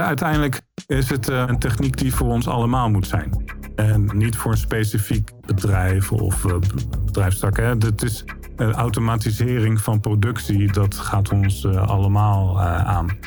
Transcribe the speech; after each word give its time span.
uiteindelijk 0.00 0.60
is 0.86 1.08
het 1.10 1.28
een 1.28 1.58
techniek 1.58 1.96
die 1.96 2.14
voor 2.14 2.28
ons 2.28 2.48
allemaal 2.48 2.90
moet 2.90 3.06
zijn. 3.06 3.44
En 3.76 4.10
niet 4.14 4.36
voor 4.36 4.50
een 4.50 4.56
specifiek 4.56 5.30
bedrijf 5.46 6.12
of 6.12 6.46
bedrijfstak. 7.04 7.56
Hè. 7.56 7.64
Het 7.64 8.02
is 8.02 8.24
automatisering 8.56 9.80
van 9.80 10.00
productie, 10.00 10.72
dat 10.72 10.94
gaat 10.94 11.30
ons 11.30 11.66
allemaal 11.66 12.60
aan. 12.62 13.18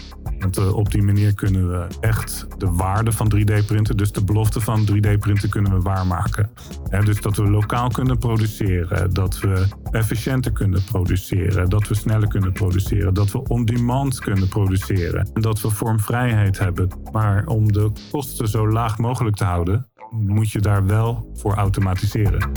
Want 0.45 0.57
uh, 0.57 0.75
op 0.75 0.91
die 0.91 1.03
manier 1.03 1.33
kunnen 1.33 1.69
we 1.69 1.87
echt 1.99 2.47
de 2.57 2.71
waarde 2.71 3.11
van 3.11 3.33
3D-printen, 3.35 3.97
dus 3.97 4.11
de 4.11 4.23
belofte 4.23 4.61
van 4.61 4.87
3D-printen, 4.91 5.49
kunnen 5.49 5.71
we 5.71 5.79
waarmaken. 5.79 6.49
dus 7.03 7.21
dat 7.21 7.37
we 7.37 7.49
lokaal 7.49 7.89
kunnen 7.89 8.17
produceren, 8.17 9.13
dat 9.13 9.39
we 9.39 9.67
efficiënter 9.91 10.51
kunnen 10.51 10.83
produceren, 10.83 11.69
dat 11.69 11.87
we 11.87 11.95
sneller 11.95 12.27
kunnen 12.27 12.51
produceren, 12.51 13.13
dat 13.13 13.31
we 13.31 13.47
on-demand 13.47 14.19
kunnen 14.19 14.47
produceren 14.47 15.29
en 15.33 15.41
dat 15.41 15.61
we 15.61 15.69
vormvrijheid 15.69 16.59
hebben. 16.59 16.89
Maar 17.11 17.45
om 17.45 17.71
de 17.71 17.91
kosten 18.11 18.47
zo 18.47 18.69
laag 18.69 18.97
mogelijk 18.97 19.35
te 19.35 19.43
houden, 19.43 19.87
moet 20.09 20.51
je 20.51 20.59
daar 20.59 20.85
wel 20.85 21.31
voor 21.33 21.53
automatiseren. 21.53 22.51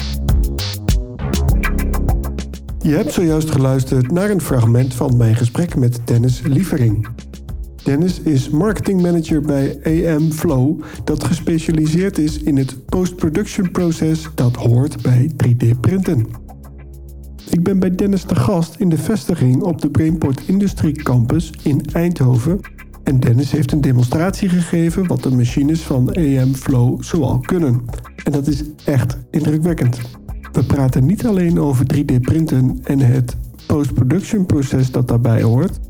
Je 2.78 2.94
hebt 2.94 3.12
zojuist 3.12 3.50
geluisterd 3.50 4.10
naar 4.10 4.30
een 4.30 4.41
fragment 4.41 4.94
van 4.94 5.16
mijn 5.16 5.34
gesprek 5.34 5.77
met 5.77 6.00
Dennis 6.05 6.41
Lievering. 6.41 7.08
Dennis 7.84 8.20
is 8.20 8.48
marketingmanager 8.50 9.41
bij 9.41 9.78
AM 9.84 10.32
Flow, 10.32 10.80
dat 11.05 11.24
gespecialiseerd 11.24 12.19
is 12.19 12.42
in 12.42 12.56
het 12.56 12.86
post-production 12.86 13.70
proces 13.70 14.28
dat 14.34 14.56
hoort 14.56 15.02
bij 15.02 15.30
3D-printen. 15.45 16.27
Ik 17.50 17.62
ben 17.62 17.78
bij 17.78 17.94
Dennis 17.94 18.22
te 18.22 18.34
gast 18.34 18.75
in 18.78 18.89
de 18.89 18.98
vestiging 18.98 19.62
op 19.62 19.80
de 19.80 19.91
Brainport 19.91 20.42
Industrie 20.47 21.02
Campus 21.02 21.52
in 21.62 21.84
Eindhoven. 21.92 22.61
En 23.02 23.20
Dennis 23.20 23.50
heeft 23.50 23.72
een 23.72 23.80
demonstratie 23.80 24.48
gegeven 24.48 25.06
wat 25.06 25.22
de 25.22 25.30
machines 25.30 25.80
van 25.80 26.14
AM 26.14 26.55
Flow 26.55 27.02
zoal 27.02 27.39
kunnen. 27.39 27.84
En 28.24 28.33
dat 28.33 28.47
is 28.47 28.62
echt 28.84 29.19
indrukwekkend. 29.30 30.00
We 30.52 30.64
praten 30.64 31.06
niet 31.06 31.27
alleen 31.27 31.61
over 31.61 31.86
3D-printen 31.95 32.78
en 32.84 32.98
het 32.98 33.36
post-production 33.67 34.47
proces 34.47 34.91
dat 34.91 35.08
daarbij 35.08 35.42
hoort, 35.42 35.80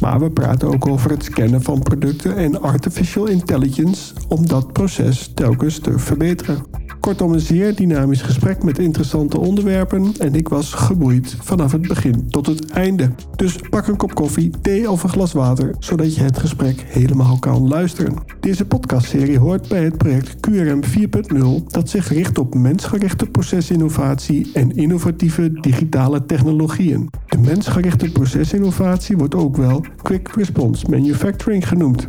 maar 0.00 0.20
we 0.20 0.30
praten 0.30 0.68
ook 0.68 0.86
over 0.86 1.10
het 1.10 1.24
scannen 1.24 1.62
van 1.62 1.82
producten 1.82 2.36
en 2.36 2.62
artificial 2.62 3.26
intelligence 3.26 4.14
om 4.28 4.46
dat 4.46 4.72
proces 4.72 5.30
telkens 5.34 5.78
te 5.78 5.98
verbeteren. 5.98 6.85
Kortom, 7.06 7.32
een 7.32 7.40
zeer 7.40 7.74
dynamisch 7.74 8.22
gesprek 8.22 8.62
met 8.62 8.78
interessante 8.78 9.38
onderwerpen 9.38 10.12
en 10.18 10.34
ik 10.34 10.48
was 10.48 10.72
geboeid 10.72 11.36
vanaf 11.40 11.72
het 11.72 11.88
begin 11.88 12.30
tot 12.30 12.46
het 12.46 12.70
einde. 12.70 13.10
Dus 13.36 13.56
pak 13.70 13.86
een 13.86 13.96
kop 13.96 14.14
koffie, 14.14 14.50
thee 14.62 14.90
of 14.90 15.02
een 15.02 15.08
glas 15.08 15.32
water, 15.32 15.74
zodat 15.78 16.14
je 16.14 16.22
het 16.22 16.38
gesprek 16.38 16.84
helemaal 16.86 17.38
kan 17.38 17.68
luisteren. 17.68 18.14
Deze 18.40 18.64
podcastserie 18.64 19.38
hoort 19.38 19.68
bij 19.68 19.84
het 19.84 19.96
project 19.96 20.36
QRM 20.48 20.80
4.0 20.84 21.66
dat 21.66 21.88
zich 21.88 22.08
richt 22.08 22.38
op 22.38 22.54
mensgerichte 22.54 23.26
procesinnovatie 23.26 24.50
en 24.52 24.76
innovatieve 24.76 25.52
digitale 25.60 26.26
technologieën. 26.26 27.10
De 27.26 27.38
mensgerichte 27.38 28.12
procesinnovatie 28.12 29.16
wordt 29.16 29.34
ook 29.34 29.56
wel 29.56 29.84
Quick 30.02 30.28
Response 30.28 30.90
Manufacturing 30.90 31.68
genoemd. 31.68 32.06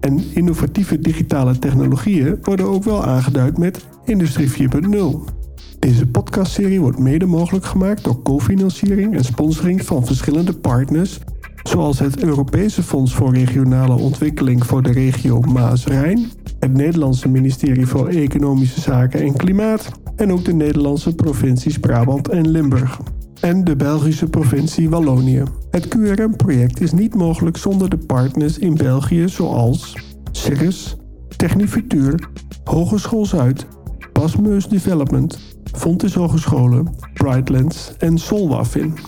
En 0.00 0.24
innovatieve 0.34 0.98
digitale 0.98 1.58
technologieën 1.58 2.38
worden 2.42 2.66
ook 2.66 2.84
wel 2.84 3.04
aangeduid 3.04 3.58
met 3.58 3.86
Industrie 4.04 4.50
4.0. 4.50 5.38
Deze 5.78 6.06
podcastserie 6.06 6.80
wordt 6.80 6.98
mede 6.98 7.26
mogelijk 7.26 7.64
gemaakt 7.64 8.04
door 8.04 8.22
cofinanciering 8.22 9.16
en 9.16 9.24
sponsoring 9.24 9.84
van 9.84 10.06
verschillende 10.06 10.52
partners, 10.52 11.18
zoals 11.62 11.98
het 11.98 12.22
Europese 12.22 12.82
Fonds 12.82 13.14
voor 13.14 13.34
Regionale 13.34 13.94
Ontwikkeling 13.94 14.66
voor 14.66 14.82
de 14.82 14.92
regio 14.92 15.40
Maas-Rijn, 15.40 16.30
het 16.58 16.72
Nederlandse 16.72 17.28
ministerie 17.28 17.86
voor 17.86 18.08
Economische 18.08 18.80
Zaken 18.80 19.20
en 19.20 19.36
Klimaat 19.36 19.90
en 20.16 20.32
ook 20.32 20.44
de 20.44 20.54
Nederlandse 20.54 21.14
provincies 21.14 21.78
Brabant 21.78 22.28
en 22.28 22.50
Limburg 22.50 23.00
en 23.40 23.64
de 23.64 23.76
Belgische 23.76 24.26
provincie 24.26 24.90
Wallonië. 24.90 25.42
Het 25.70 25.88
QRM-project 25.88 26.80
is 26.80 26.92
niet 26.92 27.14
mogelijk 27.14 27.56
zonder 27.56 27.90
de 27.90 27.98
partners 27.98 28.58
in 28.58 28.74
België 28.74 29.28
zoals 29.28 29.96
CIRRUS, 30.32 30.96
Technifutuur, 31.36 32.28
Hogeschool 32.64 33.26
Zuid, 33.26 33.66
Pasmeus 34.12 34.68
Development, 34.68 35.38
Fontes 35.72 36.14
Hogescholen, 36.14 36.94
Brightlands 37.14 37.96
en 37.98 38.18
Solwafin. 38.18 38.98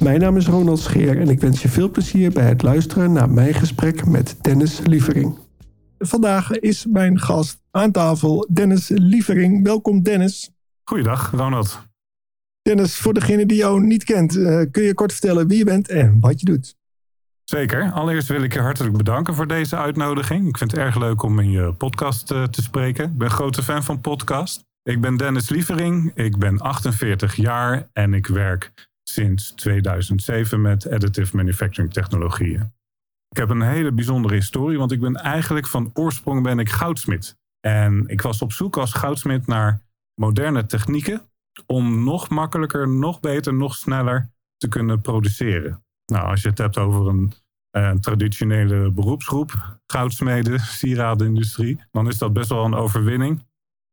Mijn 0.00 0.20
naam 0.20 0.36
is 0.36 0.46
Ronald 0.46 0.78
Scheer 0.78 1.20
en 1.20 1.28
ik 1.28 1.40
wens 1.40 1.62
je 1.62 1.68
veel 1.68 1.90
plezier 1.90 2.32
bij 2.32 2.48
het 2.48 2.62
luisteren 2.62 3.12
naar 3.12 3.30
mijn 3.30 3.54
gesprek 3.54 4.06
met 4.06 4.36
Dennis 4.40 4.80
Lievering. 4.84 5.38
Vandaag 5.98 6.50
is 6.50 6.86
mijn 6.86 7.18
gast 7.18 7.62
aan 7.70 7.92
tafel 7.92 8.48
Dennis 8.52 8.88
Lievering. 8.88 9.64
Welkom 9.64 10.02
Dennis. 10.02 10.50
Goeiedag 10.84 11.30
Ronald. 11.30 11.93
Dennis, 12.64 12.96
voor 12.96 13.14
degene 13.14 13.46
die 13.46 13.56
jou 13.56 13.82
niet 13.82 14.04
kent, 14.04 14.36
uh, 14.36 14.62
kun 14.70 14.82
je 14.82 14.94
kort 14.94 15.12
vertellen 15.12 15.48
wie 15.48 15.58
je 15.58 15.64
bent 15.64 15.88
en 15.88 16.20
wat 16.20 16.40
je 16.40 16.46
doet? 16.46 16.76
Zeker. 17.44 17.92
Allereerst 17.92 18.28
wil 18.28 18.42
ik 18.42 18.52
je 18.52 18.60
hartelijk 18.60 18.96
bedanken 18.96 19.34
voor 19.34 19.46
deze 19.46 19.76
uitnodiging. 19.76 20.48
Ik 20.48 20.58
vind 20.58 20.70
het 20.70 20.80
erg 20.80 20.98
leuk 20.98 21.22
om 21.22 21.38
in 21.38 21.50
je 21.50 21.72
podcast 21.72 22.30
uh, 22.30 22.42
te 22.42 22.62
spreken. 22.62 23.04
Ik 23.04 23.18
ben 23.18 23.30
grote 23.30 23.62
fan 23.62 23.82
van 23.84 24.00
podcast. 24.00 24.64
Ik 24.82 25.00
ben 25.00 25.16
Dennis 25.16 25.48
Lievering, 25.48 26.12
ik 26.14 26.38
ben 26.38 26.58
48 26.58 27.36
jaar 27.36 27.88
en 27.92 28.14
ik 28.14 28.26
werk 28.26 28.72
sinds 29.02 29.50
2007 29.50 30.60
met 30.60 30.90
additive 30.90 31.36
manufacturing 31.36 31.92
technologieën. 31.92 32.72
Ik 33.28 33.36
heb 33.36 33.48
een 33.48 33.62
hele 33.62 33.92
bijzondere 33.92 34.34
historie, 34.34 34.78
want 34.78 34.92
ik 34.92 35.00
ben 35.00 35.14
eigenlijk 35.14 35.66
van 35.66 35.90
oorsprong 35.94 36.42
ben 36.42 36.58
ik 36.58 36.68
goudsmid. 36.68 37.36
En 37.60 38.04
ik 38.06 38.20
was 38.20 38.42
op 38.42 38.52
zoek 38.52 38.76
als 38.76 38.92
goudsmid 38.92 39.46
naar 39.46 39.80
moderne 40.14 40.66
technieken 40.66 41.22
om 41.66 42.04
nog 42.04 42.28
makkelijker, 42.28 42.88
nog 42.88 43.20
beter, 43.20 43.54
nog 43.54 43.74
sneller 43.74 44.30
te 44.56 44.68
kunnen 44.68 45.00
produceren. 45.00 45.84
Nou, 46.06 46.26
als 46.26 46.42
je 46.42 46.48
het 46.48 46.58
hebt 46.58 46.78
over 46.78 47.08
een, 47.08 47.32
een 47.70 48.00
traditionele 48.00 48.90
beroepsgroep, 48.90 49.78
goudsmeden, 49.86 50.60
sieradenindustrie, 50.78 51.80
dan 51.90 52.08
is 52.08 52.18
dat 52.18 52.32
best 52.32 52.48
wel 52.48 52.64
een 52.64 52.74
overwinning. 52.74 53.46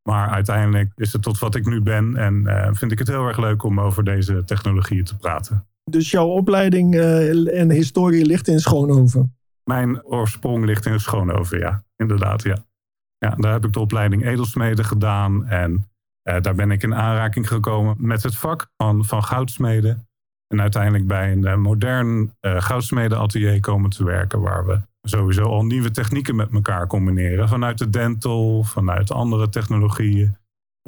Maar 0.09 0.29
uiteindelijk 0.29 0.91
is 0.95 1.13
het 1.13 1.22
tot 1.22 1.39
wat 1.39 1.55
ik 1.55 1.66
nu 1.66 1.81
ben 1.81 2.16
en 2.16 2.44
uh, 2.45 2.69
vind 2.72 2.91
ik 2.91 2.99
het 2.99 3.07
heel 3.07 3.27
erg 3.27 3.38
leuk 3.38 3.63
om 3.63 3.79
over 3.79 4.03
deze 4.03 4.43
technologieën 4.43 5.03
te 5.03 5.17
praten. 5.17 5.67
Dus 5.83 6.11
jouw 6.11 6.28
opleiding 6.28 6.95
uh, 6.95 7.59
en 7.59 7.72
historie 7.72 8.25
ligt 8.25 8.47
in 8.47 8.59
Schoonhoven? 8.59 9.35
Mijn 9.63 10.03
oorsprong 10.03 10.66
ligt 10.66 10.85
in 10.85 10.99
Schoonhoven, 10.99 11.59
ja, 11.59 11.83
inderdaad, 11.95 12.43
ja. 12.43 12.57
Ja, 13.17 13.35
daar 13.35 13.51
heb 13.51 13.66
ik 13.66 13.73
de 13.73 13.79
opleiding 13.79 14.25
edelsmeden 14.25 14.85
gedaan 14.85 15.45
en 15.45 15.91
daar 16.23 16.55
ben 16.55 16.71
ik 16.71 16.83
in 16.83 16.95
aanraking 16.95 17.47
gekomen 17.47 17.95
met 17.99 18.23
het 18.23 18.37
vak 18.37 18.71
van, 18.77 19.05
goudsmeden. 19.23 20.07
En 20.47 20.61
uiteindelijk 20.61 21.07
bij 21.07 21.31
een 21.31 21.45
uh, 21.45 21.55
modern 21.55 22.35
uh, 22.41 22.61
goudsmedenatelier 22.61 23.59
komen 23.59 23.89
te 23.89 24.03
werken, 24.03 24.41
waar 24.41 24.65
we 24.65 24.81
sowieso 25.01 25.43
al 25.43 25.65
nieuwe 25.65 25.91
technieken 25.91 26.35
met 26.35 26.53
elkaar 26.53 26.87
combineren. 26.87 27.47
Vanuit 27.47 27.77
de 27.77 27.89
dental, 27.89 28.63
vanuit 28.63 29.11
andere 29.11 29.49
technologieën. 29.49 30.37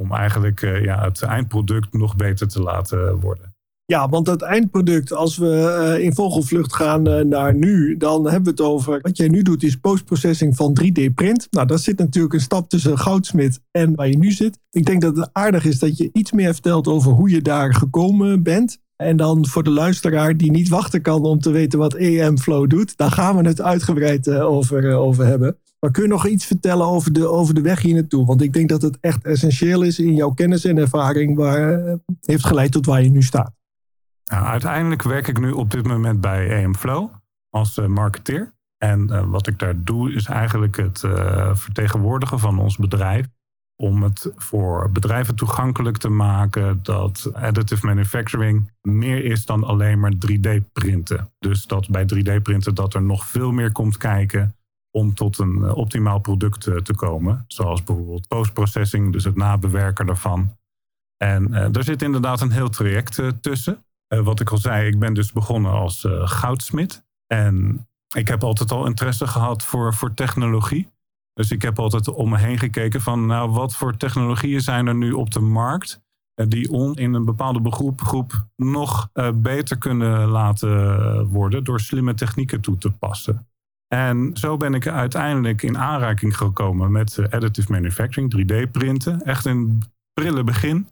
Om 0.02 0.12
eigenlijk 0.12 0.60
ja, 0.62 1.04
het 1.04 1.22
eindproduct 1.22 1.94
nog 1.94 2.16
beter 2.16 2.48
te 2.48 2.62
laten 2.62 3.20
worden. 3.20 3.53
Ja, 3.86 4.10
want 4.10 4.28
het 4.28 4.42
eindproduct, 4.42 5.14
als 5.14 5.38
we 5.38 5.98
in 6.02 6.14
vogelvlucht 6.14 6.74
gaan 6.74 7.28
naar 7.30 7.56
nu, 7.56 7.98
dan 7.98 8.24
hebben 8.24 8.44
we 8.44 8.50
het 8.50 8.72
over. 8.72 9.00
Wat 9.02 9.18
jij 9.18 9.28
nu 9.28 9.42
doet, 9.42 9.64
is 9.64 9.76
postprocessing 9.76 10.56
van 10.56 10.78
3D-print. 10.82 11.48
Nou, 11.52 11.68
daar 11.68 11.80
zit 11.80 11.98
natuurlijk 11.98 12.34
een 12.34 12.40
stap 12.40 12.70
tussen 12.70 12.98
goudsmid 12.98 13.60
en 13.72 13.96
waar 13.96 14.08
je 14.08 14.18
nu 14.18 14.32
zit. 14.32 14.60
Ik 14.72 14.86
denk 14.86 15.02
dat 15.02 15.16
het 15.16 15.30
aardig 15.32 15.66
is 15.66 15.80
dat 15.80 15.98
je 15.98 16.10
iets 16.14 16.32
meer 16.32 16.54
vertelt 16.54 16.88
over 16.88 17.12
hoe 17.12 17.30
je 17.30 17.42
daar 17.42 17.74
gekomen 17.76 18.44
bent. 18.44 18.82
En 18.96 19.18
dan 19.18 19.48
voor 19.48 19.64
de 19.64 19.70
luisteraar 19.70 20.38
die 20.38 20.52
niet 20.52 20.70
wachten 20.70 21.02
kan 21.02 21.24
om 21.24 21.40
te 21.40 21.52
weten 21.52 21.80
wat 21.80 21.94
EM 21.94 22.38
Flow 22.38 22.70
doet, 22.70 22.98
daar 22.98 23.12
gaan 23.12 23.38
we 23.38 23.48
het 23.48 23.62
uitgebreid 23.62 24.30
over, 24.30 24.94
over 24.94 25.26
hebben. 25.26 25.58
Maar 25.80 25.92
kun 25.92 26.04
je 26.04 26.10
nog 26.10 26.28
iets 26.28 26.46
vertellen 26.46 26.86
over 26.86 27.14
de, 27.14 27.28
over 27.28 27.54
de 27.54 27.62
weg 27.62 27.82
hier 27.82 27.94
naartoe? 27.94 28.26
Want 28.26 28.42
ik 28.42 28.54
denk 28.54 28.70
dat 28.70 28.82
het 28.82 28.98
echt 29.02 29.26
essentieel 29.26 29.82
is 29.82 30.00
in 30.00 30.16
jouw 30.16 30.32
kennis 30.32 30.66
en 30.66 30.78
ervaring 30.78 31.36
waar 31.36 31.98
heeft 32.22 32.46
geleid 32.46 32.72
tot 32.72 32.86
waar 32.86 33.04
je 33.04 33.10
nu 33.10 33.22
staat. 33.22 33.63
Nou, 34.26 34.46
uiteindelijk 34.46 35.02
werk 35.02 35.28
ik 35.28 35.40
nu 35.40 35.52
op 35.52 35.72
dit 35.72 35.88
moment 35.88 36.22
bij 36.22 36.64
AM 36.64 36.76
Flow 36.76 37.10
als 37.50 37.78
uh, 37.78 37.86
marketeer. 37.86 38.54
En 38.78 39.08
uh, 39.12 39.24
wat 39.26 39.48
ik 39.48 39.60
daar 39.60 39.84
doe 39.84 40.14
is 40.14 40.26
eigenlijk 40.26 40.78
het 40.78 41.04
uh, 41.04 41.56
vertegenwoordigen 41.56 42.40
van 42.40 42.60
ons 42.60 42.78
bedrijf. 42.78 43.28
Om 43.76 44.04
het 44.04 44.32
voor 44.36 44.92
bedrijven 44.92 45.36
toegankelijk 45.36 45.98
te 45.98 46.10
maken 46.10 46.80
dat 46.84 47.30
additive 47.34 47.86
manufacturing 47.86 48.72
meer 48.82 49.26
is 49.26 49.46
dan 49.46 49.64
alleen 49.64 50.00
maar 50.00 50.14
3D-printen. 50.14 51.32
Dus 51.40 51.66
dat 51.66 51.90
bij 51.90 52.04
3D-printen 52.04 52.76
dat 52.76 52.94
er 52.94 53.02
nog 53.02 53.28
veel 53.28 53.52
meer 53.52 53.72
komt 53.72 53.98
kijken 53.98 54.56
om 54.92 55.14
tot 55.14 55.38
een 55.38 55.74
optimaal 55.74 56.20
product 56.20 56.62
te 56.62 56.94
komen. 56.96 57.44
Zoals 57.48 57.84
bijvoorbeeld 57.84 58.28
postprocessing, 58.28 59.12
dus 59.12 59.24
het 59.24 59.36
nabewerken 59.36 60.06
daarvan. 60.06 60.58
En 61.18 61.52
daar 61.72 61.84
zit 61.84 62.02
inderdaad 62.02 62.42
een 62.42 62.52
heel 62.52 62.70
traject 62.70 63.22
tussen. 63.42 63.84
Eh, 64.14 64.20
wat 64.20 64.40
ik 64.40 64.50
al 64.50 64.58
zei, 64.58 64.88
ik 64.88 65.00
ben 65.00 65.14
dus 65.14 65.32
begonnen 65.32 65.72
als 65.72 66.04
uh, 66.04 66.28
goudsmid. 66.28 67.04
En 67.28 67.88
ik 68.16 68.28
heb 68.28 68.44
altijd 68.44 68.72
al 68.72 68.86
interesse 68.86 69.28
gehad 69.28 69.64
voor, 69.64 69.94
voor 69.94 70.14
technologie. 70.14 70.88
Dus 71.34 71.52
ik 71.52 71.62
heb 71.62 71.80
altijd 71.80 72.08
om 72.08 72.30
me 72.30 72.38
heen 72.38 72.58
gekeken 72.58 73.02
van, 73.02 73.26
nou, 73.26 73.52
wat 73.52 73.76
voor 73.76 73.98
technologieën 73.98 74.62
zijn 74.62 74.88
er 74.88 74.96
nu 74.96 75.12
op 75.12 75.32
de 75.32 75.40
markt 75.40 76.02
eh, 76.34 76.48
die 76.48 76.72
ons 76.72 76.98
in 76.98 77.14
een 77.14 77.26
bepaalde 77.26 77.62
begroep, 77.62 78.02
groep 78.02 78.48
nog 78.56 79.10
beter 79.34 79.78
kunnen 79.78 80.28
laten 80.28 81.28
worden 81.28 81.64
door 81.64 81.80
slimme 81.80 82.14
technieken 82.14 82.62
toe 82.62 82.78
te 82.78 82.92
passen. 82.92 83.48
En 83.88 84.30
zo 84.34 84.58
ben 84.58 84.74
ik 84.74 84.88
uiteindelijk 84.88 85.62
in 85.62 85.78
aanraking 85.78 86.38
gekomen 86.38 86.92
met 86.92 87.20
additive 87.30 87.72
manufacturing, 87.72 88.34
3D-printen. 88.36 89.22
Echt 89.22 89.46
een 89.46 89.82
prille 90.14 90.44
begin 90.44 90.88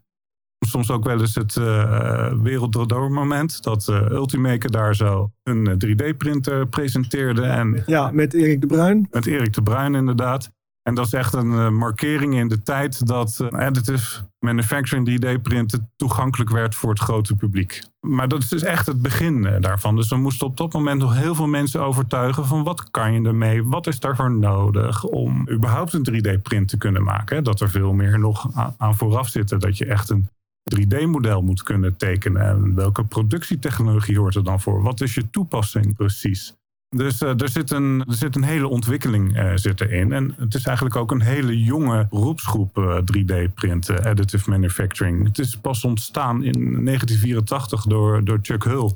soms 0.68 0.92
ook 0.92 1.04
wel 1.04 1.19
eens 1.19 1.36
het 1.36 1.56
uh, 1.56 3.10
moment 3.10 3.63
dat 3.63 3.88
uh, 3.90 4.10
Ultimaker 4.10 4.72
daar 4.72 4.96
zo 4.96 5.31
een 5.44 5.84
3D-printer 5.86 6.68
presenteerde. 6.68 7.42
En, 7.42 7.84
ja, 7.86 8.12
met 8.12 8.34
Erik 8.34 8.62
de 8.62 8.68
Bruin. 8.68 9.08
Met 9.12 9.25
Erik 9.25 9.54
de 9.54 9.62
Bruin, 9.62 9.96
inderdaad. 9.96 10.52
En 10.84 10.96
dat 10.96 11.06
is 11.06 11.13
echt 11.13 11.34
een 11.34 11.52
uh, 11.52 11.69
markering 11.69 12.36
in 12.36 12.48
de 12.48 12.62
tijd 12.62 13.08
dat 13.08 13.48
additive 13.50 14.22
manufacturing 14.40 15.10
3D-printen 15.10 15.92
toegankelijk 15.96 16.50
werd 16.50 16.75
voor 16.75 16.90
het 16.90 17.00
grote 17.00 17.36
publiek. 17.36 17.81
Maar 18.00 18.28
dat 18.28 18.42
is 18.42 18.50
dus 18.50 18.64
echt 18.64 18.88
het 18.88 19.02
begin 19.02 19.57
daarvan. 19.60 19.96
Dus 19.96 20.10
we 20.10 20.16
moesten 20.16 20.48
op 20.48 20.57
dat 20.57 20.74
moment 20.74 21.00
nog 21.00 21.16
heel 21.16 21.36
veel 21.36 21.48
mensen 21.48 21.81
overtuigen 21.81 22.46
van 22.46 22.64
wat 22.64 22.92
kan 22.92 23.14
je 23.14 23.28
ermee? 23.28 23.64
Wat 23.64 23.88
is 23.88 24.00
daarvoor 24.00 24.31
nodig 24.31 25.04
om 25.04 25.50
überhaupt 25.50 25.94
een 25.94 26.07
3D-print 26.12 26.68
te 26.68 26.78
kunnen 26.78 27.04
maken? 27.04 27.44
Dat 27.44 27.62
er 27.62 27.69
veel 27.69 27.94
meer 27.94 28.19
nog 28.19 28.48
aan 28.78 28.96
vooraf 28.96 29.28
zitten. 29.28 29.60
Dat 29.60 29.78
je 29.78 29.86
echt 29.86 30.10
een 30.10 30.30
3D-model 30.63 31.42
moet 31.42 31.63
kunnen 31.63 31.98
tekenen. 31.98 32.42
En 32.42 32.75
welke 32.75 33.06
productietechnologie 33.06 34.19
hoort 34.19 34.36
er 34.36 34.44
dan 34.44 34.62
voor? 34.62 34.81
Wat 34.81 35.02
is 35.02 35.13
je 35.13 35.30
toepassing 35.30 35.96
precies? 35.96 36.56
Dus 36.96 37.22
uh, 37.22 37.42
er, 37.42 37.50
zit 37.50 37.72
een, 37.72 38.04
er 38.08 38.13
zit 38.13 38.36
een 38.36 38.44
hele 38.44 38.68
ontwikkeling 38.68 39.38
uh, 39.38 39.52
zit. 39.56 39.81
En 39.81 40.36
het 40.38 40.54
is 40.54 40.66
eigenlijk 40.66 40.96
ook 40.96 41.12
een 41.12 41.22
hele 41.22 41.63
jonge 41.63 42.08
beroepsgroep 42.10 42.78
uh, 42.78 42.98
3D-print, 42.98 43.90
additive 43.90 44.50
manufacturing. 44.50 45.28
Het 45.28 45.40
is 45.40 45.58
pas 45.58 45.84
ontstaan 45.84 46.44
in 46.44 46.86
1984 46.86 47.84
door, 47.84 48.24
door 48.24 48.40
Chuck 48.42 48.64
Hull. 48.64 48.92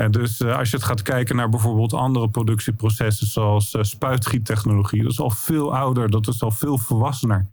En 0.00 0.10
dus 0.10 0.42
als 0.42 0.70
je 0.70 0.76
het 0.76 0.86
gaat 0.86 1.02
kijken 1.02 1.36
naar 1.36 1.48
bijvoorbeeld 1.48 1.92
andere 1.92 2.28
productieprocessen 2.28 3.26
zoals 3.26 3.76
spuitgiettechnologie, 3.80 5.02
dat 5.02 5.12
is 5.12 5.20
al 5.20 5.30
veel 5.30 5.76
ouder, 5.76 6.10
dat 6.10 6.28
is 6.28 6.42
al 6.42 6.50
veel 6.50 6.78
volwassener. 6.78 7.46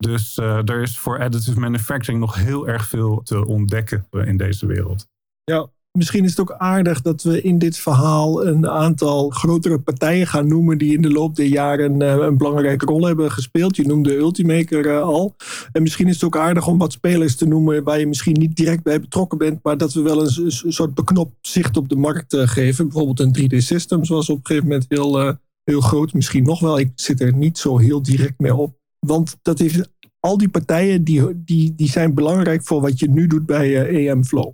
Dus 0.00 0.38
uh, 0.38 0.68
er 0.68 0.82
is 0.82 0.98
voor 0.98 1.18
additive 1.18 1.60
manufacturing 1.60 2.20
nog 2.20 2.34
heel 2.34 2.68
erg 2.68 2.88
veel 2.88 3.20
te 3.24 3.46
ontdekken 3.46 4.06
in 4.10 4.36
deze 4.36 4.66
wereld. 4.66 5.06
Ja, 5.44 5.68
misschien 5.92 6.24
is 6.24 6.30
het 6.30 6.40
ook 6.40 6.52
aardig 6.52 7.02
dat 7.02 7.22
we 7.22 7.42
in 7.42 7.58
dit 7.58 7.76
verhaal 7.76 8.46
een 8.46 8.68
aantal 8.68 9.30
grotere 9.30 9.78
partijen 9.78 10.26
gaan 10.26 10.48
noemen 10.48 10.78
die 10.78 10.94
in 10.94 11.02
de 11.02 11.10
loop 11.10 11.36
der 11.36 11.46
jaren 11.46 12.00
uh, 12.00 12.16
een 12.16 12.36
belangrijke 12.36 12.86
rol 12.86 13.06
hebben 13.06 13.30
gespeeld. 13.30 13.76
Je 13.76 13.86
noemde 13.86 14.16
Ultimaker 14.16 15.00
al. 15.00 15.34
En 15.72 15.82
misschien 15.82 16.08
is 16.08 16.14
het 16.14 16.24
ook 16.24 16.36
aardig 16.36 16.66
om 16.66 16.78
wat 16.78 16.92
spelers 16.92 17.36
te 17.36 17.46
noemen 17.46 17.84
waar 17.84 17.98
je 17.98 18.06
misschien 18.06 18.38
niet 18.38 18.56
direct 18.56 18.82
bij 18.82 19.00
betrokken 19.00 19.38
bent, 19.38 19.62
maar 19.62 19.78
dat 19.78 19.92
we 19.92 20.02
wel 20.02 20.20
een, 20.20 20.44
een 20.44 20.72
soort 20.72 20.94
beknopt 20.94 21.34
zicht 21.40 21.76
op 21.76 21.88
de 21.88 21.96
markt 21.96 22.36
geven. 22.36 22.88
Bijvoorbeeld 22.88 23.20
een 23.20 23.50
3D 23.50 23.56
Systems 23.56 24.08
was 24.08 24.30
op 24.30 24.36
een 24.36 24.46
gegeven 24.46 24.68
moment 24.68 24.86
heel, 24.88 25.36
heel 25.64 25.80
groot. 25.80 26.12
Misschien 26.12 26.44
nog 26.44 26.60
wel. 26.60 26.78
Ik 26.78 26.92
zit 26.94 27.20
er 27.20 27.34
niet 27.34 27.58
zo 27.58 27.78
heel 27.78 28.02
direct 28.02 28.38
mee 28.38 28.54
op. 28.54 28.78
Want 29.06 29.38
dat 29.42 29.58
heeft, 29.58 29.90
al 30.20 30.38
die 30.38 30.48
partijen 30.48 31.04
die, 31.04 31.44
die, 31.44 31.74
die 31.74 31.88
zijn 31.88 32.14
belangrijk 32.14 32.62
voor 32.64 32.80
wat 32.80 32.98
je 32.98 33.10
nu 33.10 33.26
doet 33.26 33.46
bij 33.46 33.68
uh, 33.68 33.80
eh, 33.80 34.10
EM 34.10 34.24
Flow. 34.24 34.52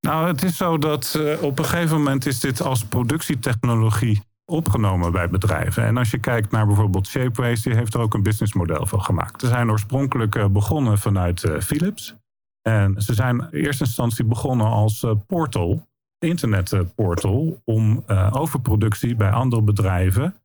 Nou, 0.00 0.26
het 0.26 0.42
is 0.42 0.56
zo 0.56 0.78
dat 0.78 1.14
uh, 1.18 1.42
op 1.42 1.58
een 1.58 1.64
gegeven 1.64 1.96
moment 1.96 2.26
is 2.26 2.40
dit 2.40 2.62
als 2.62 2.84
productietechnologie 2.84 4.20
opgenomen 4.44 5.12
bij 5.12 5.28
bedrijven. 5.28 5.84
En 5.84 5.96
als 5.96 6.10
je 6.10 6.18
kijkt 6.18 6.50
naar 6.50 6.66
bijvoorbeeld 6.66 7.06
Shapeways, 7.06 7.62
die 7.62 7.74
heeft 7.74 7.94
er 7.94 8.00
ook 8.00 8.14
een 8.14 8.22
businessmodel 8.22 8.86
van 8.86 9.02
gemaakt. 9.02 9.40
Ze 9.40 9.46
zijn 9.46 9.70
oorspronkelijk 9.70 10.34
uh, 10.34 10.46
begonnen 10.46 10.98
vanuit 10.98 11.46
Philips. 11.60 12.14
En 12.62 13.02
ze 13.02 13.14
zijn 13.14 13.40
in 13.50 13.64
eerste 13.64 13.84
instantie 13.84 14.24
begonnen 14.24 14.66
als 14.66 15.06
portal, 15.26 15.88
internetportal, 16.18 17.60
om 17.64 18.04
overproductie 18.30 19.16
bij 19.16 19.30
andere 19.30 19.62
bedrijven 19.62 20.41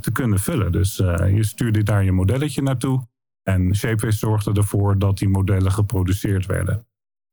te 0.00 0.10
kunnen 0.12 0.38
vullen. 0.38 0.72
Dus 0.72 0.98
uh, 0.98 1.34
je 1.36 1.44
stuurde 1.44 1.82
daar 1.82 2.04
je 2.04 2.12
modelletje 2.12 2.62
naartoe. 2.62 3.08
En 3.42 3.76
Shapeways 3.76 4.18
zorgde 4.18 4.52
ervoor 4.52 4.98
dat 4.98 5.18
die 5.18 5.28
modellen 5.28 5.72
geproduceerd 5.72 6.46
werden. 6.46 6.86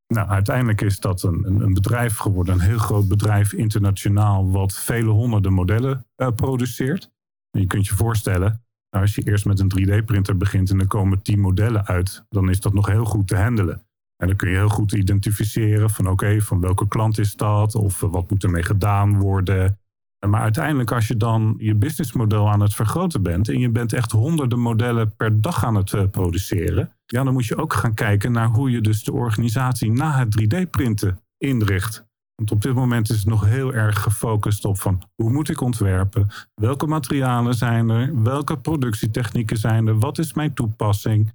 Nou, 0.08 0.30
uiteindelijk 0.30 0.82
is 0.82 1.00
dat 1.00 1.24
een, 1.24 1.62
een, 1.62 1.74
bedrijf 1.74 2.18
geworden, 2.18 2.54
een 2.54 2.60
heel 2.60 2.78
groot 2.78 3.08
bedrijf 3.08 3.54
internationaal, 3.54 4.52
wat 4.52 4.74
vele 4.74 5.10
honderden 5.10 5.54
modellen 5.54 6.06
uh, 6.18 6.28
produceert. 6.36 7.12
Je 7.50 7.68
kunt 7.68 7.88
je 7.88 7.96
voorstellen, 7.96 8.64
nou, 8.90 9.04
als 9.04 9.16
je 9.16 9.22
eerst 9.22 9.46
met 9.46 9.60
een 9.60 9.72
3D-printer 9.80 10.38
begint 10.38 10.70
en 10.70 10.80
er 10.80 10.88
komen 10.88 11.22
10 11.22 11.40
modellen 11.40 11.86
uit, 11.86 12.26
dan 12.30 12.50
is 12.50 12.60
dat 12.60 12.74
nog 12.74 12.88
heel 12.88 13.06
goed 13.06 13.28
te 13.28 13.38
handelen. 13.38 13.86
En 14.18 14.28
dan 14.28 14.36
kun 14.36 14.50
je 14.50 14.56
heel 14.56 14.70
goed 14.70 14.92
identificeren 14.92 15.90
van 15.90 16.10
oké, 16.10 16.42
van 16.42 16.62
welke 16.62 16.88
klant 16.88 17.18
is 17.18 17.36
dat? 17.36 17.76
Of 17.76 18.00
wat 18.00 18.30
moet 18.30 18.44
ermee 18.44 18.64
gedaan 18.64 19.20
worden? 19.20 19.80
Maar 20.26 20.42
uiteindelijk, 20.42 20.92
als 20.92 21.08
je 21.08 21.18
dan 21.18 21.56
je 21.58 21.76
businessmodel 21.76 22.50
aan 22.50 22.60
het 22.60 22.74
vergroten 22.74 23.22
bent 23.22 23.50
en 23.50 23.60
je 23.60 23.70
bent 23.70 23.94
echt 23.94 24.12
honderden 24.12 24.60
modellen 24.60 25.16
per 25.16 25.42
dag 25.42 25.66
aan 25.66 25.76
het 25.76 25.92
uh, 25.92 26.04
produceren, 26.12 26.94
ja, 27.06 27.24
dan 27.24 27.34
moet 27.34 27.46
je 27.46 27.58
ook 27.58 27.74
gaan 27.74 27.94
kijken 27.94 28.32
naar 28.32 28.48
hoe 28.48 28.72
je 28.72 28.82
dus 28.82 29.04
de 29.04 29.14
organisatie 29.14 29.92
na 29.92 30.18
het 30.18 30.42
3D-printen 30.42 31.20
inricht. 31.38 32.06
Want 32.36 32.52
op 32.52 32.62
dit 32.62 32.74
moment 32.74 33.10
is 33.10 33.18
het 33.18 33.28
nog 33.28 33.46
heel 33.46 33.74
erg 33.74 34.02
gefocust 34.02 34.66
op 34.66 34.80
van 34.80 35.02
hoe 35.16 35.32
moet 35.32 35.50
ik 35.50 35.62
ontwerpen, 35.62 36.28
welke 36.56 36.88
materialen 36.88 37.54
zijn 37.54 37.90
er, 37.90 38.22
welke 38.24 38.58
productietechnieken 38.58 39.58
zijn 39.58 39.88
er, 39.88 40.00
wat 40.00 40.18
is 40.18 40.34
mijn 40.34 40.54
toepassing. 40.54 41.34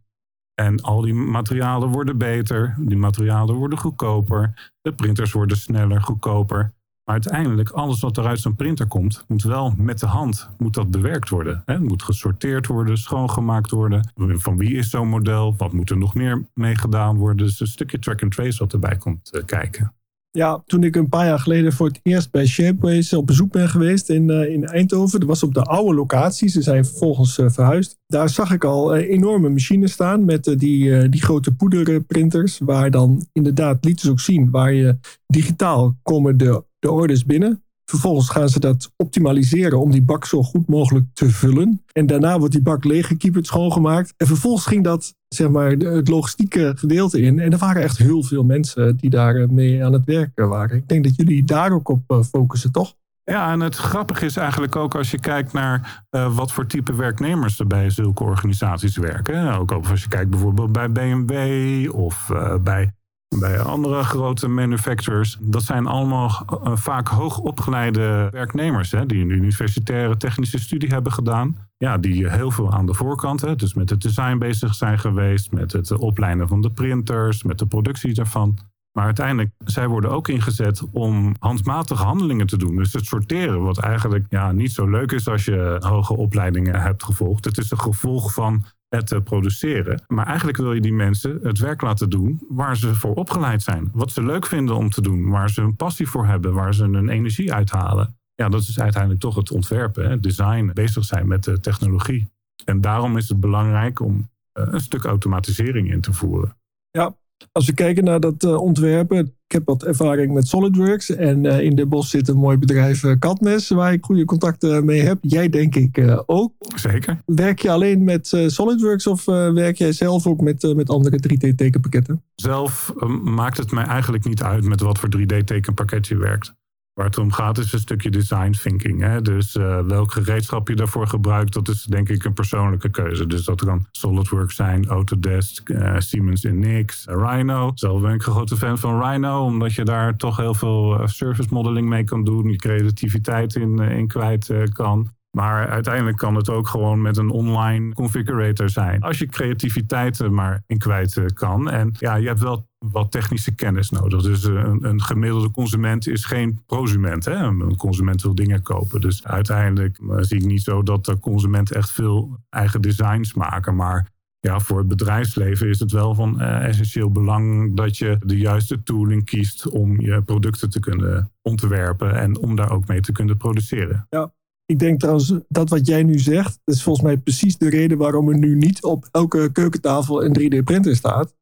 En 0.55 0.81
al 0.81 1.01
die 1.01 1.15
materialen 1.15 1.89
worden 1.89 2.19
beter, 2.19 2.75
die 2.79 2.97
materialen 2.97 3.55
worden 3.55 3.79
goedkoper, 3.79 4.73
de 4.81 4.93
printers 4.93 5.33
worden 5.33 5.57
sneller, 5.57 6.03
goedkoper. 6.03 6.73
Maar 7.05 7.15
uiteindelijk, 7.15 7.71
alles 7.71 8.01
wat 8.01 8.17
er 8.17 8.27
uit 8.27 8.41
zo'n 8.41 8.57
printer 8.57 8.87
komt, 8.87 9.25
moet 9.29 9.43
wel 9.43 9.75
met 9.77 10.01
de 10.01 10.07
hand 10.07 10.51
moet 10.59 10.75
dat 10.75 10.91
bewerkt 10.91 11.29
worden. 11.29 11.63
Het 11.65 11.81
moet 11.81 12.03
gesorteerd 12.03 12.67
worden, 12.67 12.99
schoongemaakt 12.99 13.71
worden. 13.71 14.13
Van 14.17 14.57
wie 14.57 14.77
is 14.77 14.91
zo'n 14.91 15.09
model? 15.09 15.55
Wat 15.57 15.73
moet 15.73 15.91
er 15.91 15.99
nog 15.99 16.15
meer 16.15 16.47
mee 16.55 16.77
gedaan 16.77 17.17
worden? 17.17 17.47
Dus 17.47 17.61
een 17.61 17.67
stukje 17.67 17.99
track 17.99 18.23
and 18.23 18.33
trace 18.33 18.59
wat 18.59 18.73
erbij 18.73 18.97
komt 18.97 19.31
uh, 19.33 19.45
kijken. 19.45 19.95
Ja, 20.31 20.63
toen 20.67 20.85
ik 20.85 20.97
een 20.97 21.09
paar 21.09 21.27
jaar 21.27 21.39
geleden 21.39 21.73
voor 21.73 21.87
het 21.87 22.01
eerst 22.03 22.31
bij 22.31 22.47
Shapeways 22.47 23.13
op 23.13 23.27
bezoek 23.27 23.53
ben 23.53 23.69
geweest 23.69 24.09
in, 24.09 24.31
uh, 24.31 24.53
in 24.53 24.65
Eindhoven. 24.65 25.21
Dat 25.21 25.29
was 25.29 25.43
op 25.43 25.55
de 25.55 25.63
oude 25.63 25.95
locatie. 25.95 26.49
Ze 26.49 26.63
zijn 26.63 26.85
vervolgens 26.85 27.39
uh, 27.39 27.51
verhuisd. 27.51 27.99
Daar 28.07 28.29
zag 28.29 28.53
ik 28.53 28.65
al 28.65 28.95
enorme 28.95 29.49
machines 29.49 29.93
staan 29.93 30.25
met 30.25 30.45
die, 30.45 31.09
die 31.09 31.23
grote 31.23 31.55
poederprinters. 31.55 32.59
Waar 32.59 32.91
dan 32.91 33.27
inderdaad 33.33 33.85
lieten 33.85 34.05
ze 34.05 34.11
ook 34.11 34.21
zien 34.21 34.51
waar 34.51 34.73
je 34.73 34.99
digitaal 35.27 35.97
komen 36.03 36.37
de 36.37 36.65
de 36.83 36.91
orders 36.91 37.25
binnen. 37.25 37.63
Vervolgens 37.85 38.29
gaan 38.29 38.49
ze 38.49 38.61
dat 38.61 38.93
optimaliseren 38.97 39.81
om 39.81 39.91
die 39.91 40.03
bak 40.03 40.25
zo 40.25 40.43
goed 40.43 40.69
mogelijk 40.69 41.05
te 41.13 41.31
vullen. 41.31 41.83
En 41.93 42.07
daarna 42.07 42.39
wordt 42.39 42.53
die 42.53 42.63
bak 42.63 42.85
leeggekieperd, 42.85 43.47
schoongemaakt. 43.47 44.15
En 44.17 44.27
vervolgens 44.27 44.67
ging 44.67 44.85
dat, 44.85 45.15
zeg 45.29 45.49
maar, 45.49 45.71
het 45.71 46.09
logistieke 46.09 46.73
gedeelte 46.77 47.21
in. 47.21 47.39
En 47.39 47.53
er 47.53 47.59
waren 47.59 47.83
echt 47.83 47.99
heel 47.99 48.23
veel 48.23 48.45
mensen 48.45 48.97
die 48.97 49.11
daar 49.11 49.37
eh, 49.37 49.49
mee 49.49 49.85
aan 49.85 49.93
het 49.93 50.05
werken 50.05 50.49
waren. 50.49 50.77
Ik 50.77 50.89
denk 50.89 51.05
dat 51.05 51.17
jullie 51.17 51.45
daar 51.45 51.73
ook 51.73 51.89
op 51.89 52.03
eh, 52.07 52.23
focussen, 52.23 52.73
toch? 52.73 52.95
Ja, 53.25 53.53
en 53.53 53.61
het 53.61 53.77
grappige 53.77 54.25
is 54.25 54.37
eigenlijk 54.37 54.77
ook 54.77 54.95
als 54.95 55.11
je 55.11 55.19
kijkt 55.19 55.53
naar 55.53 56.05
uh, 56.11 56.37
wat 56.37 56.53
voor 56.53 56.67
type 56.67 56.95
werknemers 56.95 57.59
er 57.59 57.67
bij 57.67 57.91
zulke 57.91 58.23
organisaties 58.23 58.97
werken. 58.97 59.59
Ook 59.59 59.73
als 59.73 60.03
je 60.03 60.09
kijkt 60.09 60.31
bijvoorbeeld 60.31 60.73
bij 60.73 60.93
BMW 60.93 61.95
of 61.95 62.31
bij 62.63 62.93
bij 63.39 63.61
andere 63.61 64.05
grote 64.05 64.49
manufacturers. 64.49 65.39
Dat 65.41 65.63
zijn 65.63 65.87
allemaal 65.87 66.47
uh, 66.51 66.77
vaak 66.77 67.09
hoogopgeleide 67.09 68.29
werknemers 68.31 68.91
hè, 68.91 69.07
die 69.07 69.23
een 69.23 69.31
universitaire 69.31 70.17
technische 70.17 70.59
studie 70.59 70.89
hebben 70.89 71.13
gedaan. 71.13 71.57
Ja, 71.77 71.99
die 71.99 72.29
heel 72.29 72.51
veel 72.51 72.73
aan 72.73 72.87
de 72.87 72.95
voorkant, 72.95 73.41
hè, 73.41 73.57
dus 73.57 73.75
met 73.75 73.91
het 73.91 74.01
design 74.01 74.39
bezig 74.39 74.75
zijn 74.75 74.99
geweest, 74.99 75.53
met 75.53 75.73
het 75.73 75.93
opleiden 75.93 76.49
van 76.49 76.61
de 76.61 76.71
printers, 76.71 77.43
met 77.43 77.59
de 77.59 77.67
productie 77.67 78.15
daarvan. 78.15 78.59
Maar 78.93 79.05
uiteindelijk, 79.05 79.51
zij 79.65 79.89
worden 79.89 80.11
ook 80.11 80.29
ingezet 80.29 80.83
om 80.93 81.35
handmatige 81.39 82.05
handelingen 82.05 82.47
te 82.47 82.57
doen. 82.57 82.77
Dus 82.77 82.93
het 82.93 83.05
sorteren, 83.05 83.63
wat 83.63 83.79
eigenlijk 83.79 84.27
ja, 84.29 84.53
niet 84.53 84.73
zo 84.73 84.91
leuk 84.91 85.13
is 85.13 85.29
als 85.29 85.45
je 85.45 85.77
hoge 85.79 86.17
opleidingen 86.17 86.81
hebt 86.81 87.05
gevolgd. 87.05 87.45
Het 87.45 87.59
is 87.59 87.71
een 87.71 87.81
gevolg 87.81 88.35
van 88.35 88.65
het 88.97 89.25
produceren. 89.25 90.03
Maar 90.09 90.27
eigenlijk 90.27 90.59
wil 90.59 90.73
je 90.73 90.81
die 90.81 90.93
mensen 90.93 91.39
het 91.43 91.59
werk 91.59 91.81
laten 91.81 92.11
doen 92.11 92.41
waar 92.49 92.77
ze 92.77 92.95
voor 92.95 93.15
opgeleid 93.15 93.63
zijn. 93.63 93.91
Wat 93.93 94.11
ze 94.11 94.23
leuk 94.23 94.47
vinden 94.47 94.77
om 94.77 94.91
te 94.91 95.03
doen, 95.03 95.31
waar 95.31 95.51
ze 95.51 95.61
een 95.61 95.77
passie 95.77 96.09
voor 96.09 96.27
hebben, 96.27 96.55
waar 96.55 96.75
ze 96.75 96.85
hun 96.85 97.09
energie 97.09 97.53
uithalen. 97.53 98.17
Ja, 98.35 98.49
dat 98.49 98.61
is 98.61 98.81
uiteindelijk 98.81 99.21
toch 99.21 99.35
het 99.35 99.51
ontwerpen, 99.51 100.11
het 100.11 100.23
design, 100.23 100.71
bezig 100.75 101.05
zijn 101.05 101.29
met 101.29 101.45
de 101.45 101.61
technologie. 101.61 102.31
En 102.65 102.81
daarom 102.81 103.17
is 103.17 103.29
het 103.29 103.41
belangrijk 103.41 104.01
om 104.01 104.31
eh, 104.53 104.65
een 104.71 104.81
stuk 104.81 105.05
automatisering 105.05 105.91
in 105.93 106.01
te 106.01 106.13
voeren. 106.13 106.57
Ja, 106.91 107.17
als 107.53 107.67
we 107.67 107.75
kijken 107.75 108.05
naar 108.05 108.21
dat 108.21 108.45
uh, 108.45 108.61
ontwerpen, 108.61 109.37
Ik 109.53 109.59
heb 109.59 109.67
wat 109.67 109.85
ervaring 109.85 110.33
met 110.33 110.49
SolidWorks. 110.49 111.11
En 111.11 111.45
in 111.45 111.75
de 111.75 111.87
bos 111.87 112.11
zit 112.11 112.29
een 112.29 112.37
mooi 112.37 112.57
bedrijf, 112.57 113.05
Katmes, 113.19 113.69
waar 113.69 113.93
ik 113.93 114.05
goede 114.05 114.25
contacten 114.25 114.85
mee 114.85 115.01
heb. 115.01 115.19
Jij 115.21 115.49
denk 115.49 115.75
ik 115.75 116.23
ook. 116.27 116.53
Zeker. 116.75 117.23
Werk 117.27 117.59
je 117.59 117.71
alleen 117.71 118.05
met 118.05 118.27
SolidWorks 118.47 119.07
of 119.07 119.25
werk 119.25 119.77
jij 119.77 119.93
zelf 119.93 120.27
ook 120.27 120.41
met, 120.41 120.73
met 120.77 120.91
andere 120.91 121.21
3D-tekenpakketten? 121.29 122.23
Zelf 122.35 122.93
maakt 123.23 123.57
het 123.57 123.71
mij 123.71 123.85
eigenlijk 123.85 124.25
niet 124.25 124.43
uit 124.43 124.65
met 124.65 124.81
wat 124.81 124.99
voor 124.99 125.09
3D-tekenpakket 125.19 126.07
je 126.07 126.17
werkt. 126.17 126.55
Waar 126.95 127.07
het 127.07 127.19
om 127.19 127.33
gaat 127.33 127.59
is 127.59 127.73
een 127.73 127.79
stukje 127.79 128.11
design 128.11 128.51
thinking. 128.51 129.01
Hè? 129.01 129.23
Dus 129.23 129.55
uh, 129.55 129.81
welk 129.81 130.13
gereedschap 130.13 130.69
je 130.69 130.75
daarvoor 130.75 131.07
gebruikt, 131.07 131.53
dat 131.53 131.69
is 131.69 131.83
denk 131.83 132.09
ik 132.09 132.25
een 132.25 132.33
persoonlijke 132.33 132.91
keuze. 132.91 133.27
Dus 133.27 133.45
dat 133.45 133.65
kan 133.65 133.87
SolidWorks 133.91 134.57
zijn, 134.57 134.87
Autodesk, 134.87 135.69
uh, 135.69 135.95
Siemens 135.99 136.43
NX, 136.43 137.07
uh, 137.07 137.15
Rhino. 137.15 137.71
Zelf 137.75 138.01
ben 138.01 138.15
ik 138.15 138.27
een 138.27 138.33
grote 138.33 138.57
fan 138.57 138.79
van 138.79 139.03
Rhino, 139.03 139.45
omdat 139.45 139.75
je 139.75 139.85
daar 139.85 140.17
toch 140.17 140.37
heel 140.37 140.55
veel 140.55 141.01
service 141.05 141.55
modeling 141.55 141.89
mee 141.89 142.05
kan 142.05 142.25
doen. 142.25 142.51
Je 142.51 142.57
creativiteit 142.57 143.55
in, 143.55 143.79
in 143.79 144.07
kwijt 144.07 144.53
kan. 144.73 145.11
Maar 145.37 145.69
uiteindelijk 145.69 146.17
kan 146.17 146.35
het 146.35 146.49
ook 146.49 146.69
gewoon 146.69 147.03
met 147.03 147.17
een 147.17 147.31
online 147.31 147.95
configurator 147.95 148.69
zijn. 148.69 149.03
Als 149.03 149.19
je 149.19 149.27
creativiteit 149.27 150.19
er 150.19 150.33
maar 150.33 150.63
in 150.67 150.79
kwijt 150.79 151.17
eh, 151.17 151.25
kan. 151.35 151.71
En 151.71 151.95
ja, 151.99 152.15
je 152.15 152.27
hebt 152.27 152.41
wel 152.41 152.67
wat 152.91 153.11
technische 153.11 153.55
kennis 153.55 153.91
nodig. 153.91 154.23
Dus 154.23 154.45
eh, 154.45 154.55
een, 154.55 154.85
een 154.85 155.03
gemiddelde 155.03 155.51
consument 155.51 156.07
is 156.07 156.25
geen 156.25 156.63
prosument. 156.67 157.25
Hè? 157.25 157.35
Een 157.35 157.77
consument 157.77 158.23
wil 158.23 158.35
dingen 158.35 158.63
kopen. 158.63 159.01
Dus 159.01 159.25
uiteindelijk 159.25 159.99
eh, 159.99 160.17
zie 160.21 160.39
ik 160.39 160.45
niet 160.45 160.63
zo 160.63 160.83
dat 160.83 161.05
de 161.05 161.19
consument 161.19 161.73
echt 161.73 161.91
veel 161.91 162.39
eigen 162.51 162.81
designs 162.81 163.35
maken. 163.35 163.75
Maar 163.75 164.11
ja, 164.41 164.61
voor 164.61 164.79
het 164.79 164.89
bedrijfsleven 164.89 165.69
is 165.69 165.81
het 165.81 165.93
wel 165.93 166.15
van 166.15 166.41
essentieel 166.41 167.11
belang 167.11 167.77
dat 167.77 167.99
je 167.99 168.19
de 168.25 168.37
juiste 168.37 168.83
tooling 168.83 169.25
kiest 169.25 169.69
om 169.69 170.01
je 170.01 170.23
producten 170.23 170.71
te 170.71 170.81
kunnen 170.81 171.33
ontwerpen 171.43 172.15
en 172.15 172.39
om 172.39 172.57
daar 172.57 172.71
ook 172.71 172.89
mee 172.89 173.01
te 173.01 173.13
kunnen 173.13 173.37
produceren. 173.37 174.07
Ja, 174.09 174.33
ik 174.67 174.79
denk 174.79 175.01
trouwens 175.01 175.35
dat 175.49 175.69
wat 175.69 175.87
jij 175.87 176.03
nu 176.03 176.19
zegt, 176.19 176.59
is 176.65 176.83
volgens 176.83 177.07
mij 177.07 177.17
precies 177.17 177.59
de 177.59 177.71
reden 177.71 177.99
waarom 177.99 178.29
er 178.29 178.39
nu 178.39 178.55
niet 178.55 178.83
op 178.83 179.09
elke 179.11 179.51
keukentafel 179.53 180.25
een 180.25 180.39
3D-printer 180.39 180.97
staat 180.97 181.35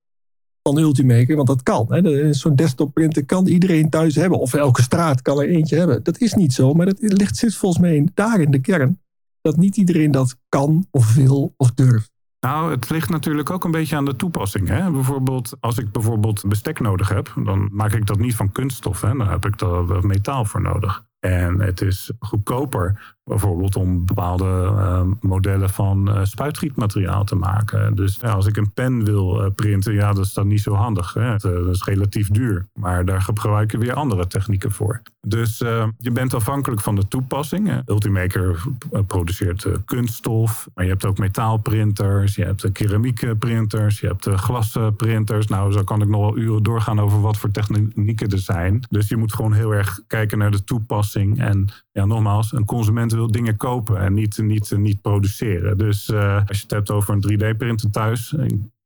van 0.62 0.78
Ultimaker, 0.78 1.36
want 1.36 1.48
dat 1.48 1.62
kan. 1.62 1.86
Zo'n 2.34 2.56
desktop 2.56 2.94
printer 2.94 3.24
kan 3.24 3.46
iedereen 3.46 3.90
thuis 3.90 4.14
hebben, 4.14 4.38
of 4.38 4.54
elke 4.54 4.82
straat 4.82 5.22
kan 5.22 5.40
er 5.40 5.48
eentje 5.48 5.76
hebben. 5.76 6.02
Dat 6.02 6.20
is 6.20 6.34
niet 6.34 6.52
zo, 6.52 6.74
maar 6.74 6.86
dat 6.86 6.96
ligt, 6.98 7.36
zit 7.36 7.54
volgens 7.54 7.82
mij 7.82 8.08
daar 8.14 8.40
in 8.40 8.50
de 8.50 8.60
kern. 8.60 9.00
Dat 9.40 9.56
niet 9.56 9.76
iedereen 9.76 10.10
dat 10.10 10.36
kan, 10.48 10.86
of 10.90 11.14
wil, 11.14 11.54
of 11.56 11.70
durft. 11.70 12.10
Nou, 12.40 12.70
het 12.70 12.90
ligt 12.90 13.10
natuurlijk 13.10 13.50
ook 13.50 13.64
een 13.64 13.70
beetje 13.70 13.96
aan 13.96 14.04
de 14.04 14.16
toepassing. 14.16 14.68
Hè? 14.68 14.90
Bijvoorbeeld, 14.90 15.56
als 15.60 15.78
ik 15.78 15.92
bijvoorbeeld 15.92 16.44
bestek 16.48 16.80
nodig 16.80 17.08
heb, 17.08 17.32
dan 17.44 17.68
maak 17.72 17.92
ik 17.92 18.06
dat 18.06 18.18
niet 18.18 18.34
van 18.34 18.52
kunststof. 18.52 19.00
Hè? 19.00 19.16
Dan 19.16 19.28
heb 19.28 19.46
ik 19.46 19.58
daar 19.58 20.06
metaal 20.06 20.44
voor 20.44 20.60
nodig. 20.60 21.04
En 21.20 21.60
het 21.60 21.80
is 21.80 22.12
goedkoper 22.18 23.16
bijvoorbeeld 23.30 23.76
om 23.76 24.06
bepaalde 24.06 24.44
uh, 24.44 25.02
modellen 25.20 25.70
van 25.70 26.08
uh, 26.08 26.24
spuitgietmateriaal 26.24 27.24
te 27.24 27.34
maken. 27.34 27.94
Dus 27.94 28.18
ja, 28.20 28.32
als 28.32 28.46
ik 28.46 28.56
een 28.56 28.72
pen 28.72 29.04
wil 29.04 29.44
uh, 29.44 29.50
printen, 29.54 29.94
ja, 29.94 30.12
dat 30.12 30.24
is 30.24 30.32
dan 30.32 30.46
niet 30.46 30.60
zo 30.60 30.74
handig. 30.74 31.14
Hè? 31.14 31.36
Dat 31.36 31.66
is 31.66 31.84
relatief 31.84 32.28
duur. 32.28 32.66
Maar 32.74 33.04
daar 33.04 33.22
gebruik 33.22 33.70
je 33.70 33.78
weer 33.78 33.94
andere 33.94 34.26
technieken 34.26 34.72
voor. 34.72 35.02
Dus 35.26 35.58
je 35.98 36.10
bent 36.12 36.34
afhankelijk 36.34 36.80
van 36.80 36.94
de 36.94 37.08
toepassing. 37.08 37.82
Ultimaker 37.86 38.62
produceert 39.06 39.66
kunststof, 39.84 40.68
maar 40.74 40.84
je 40.84 40.90
hebt 40.90 41.04
ook 41.04 41.18
metaalprinters, 41.18 42.34
je 42.34 42.44
hebt 42.44 42.72
keramiekprinters, 42.72 44.00
je 44.00 44.06
hebt 44.06 44.28
glasprinters. 44.28 45.46
Nou, 45.46 45.72
zo 45.72 45.84
kan 45.84 46.02
ik 46.02 46.08
nog 46.08 46.20
wel 46.20 46.36
uren 46.36 46.62
doorgaan 46.62 47.00
over 47.00 47.20
wat 47.20 47.36
voor 47.36 47.50
technieken 47.50 48.28
er 48.28 48.38
zijn. 48.38 48.86
Dus 48.88 49.08
je 49.08 49.16
moet 49.16 49.34
gewoon 49.34 49.52
heel 49.52 49.74
erg 49.74 50.00
kijken 50.06 50.38
naar 50.38 50.50
de 50.50 50.64
toepassing. 50.64 51.40
En 51.40 51.68
ja, 51.92 52.04
nogmaals, 52.04 52.52
een 52.52 52.64
consument 52.64 53.12
dingen 53.28 53.56
kopen 53.56 54.00
en 54.00 54.14
niet, 54.14 54.38
niet, 54.38 54.76
niet 54.76 55.00
produceren. 55.00 55.78
Dus 55.78 56.08
uh, 56.08 56.36
als 56.46 56.56
je 56.56 56.62
het 56.62 56.70
hebt 56.70 56.90
over 56.90 57.14
een 57.14 57.54
3D-printer 57.54 57.90
thuis, 57.90 58.34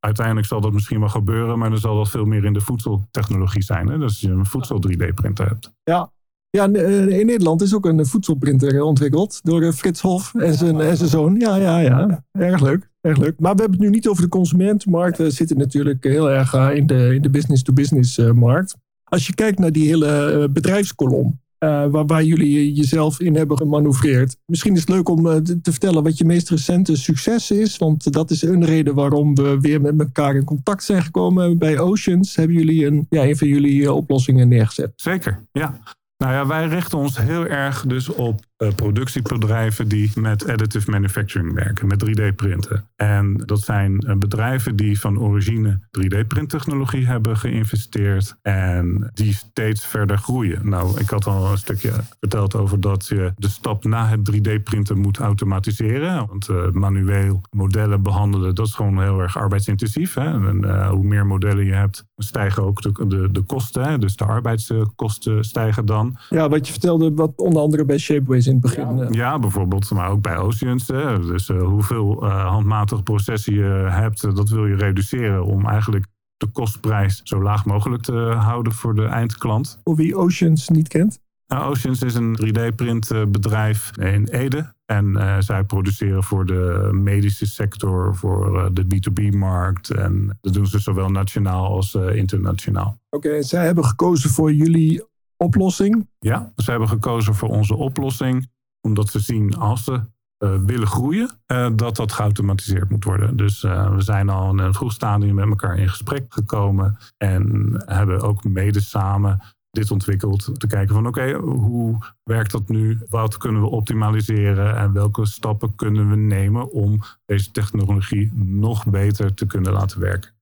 uiteindelijk 0.00 0.46
zal 0.46 0.60
dat 0.60 0.72
misschien 0.72 1.00
wel 1.00 1.08
gebeuren, 1.08 1.58
maar 1.58 1.70
dan 1.70 1.78
zal 1.78 1.96
dat 1.96 2.10
veel 2.10 2.24
meer 2.24 2.44
in 2.44 2.52
de 2.52 2.60
voedseltechnologie 2.60 3.62
zijn. 3.62 3.86
Hè? 3.86 3.94
Dus 3.94 4.04
als 4.04 4.20
je 4.20 4.30
een 4.30 4.46
voedsel 4.46 4.82
3D-printer 4.88 5.48
hebt. 5.48 5.72
Ja. 5.82 6.12
Ja, 6.50 6.72
eh, 6.72 7.18
in 7.18 7.26
Nederland 7.26 7.62
is 7.62 7.74
ook 7.74 7.86
een 7.86 8.06
voedselprinter 8.06 8.82
ontwikkeld 8.82 9.40
door 9.42 9.62
eh, 9.62 9.72
Frits 9.72 10.00
Hof 10.00 10.34
en 10.34 10.54
zijn, 10.54 10.80
en 10.80 10.96
zijn 10.96 11.08
zoon. 11.08 11.34
Ja, 11.38 11.56
ja, 11.56 11.78
ja. 11.78 12.24
Erg 12.32 12.60
leuk. 12.60 12.90
Erg 13.00 13.18
leuk. 13.18 13.40
Maar 13.40 13.54
we 13.54 13.60
hebben 13.60 13.78
het 13.78 13.88
nu 13.88 13.94
niet 13.94 14.08
over 14.08 14.22
de 14.22 14.28
consumentenmarkt. 14.28 15.18
We 15.18 15.30
zitten 15.30 15.58
natuurlijk 15.58 16.04
heel 16.04 16.30
erg 16.30 16.54
in 16.54 16.86
de, 16.86 17.14
in 17.14 17.22
de 17.22 17.30
business-to-business 17.30 18.18
markt. 18.18 18.76
Als 19.04 19.26
je 19.26 19.34
kijkt 19.34 19.58
naar 19.58 19.72
die 19.72 19.86
hele 19.86 20.48
bedrijfskolom, 20.52 21.40
uh, 21.64 21.86
waar, 21.90 22.06
waar, 22.06 22.24
jullie 22.24 22.72
jezelf 22.72 23.20
in 23.20 23.36
hebben 23.36 23.56
gemanoeuvreerd. 23.56 24.36
Misschien 24.46 24.74
is 24.74 24.80
het 24.80 24.88
leuk 24.88 25.08
om 25.08 25.26
uh, 25.26 25.36
te 25.36 25.70
vertellen 25.70 26.02
wat 26.02 26.18
je 26.18 26.24
meest 26.24 26.50
recente 26.50 26.96
succes 26.96 27.50
is. 27.50 27.76
Want 27.76 28.12
dat 28.12 28.30
is 28.30 28.42
een 28.42 28.64
reden 28.64 28.94
waarom 28.94 29.34
we 29.34 29.60
weer 29.60 29.80
met 29.80 30.00
elkaar 30.00 30.34
in 30.34 30.44
contact 30.44 30.84
zijn 30.84 31.02
gekomen. 31.02 31.58
Bij 31.58 31.78
Oceans 31.78 32.36
hebben 32.36 32.56
jullie 32.56 32.86
een, 32.86 33.06
ja, 33.10 33.24
een 33.24 33.36
van 33.36 33.48
jullie 33.48 33.82
uh, 33.82 33.94
oplossingen 33.94 34.48
neergezet. 34.48 34.92
Zeker, 34.96 35.46
ja. 35.52 35.80
Nou 36.16 36.32
ja, 36.32 36.46
wij 36.46 36.66
richten 36.66 36.98
ons 36.98 37.18
heel 37.18 37.46
erg 37.46 37.84
dus 37.86 38.08
op 38.08 38.40
productiebedrijven 38.56 39.88
die 39.88 40.10
met 40.14 40.48
additive 40.48 40.90
manufacturing 40.90 41.52
werken, 41.52 41.86
met 41.86 42.04
3D-printen. 42.04 42.84
En 42.96 43.42
dat 43.46 43.60
zijn 43.60 44.04
uh, 44.06 44.16
bedrijven 44.16 44.76
die 44.76 45.00
van 45.00 45.18
origine 45.18 45.80
3D-printtechnologie 46.00 47.06
hebben 47.06 47.36
geïnvesteerd 47.36 48.36
en 48.42 49.10
die 49.14 49.34
steeds 49.34 49.86
verder 49.86 50.18
groeien. 50.18 50.68
Nou, 50.68 51.00
ik 51.00 51.10
had 51.10 51.26
al 51.26 51.50
een 51.50 51.58
stukje 51.58 51.92
verteld 52.20 52.54
over 52.54 52.80
dat 52.80 53.06
je 53.06 53.32
de 53.36 53.48
stap 53.48 53.84
na 53.84 54.08
het 54.08 54.32
3D-printen 54.32 54.98
moet 54.98 55.18
automatiseren. 55.18 56.26
Want 56.26 56.48
uh, 56.48 56.70
manueel 56.70 57.40
modellen 57.50 58.02
behandelen, 58.02 58.54
dat 58.54 58.66
is 58.66 58.74
gewoon 58.74 59.02
heel 59.02 59.20
erg 59.20 59.38
arbeidsintensief. 59.38 60.14
Hè? 60.14 60.48
En 60.48 60.88
hoe 60.88 61.04
meer 61.04 61.26
modellen 61.26 61.64
je 61.64 61.72
hebt, 61.72 62.04
stijgen 62.16 62.62
ook 62.62 62.82
de, 62.82 63.06
de, 63.06 63.28
de 63.32 63.42
kosten. 63.42 63.84
Hè? 63.84 63.98
Dus 63.98 64.16
de 64.16 64.24
arbeidskosten 64.24 65.44
stijgen 65.44 65.86
dan. 65.86 66.16
Ja, 66.30 66.48
wat 66.48 66.66
je 66.66 66.72
vertelde, 66.72 67.14
wat 67.14 67.32
onder 67.36 67.62
andere 67.62 67.84
bij 67.84 67.98
Shapeways 67.98 68.43
in 68.46 68.52
het 68.52 68.62
begin. 68.62 68.96
Ja, 68.96 69.06
ja 69.10 69.38
bijvoorbeeld, 69.38 69.90
maar 69.90 70.10
ook 70.10 70.22
bij 70.22 70.36
Oceans. 70.36 70.86
Hè. 70.86 71.20
Dus 71.20 71.48
uh, 71.48 71.62
hoeveel 71.62 72.24
uh, 72.24 72.48
handmatige 72.50 73.02
processen 73.02 73.54
je 73.54 73.88
hebt, 73.90 74.24
uh, 74.24 74.34
dat 74.34 74.48
wil 74.48 74.66
je 74.66 74.76
reduceren 74.76 75.44
om 75.44 75.68
eigenlijk 75.68 76.06
de 76.36 76.46
kostprijs 76.46 77.20
zo 77.22 77.42
laag 77.42 77.64
mogelijk 77.64 78.02
te 78.02 78.34
houden 78.38 78.72
voor 78.72 78.94
de 78.94 79.04
eindklant. 79.04 79.80
Voor 79.84 79.96
wie 79.96 80.16
Oceans 80.16 80.68
niet 80.68 80.88
kent? 80.88 81.22
Nou, 81.46 81.70
Oceans 81.70 82.02
is 82.02 82.14
een 82.14 82.38
3D-printbedrijf 82.46 83.90
in 83.98 84.26
Ede. 84.26 84.72
En 84.86 85.06
uh, 85.16 85.40
zij 85.40 85.64
produceren 85.64 86.24
voor 86.24 86.46
de 86.46 86.88
medische 86.92 87.46
sector, 87.46 88.16
voor 88.16 88.56
uh, 88.56 88.66
de 88.72 88.84
B2B-markt. 88.84 89.90
En 89.90 90.38
dat 90.40 90.52
doen 90.52 90.66
ze 90.66 90.78
zowel 90.78 91.08
nationaal 91.08 91.66
als 91.66 91.94
uh, 91.94 92.16
internationaal. 92.16 92.98
Oké, 93.10 93.26
okay, 93.26 93.42
zij 93.42 93.64
hebben 93.64 93.84
gekozen 93.84 94.30
voor 94.30 94.52
jullie 94.52 95.04
oplossing? 95.36 96.08
Ja, 96.18 96.52
ze 96.56 96.70
hebben 96.70 96.88
gekozen 96.88 97.34
voor 97.34 97.48
onze 97.48 97.74
oplossing. 97.74 98.52
Omdat 98.80 99.08
ze 99.08 99.18
zien 99.18 99.56
als 99.56 99.84
ze 99.84 100.00
willen 100.38 100.86
groeien, 100.86 101.30
dat 101.76 101.96
dat 101.96 102.12
geautomatiseerd 102.12 102.90
moet 102.90 103.04
worden. 103.04 103.36
Dus 103.36 103.62
we 103.62 103.96
zijn 103.98 104.28
al 104.28 104.50
in 104.50 104.58
een 104.58 104.74
vroeg 104.74 104.92
stadium 104.92 105.34
met 105.34 105.48
elkaar 105.48 105.78
in 105.78 105.88
gesprek 105.88 106.24
gekomen. 106.28 106.98
En 107.16 107.72
hebben 107.86 108.20
ook 108.20 108.44
mede 108.44 108.80
samen 108.80 109.40
dit 109.70 109.90
ontwikkeld. 109.90 110.50
Te 110.60 110.66
kijken 110.66 110.94
van 110.94 111.06
oké, 111.06 111.32
hoe 111.32 111.98
werkt 112.22 112.50
dat 112.50 112.68
nu? 112.68 112.98
Wat 113.08 113.36
kunnen 113.36 113.60
we 113.60 113.68
optimaliseren? 113.68 114.76
En 114.76 114.92
welke 114.92 115.26
stappen 115.26 115.74
kunnen 115.74 116.10
we 116.10 116.16
nemen 116.16 116.72
om 116.72 117.00
deze 117.26 117.50
technologie 117.50 118.32
nog 118.34 118.86
beter 118.86 119.34
te 119.34 119.46
kunnen 119.46 119.72
laten 119.72 120.00
werken? 120.00 120.33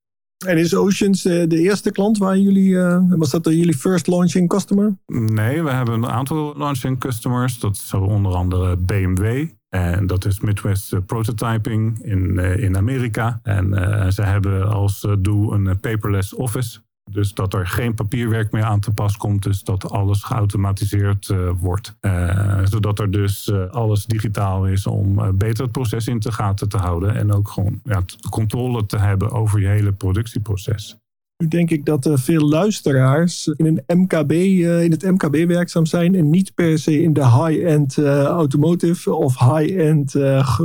En 0.44 0.58
is 0.58 0.74
Oceans 0.74 1.24
eh, 1.24 1.48
de 1.48 1.58
eerste 1.58 1.90
klant 1.90 2.18
waar 2.18 2.38
jullie, 2.38 2.70
uh, 2.70 2.98
was 3.08 3.30
dat 3.30 3.44
jullie 3.44 3.76
first 3.76 4.06
launching 4.06 4.48
customer? 4.48 4.96
Nee, 5.06 5.62
we 5.62 5.70
hebben 5.70 5.94
een 5.94 6.08
aantal 6.08 6.54
launching 6.56 6.98
customers. 6.98 7.58
Dat 7.58 7.74
is 7.74 7.94
onder 7.94 8.34
andere 8.34 8.76
BMW. 8.76 9.46
En 9.68 10.06
dat 10.06 10.24
is 10.24 10.40
Midwest 10.40 11.06
Prototyping 11.06 11.98
in, 12.02 12.38
in 12.38 12.76
Amerika. 12.76 13.40
En 13.42 13.72
ze 14.12 14.22
hebben 14.22 14.68
als 14.68 15.06
doel 15.18 15.52
een 15.52 15.80
paperless 15.80 16.34
office. 16.34 16.80
Dus 17.10 17.34
dat 17.34 17.54
er 17.54 17.66
geen 17.66 17.94
papierwerk 17.94 18.52
meer 18.52 18.62
aan 18.62 18.80
te 18.80 18.92
pas 18.92 19.16
komt. 19.16 19.42
Dus 19.42 19.64
dat 19.64 19.90
alles 19.90 20.22
geautomatiseerd 20.22 21.28
uh, 21.28 21.50
wordt. 21.58 21.96
Uh, 22.00 22.60
zodat 22.64 22.98
er 22.98 23.10
dus 23.10 23.48
uh, 23.48 23.70
alles 23.70 24.06
digitaal 24.06 24.66
is 24.66 24.86
om 24.86 25.38
beter 25.38 25.62
het 25.62 25.72
proces 25.72 26.06
in 26.06 26.18
de 26.18 26.32
gaten 26.32 26.68
te 26.68 26.76
houden. 26.76 27.14
En 27.14 27.32
ook 27.32 27.48
gewoon 27.48 27.80
ja, 27.84 28.02
controle 28.30 28.86
te 28.86 28.98
hebben 28.98 29.30
over 29.30 29.60
je 29.60 29.66
hele 29.66 29.92
productieproces. 29.92 30.96
Nu 31.36 31.48
denk 31.48 31.70
ik 31.70 31.84
dat 31.84 32.10
veel 32.12 32.48
luisteraars 32.48 33.46
in, 33.46 33.82
een 33.86 33.98
MKB, 33.98 34.32
in 34.32 34.90
het 34.90 35.02
MKB 35.02 35.46
werkzaam 35.46 35.86
zijn. 35.86 36.14
En 36.14 36.30
niet 36.30 36.54
per 36.54 36.78
se 36.78 37.02
in 37.02 37.12
de 37.12 37.24
high-end 37.24 37.98
automotive 37.98 39.14
of 39.14 39.38
high-end 39.38 40.14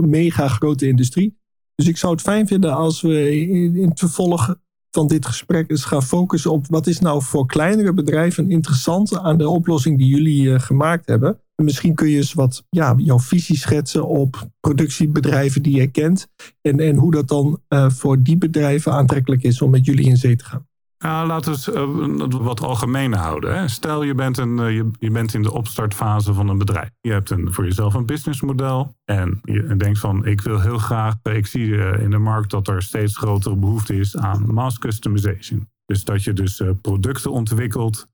mega 0.01 0.47
grote 0.47 0.87
industrie. 0.87 1.37
Dus 1.75 1.87
ik 1.87 1.97
zou 1.97 2.13
het 2.13 2.21
fijn 2.21 2.47
vinden 2.47 2.75
als 2.75 3.01
we 3.01 3.39
in, 3.47 3.89
het 3.89 3.99
vervolg 3.99 4.55
van 4.97 5.07
dit 5.07 5.25
gesprek 5.25 5.69
eens 5.69 5.85
gaan 5.85 6.03
focussen 6.03 6.51
op 6.51 6.65
wat 6.69 6.87
is 6.87 6.99
nou 6.99 7.23
voor 7.23 7.45
kleinere 7.45 7.93
bedrijven 7.93 8.49
interessant 8.51 9.17
aan 9.17 9.37
de 9.37 9.49
oplossing 9.49 9.97
die 9.97 10.07
jullie 10.07 10.43
uh, 10.43 10.59
gemaakt 10.59 11.07
hebben. 11.07 11.39
En 11.55 11.65
misschien 11.65 11.95
kun 11.95 12.09
je 12.09 12.17
eens 12.17 12.33
wat 12.33 12.63
ja, 12.69 12.93
jouw 12.97 13.19
visie 13.19 13.57
schetsen 13.57 14.07
op 14.07 14.49
productiebedrijven 14.59 15.61
die 15.61 15.75
je 15.75 15.87
kent. 15.87 16.27
En, 16.61 16.79
en 16.79 16.95
hoe 16.95 17.11
dat 17.11 17.27
dan 17.27 17.61
uh, 17.69 17.89
voor 17.89 18.23
die 18.23 18.37
bedrijven 18.37 18.91
aantrekkelijk 18.91 19.43
is 19.43 19.61
om 19.61 19.69
met 19.69 19.85
jullie 19.85 20.09
in 20.09 20.17
zee 20.17 20.35
te 20.35 20.45
gaan. 20.45 20.67
Nou, 20.99 21.27
laten 21.27 21.53
we 21.53 21.79
het 21.79 22.33
uh, 22.33 22.39
wat 22.39 22.61
algemeen 22.61 23.13
houden. 23.13 23.57
Hè. 23.57 23.67
Stel, 23.67 24.03
je 24.03 24.15
bent, 24.15 24.37
een, 24.37 24.57
uh, 24.57 24.83
je, 24.99 25.11
bent 25.11 25.33
in 25.33 25.41
de 25.41 25.51
opstartfase 25.51 26.33
van 26.33 26.49
een 26.49 26.57
bedrijf. 26.57 26.89
Je 27.01 27.11
hebt 27.11 27.29
een, 27.29 27.53
voor 27.53 27.63
jezelf 27.63 27.93
een 27.93 28.05
businessmodel. 28.05 28.95
En 29.05 29.39
je 29.43 29.75
denkt 29.75 29.99
van, 29.99 30.25
ik 30.25 30.41
wil 30.41 30.61
heel 30.61 30.77
graag... 30.77 31.15
Ik 31.23 31.47
zie 31.47 31.75
in 31.77 32.09
de 32.09 32.17
markt 32.17 32.49
dat 32.49 32.67
er 32.67 32.81
steeds 32.81 33.17
grotere 33.17 33.55
behoefte 33.55 33.95
is 33.95 34.17
aan 34.17 34.53
mass 34.53 34.79
customization. 34.79 35.69
Dus 35.85 36.03
dat 36.03 36.23
je 36.23 36.33
dus 36.33 36.61
producten 36.81 37.31
ontwikkelt 37.31 38.07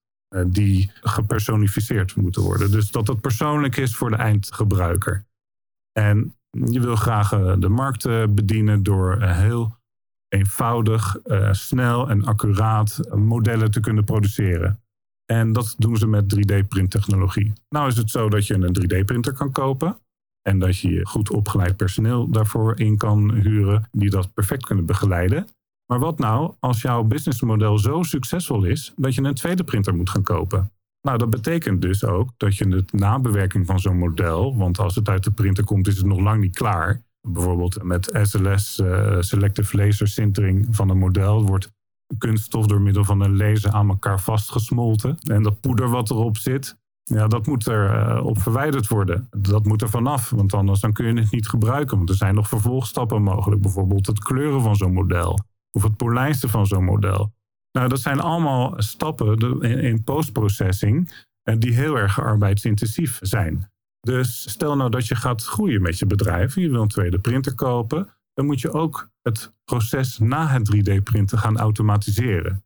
die 0.48 0.92
gepersonificeerd 1.02 2.16
moeten 2.16 2.42
worden. 2.42 2.72
Dus 2.72 2.92
dat 2.92 3.08
het 3.08 3.22
persoonlijk 3.22 3.78
is 3.78 3.96
voor 3.96 4.10
de 4.10 4.16
eindgebruiker. 4.16 5.26
En 5.92 6.36
je 6.50 6.80
wil 6.80 6.96
graag 6.96 7.30
de 7.60 7.70
markt 7.70 8.34
bedienen 8.34 8.84
door 8.84 9.22
heel 9.22 9.76
eenvoudig, 10.34 11.18
uh, 11.26 11.52
snel 11.52 12.10
en 12.10 12.26
accuraat 12.26 13.00
modellen 13.16 13.72
te 13.72 13.80
kunnen 13.80 14.04
produceren. 14.04 14.82
En 15.26 15.54
dat 15.54 15.76
doen 15.78 15.98
ze 15.98 16.08
met 16.08 16.36
3D-printtechnologie. 16.36 17.54
Nou 17.70 17.88
is 17.88 17.98
het 17.98 18.10
zo 18.10 18.30
dat 18.30 18.48
je 18.48 18.54
een 18.54 18.76
3D-printer 18.82 19.34
kan 19.34 19.52
kopen. 19.52 19.98
En 20.42 20.60
dat 20.60 20.80
je 20.80 21.08
goed 21.08 21.32
opgeleid 21.32 21.78
personeel 21.78 22.30
daarvoor 22.30 22.80
in 22.80 22.98
kan 22.98 23.34
huren, 23.34 23.88
die 23.92 24.10
dat 24.10 24.34
perfect 24.34 24.66
kunnen 24.66 24.86
begeleiden. 24.86 25.48
Maar 25.86 26.00
wat 26.00 26.20
nou 26.20 26.54
als 26.60 26.82
jouw 26.82 27.04
businessmodel 27.04 27.78
zo 27.78 28.04
succesvol 28.04 28.64
is 28.64 28.94
dat 28.96 29.16
je 29.16 29.22
een 29.22 29.34
tweede 29.34 29.64
printer 29.64 29.96
moet 29.96 30.10
gaan 30.10 30.24
kopen? 30.24 30.72
Nou, 31.02 31.18
dat 31.18 31.30
betekent 31.30 31.82
dus 31.82 32.04
ook 32.04 32.30
dat 32.38 32.58
je 32.58 32.68
de 32.68 32.84
nabewerking 32.92 33.66
van 33.66 33.80
zo'n 33.80 33.98
model, 33.98 34.58
want 34.58 34.80
als 34.80 34.96
het 34.96 35.10
uit 35.10 35.24
de 35.24 35.32
printer 35.32 35.64
komt, 35.64 35.88
is 35.88 35.98
het 35.98 36.06
nog 36.06 36.20
lang 36.20 36.42
niet 36.42 36.56
klaar. 36.56 37.02
Bijvoorbeeld 37.28 37.84
met 37.84 38.20
SLS, 38.22 38.80
eh, 38.80 39.18
Selective 39.20 39.78
Laser 39.78 40.08
Sintering 40.08 40.68
van 40.70 40.90
een 40.90 40.98
model, 40.98 41.46
wordt 41.46 41.72
kunststof 42.18 42.66
door 42.68 42.82
middel 42.82 43.04
van 43.04 43.22
een 43.22 43.38
laser 43.38 43.72
aan 43.72 43.90
elkaar 43.90 44.20
vastgesmolten. 44.20 45.18
En 45.24 45.44
dat 45.44 45.60
poeder 45.60 45.90
wat 45.90 46.10
erop 46.10 46.38
zit, 46.38 46.78
ja, 47.04 47.28
dat 47.28 47.48
moet 47.48 47.68
er 47.68 48.10
uh, 48.10 48.26
op 48.26 48.42
verwijderd 48.42 48.88
worden. 48.88 49.28
Dat 49.30 49.66
moet 49.66 49.82
er 49.82 49.90
vanaf, 49.90 50.30
want 50.30 50.54
anders 50.54 50.80
dan 50.80 50.94
kun 50.94 51.06
je 51.06 51.22
het 51.22 51.32
niet 51.32 51.48
gebruiken. 51.48 51.98
Want 51.98 52.10
er 52.10 52.16
zijn 52.16 52.36
nog 52.36 52.48
vervolgstappen 52.48 53.24
mogelijk. 53.24 53.62
Bijvoorbeeld 53.62 54.08
het 54.08 54.20
kleuren 54.20 54.62
van 54.62 54.76
zo'n 54.76 54.94
model. 54.94 55.40
Of 55.72 55.84
het 55.84 55.98
polijsten 55.98 56.50
van 56.50 56.68
zo'n 56.68 56.84
model. 56.84 57.34
Nou, 57.72 57.88
dat 57.88 58.00
zijn 58.00 58.20
allemaal 58.20 58.74
stappen 58.78 59.62
in 59.62 60.04
postprocessing 60.04 61.26
eh, 61.42 61.56
die 61.58 61.74
heel 61.74 61.98
erg 61.98 62.22
arbeidsintensief 62.22 63.18
zijn. 63.22 63.72
Dus 64.08 64.50
stel 64.50 64.76
nou 64.76 64.90
dat 64.90 65.08
je 65.08 65.16
gaat 65.16 65.44
groeien 65.44 65.82
met 65.82 66.00
je 66.00 66.06
bedrijf 66.06 66.56
je 66.56 66.70
wil 66.70 66.82
een 66.82 66.88
tweede 66.88 67.20
printer 67.20 67.56
kopen, 67.56 68.10
dan 68.34 68.46
moet 68.46 68.62
je 68.62 68.72
ook 68.72 69.10
het 69.22 69.54
proces 69.66 70.20
na 70.20 70.48
het 70.48 70.76
3D-printen 70.76 71.38
gaan 71.38 71.58
automatiseren. 71.58 72.64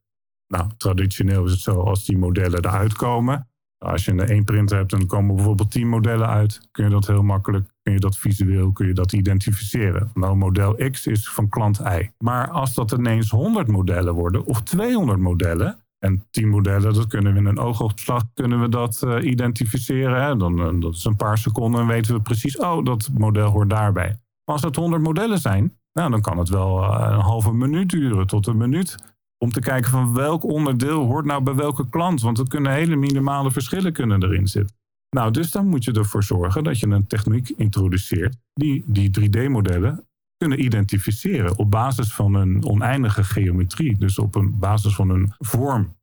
Nou, 0.48 0.70
traditioneel 0.78 1.46
is 1.46 1.52
het 1.52 1.60
zo 1.60 1.82
als 1.82 2.06
die 2.06 2.18
modellen 2.18 2.66
eruit 2.66 2.94
komen. 2.94 3.50
Als 3.78 4.06
je 4.06 4.12
een 4.12 4.20
één 4.20 4.44
printer 4.44 4.78
hebt 4.78 4.92
er 4.92 5.06
komen 5.06 5.36
bijvoorbeeld 5.36 5.72
10 5.72 5.90
modellen 5.90 6.28
uit, 6.28 6.68
kun 6.72 6.84
je 6.84 6.90
dat 6.90 7.08
heel 7.08 7.24
makkelijk, 7.24 7.70
kun 7.82 7.94
je 7.94 8.00
dat 8.00 8.18
visueel, 8.18 8.72
kun 8.72 8.88
je 8.88 8.94
dat 8.94 9.14
identificeren. 9.14 10.12
Nou, 10.14 10.36
model 10.36 10.90
X 10.92 11.08
is 11.08 11.30
van 11.30 11.50
klant 11.50 11.80
Y. 11.80 12.12
Maar 12.18 12.50
als 12.50 12.74
dat 12.74 12.92
ineens 12.92 13.30
100 13.30 13.68
modellen 13.68 14.14
worden 14.14 14.46
of 14.46 14.62
200 14.62 15.20
modellen, 15.20 15.80
en 16.00 16.24
tien 16.32 16.50
modellen, 16.50 16.94
dat 16.94 17.08
kunnen 17.08 17.34
we 17.34 17.40
in 17.40 17.46
een 17.46 17.60
oogopslag 17.60 18.24
kunnen 18.34 18.62
we 18.62 18.70
dat 18.70 19.02
uh, 19.06 19.24
identificeren. 19.24 20.24
Hè? 20.24 20.38
Dan, 20.38 20.60
uh, 20.60 20.82
dat 20.82 20.94
is 20.94 21.06
een 21.06 21.16
paar 21.16 21.38
seconden 21.38 21.82
en 21.82 21.88
weten 21.88 22.16
we 22.16 22.22
precies, 22.22 22.58
oh, 22.58 22.86
dat 22.86 23.10
model 23.14 23.50
hoort 23.50 23.70
daarbij. 23.70 24.08
Maar 24.46 24.56
als 24.56 24.62
het 24.62 24.76
100 24.76 25.04
modellen 25.04 25.40
zijn, 25.40 25.78
nou, 25.94 26.12
dan 26.12 26.22
kan 26.22 26.38
het 26.38 26.50
wel 26.50 26.84
uh, 26.84 27.08
een 27.12 27.20
halve 27.20 27.54
minuut 27.54 27.90
duren 27.90 28.28
tot 28.28 28.48
een 28.48 28.58
minuut. 28.58 29.16
Om 29.38 29.52
te 29.52 29.60
kijken 29.60 29.92
van 29.92 30.14
welk 30.14 30.44
onderdeel 30.44 31.06
hoort 31.06 31.26
nou 31.26 31.44
bij 31.44 31.56
welke 31.56 31.90
klant. 31.90 32.22
Want 32.22 32.38
er 32.38 32.48
kunnen 32.48 32.72
hele 32.72 32.96
minimale 32.96 33.52
verschillen 33.52 33.94
kunnen 33.94 34.24
erin 34.24 34.48
zitten. 34.48 34.76
Nou, 35.10 35.32
dus 35.32 35.52
dan 35.52 35.68
moet 35.68 35.84
je 35.84 35.92
ervoor 35.92 36.24
zorgen 36.24 36.64
dat 36.64 36.80
je 36.80 36.88
een 36.88 37.08
techniek 37.08 37.50
introduceert 37.50 38.38
die 38.54 38.84
die 38.88 39.12
3D-modellen 39.20 40.07
kunnen 40.38 40.64
identificeren 40.64 41.58
op 41.58 41.72
basis 41.72 42.14
van 42.14 42.34
een 42.34 42.66
oneindige 42.66 43.24
geometrie, 43.24 43.98
dus 43.98 44.20
op 44.20 44.36
een 44.36 44.60
basis 44.60 44.96
van 44.96 45.10
een 45.10 45.34
vorm. 45.38 45.96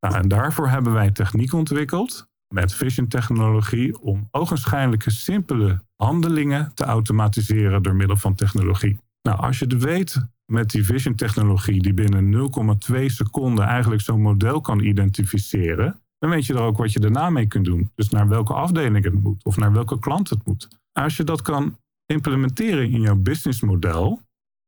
Nou, 0.00 0.14
en 0.14 0.28
daarvoor 0.28 0.68
hebben 0.68 0.92
wij 0.92 1.10
techniek 1.10 1.52
ontwikkeld 1.52 2.26
met 2.54 2.74
vision 2.74 3.08
technologie 3.08 4.00
om 4.00 4.28
ogenschijnlijke 4.30 5.10
simpele 5.10 5.82
handelingen 5.96 6.74
te 6.74 6.84
automatiseren 6.84 7.82
door 7.82 7.94
middel 7.94 8.16
van 8.16 8.34
technologie. 8.34 9.00
Nou, 9.22 9.38
als 9.38 9.58
je 9.58 9.64
het 9.64 9.82
weet 9.82 10.26
met 10.52 10.70
die 10.70 10.84
vision 10.84 11.14
technologie 11.14 11.82
die 11.82 11.94
binnen 11.94 12.50
0,2 12.92 13.04
seconden 13.06 13.64
eigenlijk 13.64 14.02
zo'n 14.02 14.20
model 14.20 14.60
kan 14.60 14.80
identificeren, 14.80 16.00
dan 16.18 16.30
weet 16.30 16.46
je 16.46 16.54
er 16.54 16.60
ook 16.60 16.76
wat 16.76 16.92
je 16.92 17.00
daarna 17.00 17.30
mee 17.30 17.46
kunt 17.46 17.64
doen. 17.64 17.90
Dus 17.94 18.08
naar 18.08 18.28
welke 18.28 18.52
afdeling 18.52 19.04
het 19.04 19.22
moet 19.22 19.44
of 19.44 19.56
naar 19.56 19.72
welke 19.72 19.98
klant 19.98 20.30
het 20.30 20.46
moet. 20.46 20.68
Als 20.92 21.16
je 21.16 21.24
dat 21.24 21.42
kan 21.42 21.76
implementeren 22.12 22.90
in 22.90 23.00
jouw 23.00 23.16
businessmodel. 23.16 24.20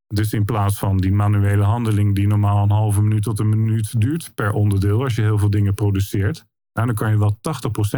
Dus 0.07 0.33
in 0.33 0.45
plaats 0.45 0.79
van 0.79 0.97
die 0.97 1.13
manuele 1.13 1.63
handeling 1.63 2.15
die 2.15 2.27
normaal 2.27 2.63
een 2.63 2.71
halve 2.71 3.03
minuut 3.03 3.23
tot 3.23 3.39
een 3.39 3.49
minuut 3.49 4.01
duurt 4.01 4.35
per 4.35 4.53
onderdeel 4.53 5.03
als 5.03 5.15
je 5.15 5.23
heel 5.23 5.39
veel 5.39 5.51
dingen 5.51 5.75
produceert. 5.75 6.47
Nou, 6.73 6.87
dan 6.87 6.97
kan 6.97 7.11
je 7.11 7.19
wel 7.19 7.37
80% 7.37 7.41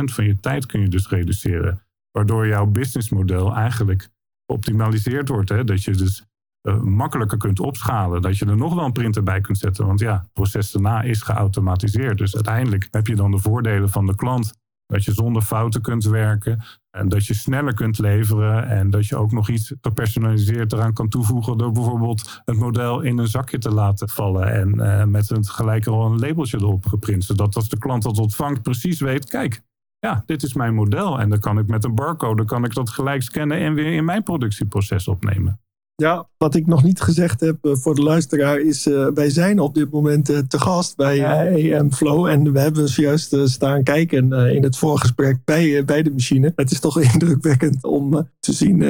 van 0.05 0.25
je 0.25 0.41
tijd 0.41 0.67
kun 0.67 0.81
je 0.81 0.89
dus 0.89 1.09
reduceren. 1.09 1.83
Waardoor 2.11 2.47
jouw 2.47 2.67
businessmodel 2.67 3.55
eigenlijk 3.55 4.09
geoptimaliseerd 4.47 5.29
wordt. 5.29 5.49
Hè? 5.49 5.65
Dat 5.65 5.85
je 5.85 5.91
dus 5.91 6.25
uh, 6.69 6.81
makkelijker 6.81 7.39
kunt 7.39 7.61
opschalen. 7.61 8.23
Dat 8.23 8.39
je 8.39 8.47
er 8.47 8.57
nog 8.57 8.75
wel 8.75 8.85
een 8.85 8.93
printer 8.93 9.23
bij 9.23 9.41
kunt 9.41 9.59
zetten. 9.59 9.87
Want 9.87 10.01
ja, 10.01 10.13
het 10.13 10.33
proces 10.33 10.71
daarna 10.71 11.03
is 11.03 11.23
geautomatiseerd. 11.23 12.19
Dus 12.19 12.35
uiteindelijk 12.35 12.89
heb 12.91 13.07
je 13.07 13.17
dan 13.17 13.31
de 13.31 13.39
voordelen 13.39 13.89
van 13.89 14.07
de 14.07 14.15
klant. 14.15 14.53
Dat 14.87 15.05
je 15.05 15.13
zonder 15.13 15.43
fouten 15.43 15.83
kunt 15.83 16.05
werken. 16.05 16.63
En 16.97 17.09
dat 17.09 17.27
je 17.27 17.35
sneller 17.35 17.75
kunt 17.75 17.99
leveren. 17.99 18.69
En 18.69 18.91
dat 18.91 19.07
je 19.07 19.17
ook 19.17 19.33
nog 19.33 19.49
iets 19.49 19.75
gepersonaliseerd 19.81 20.73
eraan 20.73 20.93
kan 20.93 21.09
toevoegen. 21.09 21.59
Door 21.59 21.73
bijvoorbeeld 21.73 22.43
het 22.45 22.57
model 22.57 23.01
in 23.01 23.19
een 23.19 23.29
zakje 23.29 23.59
te 23.59 23.71
laten 23.71 24.09
vallen. 24.09 24.53
En 24.53 24.75
uh, 24.75 25.05
met 25.05 25.31
een 25.31 25.45
gelijk 25.45 25.87
al 25.87 26.07
een 26.07 26.19
labeltje 26.19 26.59
erop 26.59 26.87
geprint. 26.87 27.25
Zodat 27.25 27.57
als 27.57 27.69
de 27.69 27.79
klant 27.79 28.03
dat 28.03 28.19
ontvangt 28.19 28.63
precies 28.63 29.01
weet. 29.01 29.29
Kijk, 29.29 29.63
ja, 29.99 30.23
dit 30.27 30.43
is 30.43 30.55
mijn 30.55 30.75
model. 30.75 31.21
En 31.21 31.29
dan 31.29 31.39
kan 31.39 31.59
ik 31.59 31.67
met 31.67 31.85
een 31.85 31.95
barcode 31.95 32.45
kan 32.45 32.65
ik 32.65 32.75
dat 32.75 32.91
gelijk 32.91 33.23
scannen 33.23 33.59
en 33.59 33.75
weer 33.75 33.93
in 33.93 34.05
mijn 34.05 34.23
productieproces 34.23 35.09
opnemen. 35.09 35.61
Ja, 36.03 36.29
wat 36.39 36.55
ik 36.55 36.67
nog 36.67 36.83
niet 36.83 37.01
gezegd 37.01 37.41
heb 37.41 37.65
eh, 37.65 37.73
voor 37.75 37.95
de 37.95 38.03
luisteraar 38.03 38.61
is, 38.61 38.87
uh, 38.87 39.09
wij 39.15 39.31
zijn 39.31 39.59
op 39.59 39.75
dit 39.75 39.91
moment 39.91 40.31
uh, 40.31 40.39
te 40.39 40.59
gast 40.59 40.97
bij 40.97 41.19
uh, 41.19 41.81
AM 41.81 41.93
Flow. 41.93 42.27
En 42.27 42.53
we 42.53 42.61
hebben 42.61 42.89
zojuist 42.89 43.37
staan 43.45 43.83
kijken 43.83 44.33
in 44.33 44.63
het 44.63 44.77
voorgesprek 44.77 45.39
bij, 45.45 45.85
bij 45.85 46.03
de 46.03 46.11
machine. 46.11 46.53
Het 46.57 46.71
is 46.71 46.81
toch 46.81 47.01
indrukwekkend 47.13 47.85
om 47.85 48.29
te 48.41 48.53
zien, 48.53 48.83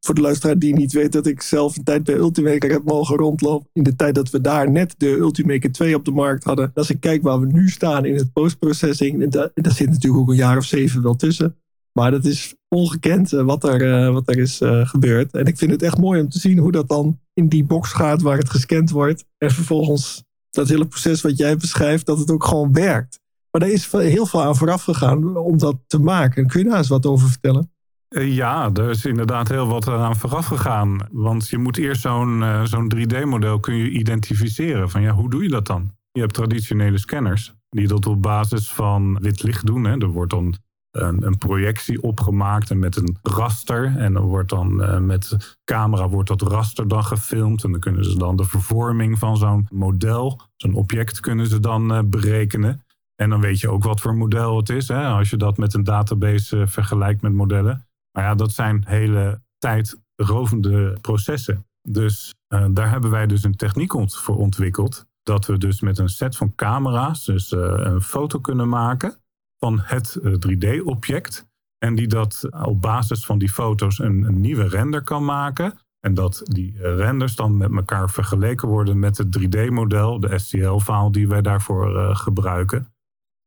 voor 0.00 0.14
de 0.14 0.20
luisteraar 0.20 0.58
die 0.58 0.74
niet 0.74 0.92
weet, 0.92 1.12
dat 1.12 1.26
ik 1.26 1.42
zelf 1.42 1.76
een 1.76 1.84
tijd 1.84 2.04
bij 2.04 2.14
Ultimaker 2.14 2.70
heb 2.70 2.84
mogen 2.84 3.16
rondlopen. 3.16 3.68
In 3.72 3.82
de 3.82 3.96
tijd 3.96 4.14
dat 4.14 4.30
we 4.30 4.40
daar 4.40 4.70
net 4.70 4.94
de 4.98 5.08
Ultimaker 5.08 5.72
2 5.72 5.94
op 5.94 6.04
de 6.04 6.10
markt 6.10 6.44
hadden. 6.44 6.70
Als 6.74 6.90
ik 6.90 7.00
kijk 7.00 7.22
waar 7.22 7.40
we 7.40 7.46
nu 7.46 7.68
staan 7.68 8.04
in 8.04 8.16
het 8.16 8.32
postprocessing, 8.32 9.30
daar, 9.30 9.50
daar 9.54 9.72
zit 9.72 9.90
natuurlijk 9.90 10.22
ook 10.22 10.30
een 10.30 10.36
jaar 10.36 10.56
of 10.56 10.64
zeven 10.64 11.02
wel 11.02 11.16
tussen. 11.16 11.56
Maar 11.92 12.10
dat 12.10 12.24
is 12.24 12.54
ongekend 12.68 13.32
eh, 13.32 13.42
wat 13.42 13.64
er, 13.64 13.92
eh, 13.92 14.12
wat 14.12 14.28
er 14.28 14.38
is 14.38 14.60
eh, 14.60 14.86
gebeurd. 14.86 15.32
En 15.32 15.44
ik 15.44 15.58
vind 15.58 15.70
het 15.70 15.82
echt 15.82 15.98
mooi 15.98 16.20
om 16.20 16.28
te 16.28 16.38
zien 16.38 16.58
hoe 16.58 16.72
dat 16.72 16.88
dan 16.88 17.20
in 17.34 17.48
die 17.48 17.64
box 17.64 17.92
gaat 17.92 18.22
waar 18.22 18.38
het 18.38 18.50
gescand 18.50 18.90
wordt. 18.90 19.24
En 19.38 19.50
vervolgens 19.50 20.24
dat 20.50 20.68
hele 20.68 20.86
proces 20.86 21.20
wat 21.20 21.38
jij 21.38 21.56
beschrijft, 21.56 22.06
dat 22.06 22.18
het 22.18 22.30
ook 22.30 22.44
gewoon 22.44 22.72
werkt. 22.72 23.20
Maar 23.50 23.60
daar 23.60 23.70
is 23.70 23.92
heel 23.92 24.26
veel 24.26 24.42
aan 24.42 24.56
vooraf 24.56 24.82
gegaan 24.82 25.36
om 25.36 25.58
dat 25.58 25.76
te 25.86 25.98
maken. 25.98 26.46
Kun 26.46 26.62
je 26.62 26.68
daar 26.68 26.78
eens 26.78 26.88
wat 26.88 27.06
over 27.06 27.28
vertellen? 27.28 27.70
Ja, 28.08 28.70
er 28.74 28.90
is 28.90 29.04
inderdaad 29.04 29.48
heel 29.48 29.66
wat 29.66 29.88
aan 29.88 30.16
vooraf 30.16 30.46
gegaan. 30.46 31.08
Want 31.10 31.48
je 31.48 31.58
moet 31.58 31.76
eerst 31.76 32.00
zo'n 32.00 32.44
zo'n 32.64 32.92
3D-model 32.96 33.60
kun 33.60 33.74
je 33.74 33.90
identificeren. 33.90 34.90
Van 34.90 35.02
ja, 35.02 35.12
hoe 35.12 35.30
doe 35.30 35.42
je 35.42 35.48
dat 35.48 35.66
dan? 35.66 35.92
Je 36.12 36.20
hebt 36.20 36.34
traditionele 36.34 36.98
scanners 36.98 37.54
die 37.68 37.88
dat 37.88 38.06
op 38.06 38.22
basis 38.22 38.72
van 38.72 39.18
wit 39.20 39.42
licht 39.42 39.66
doen. 39.66 39.84
Hè. 39.84 39.98
Er 39.98 40.08
wordt 40.08 40.30
dan 40.30 40.54
een, 40.92 41.26
een, 41.26 41.38
projectie 41.38 42.02
opgemaakt 42.02 42.70
en 42.70 42.78
met 42.78 42.96
een 42.96 43.16
raster. 43.22 43.96
En 43.96 44.12
dan 44.12 44.22
wordt 44.22 44.48
dan 44.48 44.82
uh, 44.82 44.98
met 44.98 45.56
camera 45.64 46.08
wordt 46.08 46.28
dat 46.28 46.42
raster 46.42 46.88
dan 46.88 47.04
gefilmd. 47.04 47.64
En 47.64 47.70
dan 47.70 47.80
kunnen 47.80 48.04
ze 48.04 48.18
dan 48.18 48.36
de 48.36 48.44
vervorming 48.44 49.18
van 49.18 49.36
zo'n 49.36 49.66
model, 49.70 50.40
zo'n 50.56 50.74
object 50.74 51.20
kunnen 51.20 51.46
ze 51.46 51.60
dan 51.60 51.92
uh, 51.92 52.00
berekenen. 52.04 52.84
En 53.14 53.30
dan 53.30 53.40
weet 53.40 53.60
je 53.60 53.70
ook 53.70 53.84
wat 53.84 54.00
voor 54.00 54.14
model 54.14 54.56
het 54.56 54.68
is. 54.68 54.88
Hè, 54.88 55.06
als 55.06 55.30
je 55.30 55.36
dat 55.36 55.56
met 55.56 55.74
een 55.74 55.84
database 55.84 56.56
uh, 56.56 56.66
vergelijkt 56.66 57.22
met 57.22 57.32
modellen. 57.32 57.86
Maar 58.12 58.24
ja, 58.24 58.34
dat 58.34 58.52
zijn 58.52 58.84
hele 58.86 59.40
tijdrovende 59.58 60.98
processen. 61.00 61.66
Dus 61.88 62.34
daar 62.70 62.90
hebben 62.90 63.10
wij 63.10 63.26
dus 63.26 63.44
een 63.44 63.56
techniek 63.56 63.92
voor 64.08 64.36
ontwikkeld. 64.36 65.06
dat 65.22 65.46
we 65.46 65.58
dus 65.58 65.80
met 65.80 65.98
een 65.98 66.08
set 66.08 66.36
van 66.36 66.54
camera's 66.54 67.24
dus, 67.24 67.52
een 67.52 68.00
foto 68.00 68.38
kunnen 68.38 68.68
maken 68.68 69.21
van 69.64 69.80
het 69.82 70.18
3D-object. 70.22 71.46
En 71.78 71.94
die 71.94 72.06
dat 72.06 72.48
op 72.64 72.80
basis 72.80 73.26
van 73.26 73.38
die 73.38 73.50
foto's 73.50 73.98
een, 73.98 74.40
nieuwe 74.40 74.68
render 74.68 75.02
kan 75.02 75.24
maken. 75.24 75.78
En 76.00 76.14
dat 76.14 76.40
die 76.44 76.94
renders 76.96 77.34
dan 77.34 77.56
met 77.56 77.72
elkaar 77.72 78.10
vergeleken 78.10 78.68
worden 78.68 78.98
met 78.98 79.18
het 79.18 79.38
3D-model, 79.38 80.20
de 80.20 80.38
STL-file 80.38 81.12
die 81.12 81.28
wij 81.28 81.42
daarvoor 81.42 82.16
gebruiken. 82.16 82.94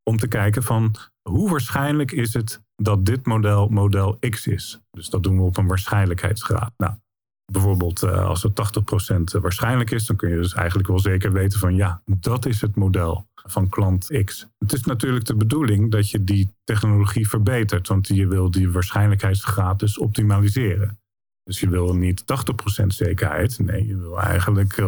Om 0.02 0.16
te 0.16 0.28
kijken 0.28 0.62
van 0.62 0.94
hoe 1.28 1.50
waarschijnlijk 1.50 2.12
is 2.12 2.34
het 2.34 2.62
dat 2.76 3.04
dit 3.06 3.26
model 3.26 3.68
model 3.68 4.18
X 4.30 4.46
is. 4.46 4.80
Dus 4.90 5.08
dat 5.08 5.22
doen 5.22 5.36
we 5.36 5.42
op 5.42 5.56
een 5.56 5.66
waarschijnlijkheidsgraad. 5.66 6.72
Nou, 6.76 6.94
bijvoorbeeld 7.52 8.02
als 8.02 8.42
het 8.42 8.52
80% 9.38 9.40
waarschijnlijk 9.40 9.90
is, 9.90 10.06
dan 10.06 10.16
kun 10.16 10.28
je 10.28 10.36
dus 10.36 10.54
eigenlijk 10.54 10.88
wel 10.88 10.98
zeker 10.98 11.32
weten 11.32 11.58
van 11.58 11.74
ja, 11.74 12.02
dat 12.04 12.46
is 12.46 12.60
het 12.60 12.76
model 12.76 13.26
van 13.46 13.68
klant 13.68 14.22
X. 14.24 14.48
Het 14.58 14.72
is 14.72 14.84
natuurlijk 14.84 15.24
de 15.24 15.36
bedoeling 15.36 15.90
dat 15.90 16.10
je 16.10 16.24
die 16.24 16.54
technologie 16.64 17.28
verbetert, 17.28 17.88
want 17.88 18.08
je 18.08 18.26
wil 18.26 18.50
die 18.50 18.70
waarschijnlijkheidsgraad 18.70 19.78
dus 19.78 19.98
optimaliseren. 19.98 20.98
Dus 21.46 21.60
je 21.60 21.68
wil 21.68 21.94
niet 21.94 22.24
80% 22.82 22.86
zekerheid. 22.86 23.58
Nee, 23.58 23.86
je 23.86 23.96
wil 23.96 24.20
eigenlijk 24.20 24.80
100% 24.80 24.82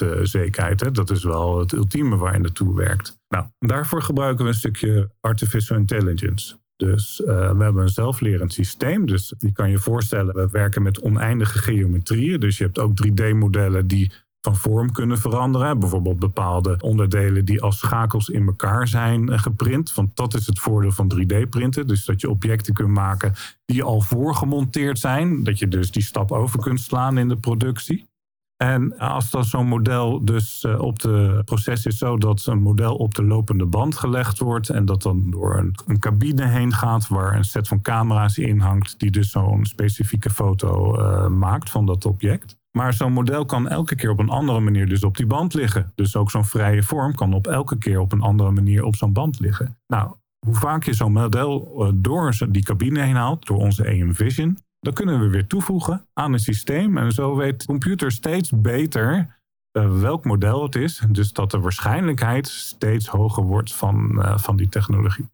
eh, 0.00 0.12
eh, 0.12 0.24
zekerheid. 0.24 0.80
Hè? 0.80 0.90
Dat 0.90 1.10
is 1.10 1.24
wel 1.24 1.58
het 1.58 1.72
ultieme 1.72 2.16
waar 2.16 2.32
je 2.32 2.38
naartoe 2.38 2.76
werkt. 2.76 3.18
Nou, 3.28 3.46
daarvoor 3.58 4.02
gebruiken 4.02 4.44
we 4.44 4.50
een 4.50 4.56
stukje 4.56 5.10
artificial 5.20 5.78
intelligence. 5.78 6.56
Dus 6.76 7.20
uh, 7.20 7.26
we 7.26 7.62
hebben 7.62 7.82
een 7.82 7.88
zelflerend 7.88 8.52
systeem. 8.52 9.06
Dus 9.06 9.34
je 9.38 9.52
kan 9.52 9.70
je 9.70 9.78
voorstellen, 9.78 10.34
we 10.34 10.48
werken 10.50 10.82
met 10.82 11.00
oneindige 11.00 11.58
geometrieën. 11.58 12.40
Dus 12.40 12.58
je 12.58 12.64
hebt 12.64 12.78
ook 12.78 13.06
3D-modellen 13.06 13.86
die 13.86 14.12
van 14.44 14.56
vorm 14.56 14.92
kunnen 14.92 15.18
veranderen. 15.18 15.78
Bijvoorbeeld 15.78 16.18
bepaalde 16.18 16.76
onderdelen 16.80 17.44
die 17.44 17.62
als 17.62 17.78
schakels 17.78 18.28
in 18.28 18.46
elkaar 18.46 18.88
zijn 18.88 19.28
eh, 19.28 19.38
geprint. 19.38 19.94
Want 19.94 20.16
dat 20.16 20.34
is 20.34 20.46
het 20.46 20.58
voordeel 20.58 20.92
van 20.92 21.12
3D-printen. 21.14 21.86
Dus 21.86 22.04
dat 22.04 22.20
je 22.20 22.30
objecten 22.30 22.74
kunt 22.74 22.88
maken 22.88 23.34
die 23.64 23.82
al 23.82 24.00
voorgemonteerd 24.00 24.98
zijn. 24.98 25.44
Dat 25.44 25.58
je 25.58 25.68
dus 25.68 25.90
die 25.90 26.02
stap 26.02 26.32
over 26.32 26.60
kunt 26.60 26.80
slaan 26.80 27.18
in 27.18 27.28
de 27.28 27.36
productie. 27.36 28.06
En 28.56 28.98
als 28.98 29.30
dat 29.30 29.46
zo'n 29.46 29.66
model 29.66 30.24
dus 30.24 30.64
eh, 30.64 30.80
op 30.80 30.98
de 30.98 31.42
proces 31.44 31.86
is 31.86 31.98
zo 31.98 32.18
dat 32.18 32.46
een 32.46 32.62
model 32.62 32.96
op 32.96 33.14
de 33.14 33.24
lopende 33.24 33.66
band 33.66 33.96
gelegd 33.96 34.38
wordt 34.38 34.68
en 34.68 34.84
dat 34.84 35.02
dan 35.02 35.30
door 35.30 35.58
een, 35.58 35.74
een 35.86 35.98
cabine 35.98 36.46
heen 36.46 36.72
gaat 36.72 37.08
waar 37.08 37.36
een 37.36 37.44
set 37.44 37.68
van 37.68 37.82
camera's 37.82 38.38
in 38.38 38.58
hangt 38.58 38.98
die 38.98 39.10
dus 39.10 39.30
zo'n 39.30 39.64
specifieke 39.64 40.30
foto 40.30 41.00
uh, 41.00 41.26
maakt 41.26 41.70
van 41.70 41.86
dat 41.86 42.04
object. 42.04 42.62
Maar 42.76 42.92
zo'n 42.92 43.12
model 43.12 43.44
kan 43.44 43.68
elke 43.68 43.94
keer 43.94 44.10
op 44.10 44.18
een 44.18 44.28
andere 44.28 44.60
manier 44.60 44.88
dus 44.88 45.04
op 45.04 45.16
die 45.16 45.26
band 45.26 45.54
liggen. 45.54 45.92
Dus 45.94 46.16
ook 46.16 46.30
zo'n 46.30 46.44
vrije 46.44 46.82
vorm 46.82 47.14
kan 47.14 47.32
op 47.32 47.46
elke 47.46 47.78
keer 47.78 48.00
op 48.00 48.12
een 48.12 48.20
andere 48.20 48.50
manier 48.50 48.84
op 48.84 48.96
zo'n 48.96 49.12
band 49.12 49.40
liggen. 49.40 49.78
Nou, 49.86 50.14
hoe 50.46 50.54
vaak 50.54 50.84
je 50.84 50.92
zo'n 50.92 51.12
model 51.12 51.84
uh, 51.86 51.92
door 51.94 52.36
die 52.48 52.62
cabine 52.62 53.00
heen 53.00 53.14
haalt, 53.14 53.46
door 53.46 53.56
onze 53.56 53.86
AM 53.86 54.14
Vision, 54.14 54.58
dan 54.80 54.92
kunnen 54.92 55.20
we 55.20 55.28
weer 55.28 55.46
toevoegen 55.46 56.06
aan 56.12 56.32
een 56.32 56.38
systeem. 56.38 56.98
En 56.98 57.12
zo 57.12 57.36
weet 57.36 57.60
de 57.60 57.66
computer 57.66 58.12
steeds 58.12 58.50
beter 58.50 59.36
uh, 59.72 60.00
welk 60.00 60.24
model 60.24 60.62
het 60.62 60.74
is. 60.74 61.02
Dus 61.08 61.32
dat 61.32 61.50
de 61.50 61.60
waarschijnlijkheid 61.60 62.48
steeds 62.48 63.06
hoger 63.06 63.42
wordt 63.42 63.74
van, 63.74 64.10
uh, 64.18 64.38
van 64.38 64.56
die 64.56 64.68
technologie. 64.68 65.28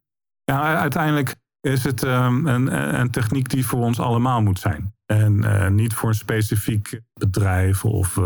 Ja, 0.45 0.77
uiteindelijk 0.77 1.35
is 1.61 1.85
het 1.85 2.03
um, 2.03 2.47
een, 2.47 2.99
een, 3.01 3.11
techniek 3.11 3.49
die 3.49 3.67
voor 3.67 3.81
ons 3.81 4.01
allemaal 4.01 4.43
moet 4.43 4.59
zijn. 4.59 4.95
En 5.11 5.43
uh, 5.43 5.69
niet 5.69 5.95
voor 5.95 6.09
een 6.09 6.15
specifiek 6.15 7.01
bedrijf 7.13 7.85
of 7.85 8.19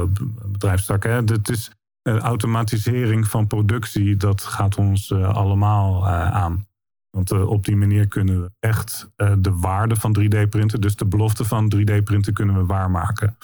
bedrijfstak. 0.47 1.03
Hè. 1.03 1.11
Het 1.11 1.49
is 1.49 1.71
automatisering 2.03 3.27
van 3.27 3.47
productie, 3.47 4.17
dat 4.17 4.43
gaat 4.43 4.77
ons 4.77 5.13
allemaal 5.13 6.09
aan. 6.09 6.67
Want 7.11 7.33
uh, 7.33 7.49
op 7.49 7.65
die 7.65 7.77
manier 7.77 8.09
kunnen 8.09 8.43
we 8.43 8.51
echt 8.61 9.11
uh, 9.17 9.33
de 9.39 9.53
waarde 9.53 9.97
van 9.97 10.17
3D-printen, 10.21 10.81
dus 10.81 10.97
de 10.97 11.07
belofte 11.07 11.45
van 11.45 11.73
3D-printen, 11.77 12.33
kunnen 12.33 12.57
we 12.57 12.67
waarmaken. 12.67 13.37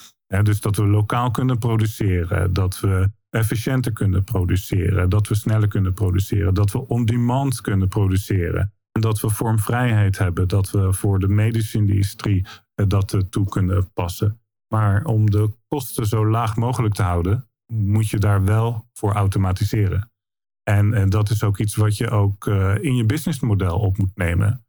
Dus 0.43 0.61
dat 0.61 0.77
we 0.77 0.87
lokaal 0.87 1.31
kunnen 1.31 1.59
produceren, 1.59 2.53
dat 2.53 2.81
we 2.81 3.11
efficiënter 3.31 3.93
kunnen 3.93 4.25
produceren, 4.25 5.11
dat 5.11 5.29
we 5.29 5.35
sneller 5.35 5.69
kunnen 5.69 5.93
produceren, 5.93 6.55
dat 6.55 6.73
we 6.73 6.89
on-demand 6.89 7.61
kunnen 7.61 7.89
produceren. 7.89 8.73
En 8.93 9.01
dat 9.01 9.21
we 9.21 9.31
vormvrijheid 9.31 10.19
hebben, 10.19 10.49
dat 10.49 10.71
we 10.71 10.93
voor 10.93 11.19
de 11.19 11.29
medische 11.29 11.79
industrie 11.79 12.47
uh, 12.47 12.87
dat 12.89 13.25
toe 13.31 13.49
kunnen 13.49 13.93
passen. 13.93 14.41
Maar 14.75 15.05
om 15.05 15.31
de 15.31 15.51
kosten 15.69 16.07
zo 16.07 16.27
laag 16.27 16.57
mogelijk 16.57 16.95
te 16.95 17.03
houden, 17.03 17.49
moet 17.73 18.09
je 18.09 18.19
daar 18.19 18.45
wel 18.45 18.87
voor 18.93 19.13
automatiseren. 19.13 20.11
En, 20.63 20.95
en 20.95 21.11
dat 21.11 21.31
is 21.31 21.43
ook 21.43 21.59
iets 21.59 21.75
wat 21.75 21.97
je 21.97 22.11
ook 22.11 22.47
uh, 22.47 22.75
in 22.81 22.97
je 22.97 23.05
businessmodel 23.05 23.79
op 23.79 23.99
moet 23.99 24.17
nemen. 24.17 24.65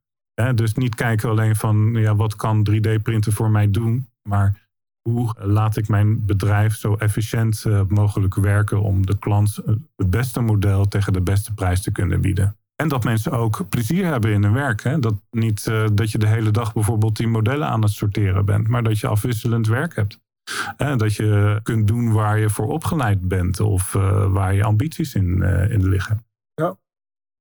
dus 0.55 0.73
niet 0.73 0.95
kijken 0.95 1.29
alleen 1.29 1.55
van 1.55 1.93
ja, 1.93 2.15
wat 2.15 2.35
kan 2.35 2.67
3D-printen 2.71 3.33
voor 3.33 3.49
mij 3.49 3.71
doen, 3.71 4.07
maar 4.21 4.69
hoe 5.01 5.35
laat 5.39 5.77
ik 5.77 5.87
mijn 5.87 6.25
bedrijf 6.25 6.75
zo 6.75 6.95
efficiënt 6.95 7.63
uh, 7.67 7.81
mogelijk 7.87 8.35
werken 8.35 8.81
om 8.81 9.05
de 9.05 9.19
klant 9.19 9.55
het 9.95 10.09
beste 10.09 10.41
model 10.41 10.87
tegen 10.87 11.13
de 11.13 11.21
beste 11.21 11.53
prijs 11.53 11.81
te 11.81 11.91
kunnen 11.91 12.21
bieden. 12.21 12.55
En 12.81 12.87
dat 12.87 13.03
mensen 13.03 13.31
ook 13.31 13.69
plezier 13.69 14.05
hebben 14.05 14.31
in 14.31 14.43
hun 14.43 14.53
werk. 14.53 14.83
Hè? 14.83 14.99
Dat 14.99 15.15
niet 15.31 15.65
uh, 15.69 15.85
dat 15.93 16.11
je 16.11 16.17
de 16.17 16.27
hele 16.27 16.51
dag 16.51 16.73
bijvoorbeeld 16.73 17.17
die 17.17 17.27
modellen 17.27 17.67
aan 17.67 17.81
het 17.81 17.91
sorteren 17.91 18.45
bent, 18.45 18.67
maar 18.67 18.83
dat 18.83 18.99
je 18.99 19.07
afwisselend 19.07 19.67
werk 19.67 19.95
hebt. 19.95 20.19
Dat 20.97 21.15
je 21.15 21.59
kunt 21.63 21.87
doen 21.87 22.11
waar 22.11 22.39
je 22.39 22.49
voor 22.49 22.67
opgeleid 22.67 23.27
bent 23.27 23.59
of 23.59 23.93
uh, 23.93 24.31
waar 24.31 24.53
je 24.53 24.63
ambities 24.63 25.15
in, 25.15 25.37
uh, 25.41 25.71
in 25.71 25.89
liggen. 25.89 26.25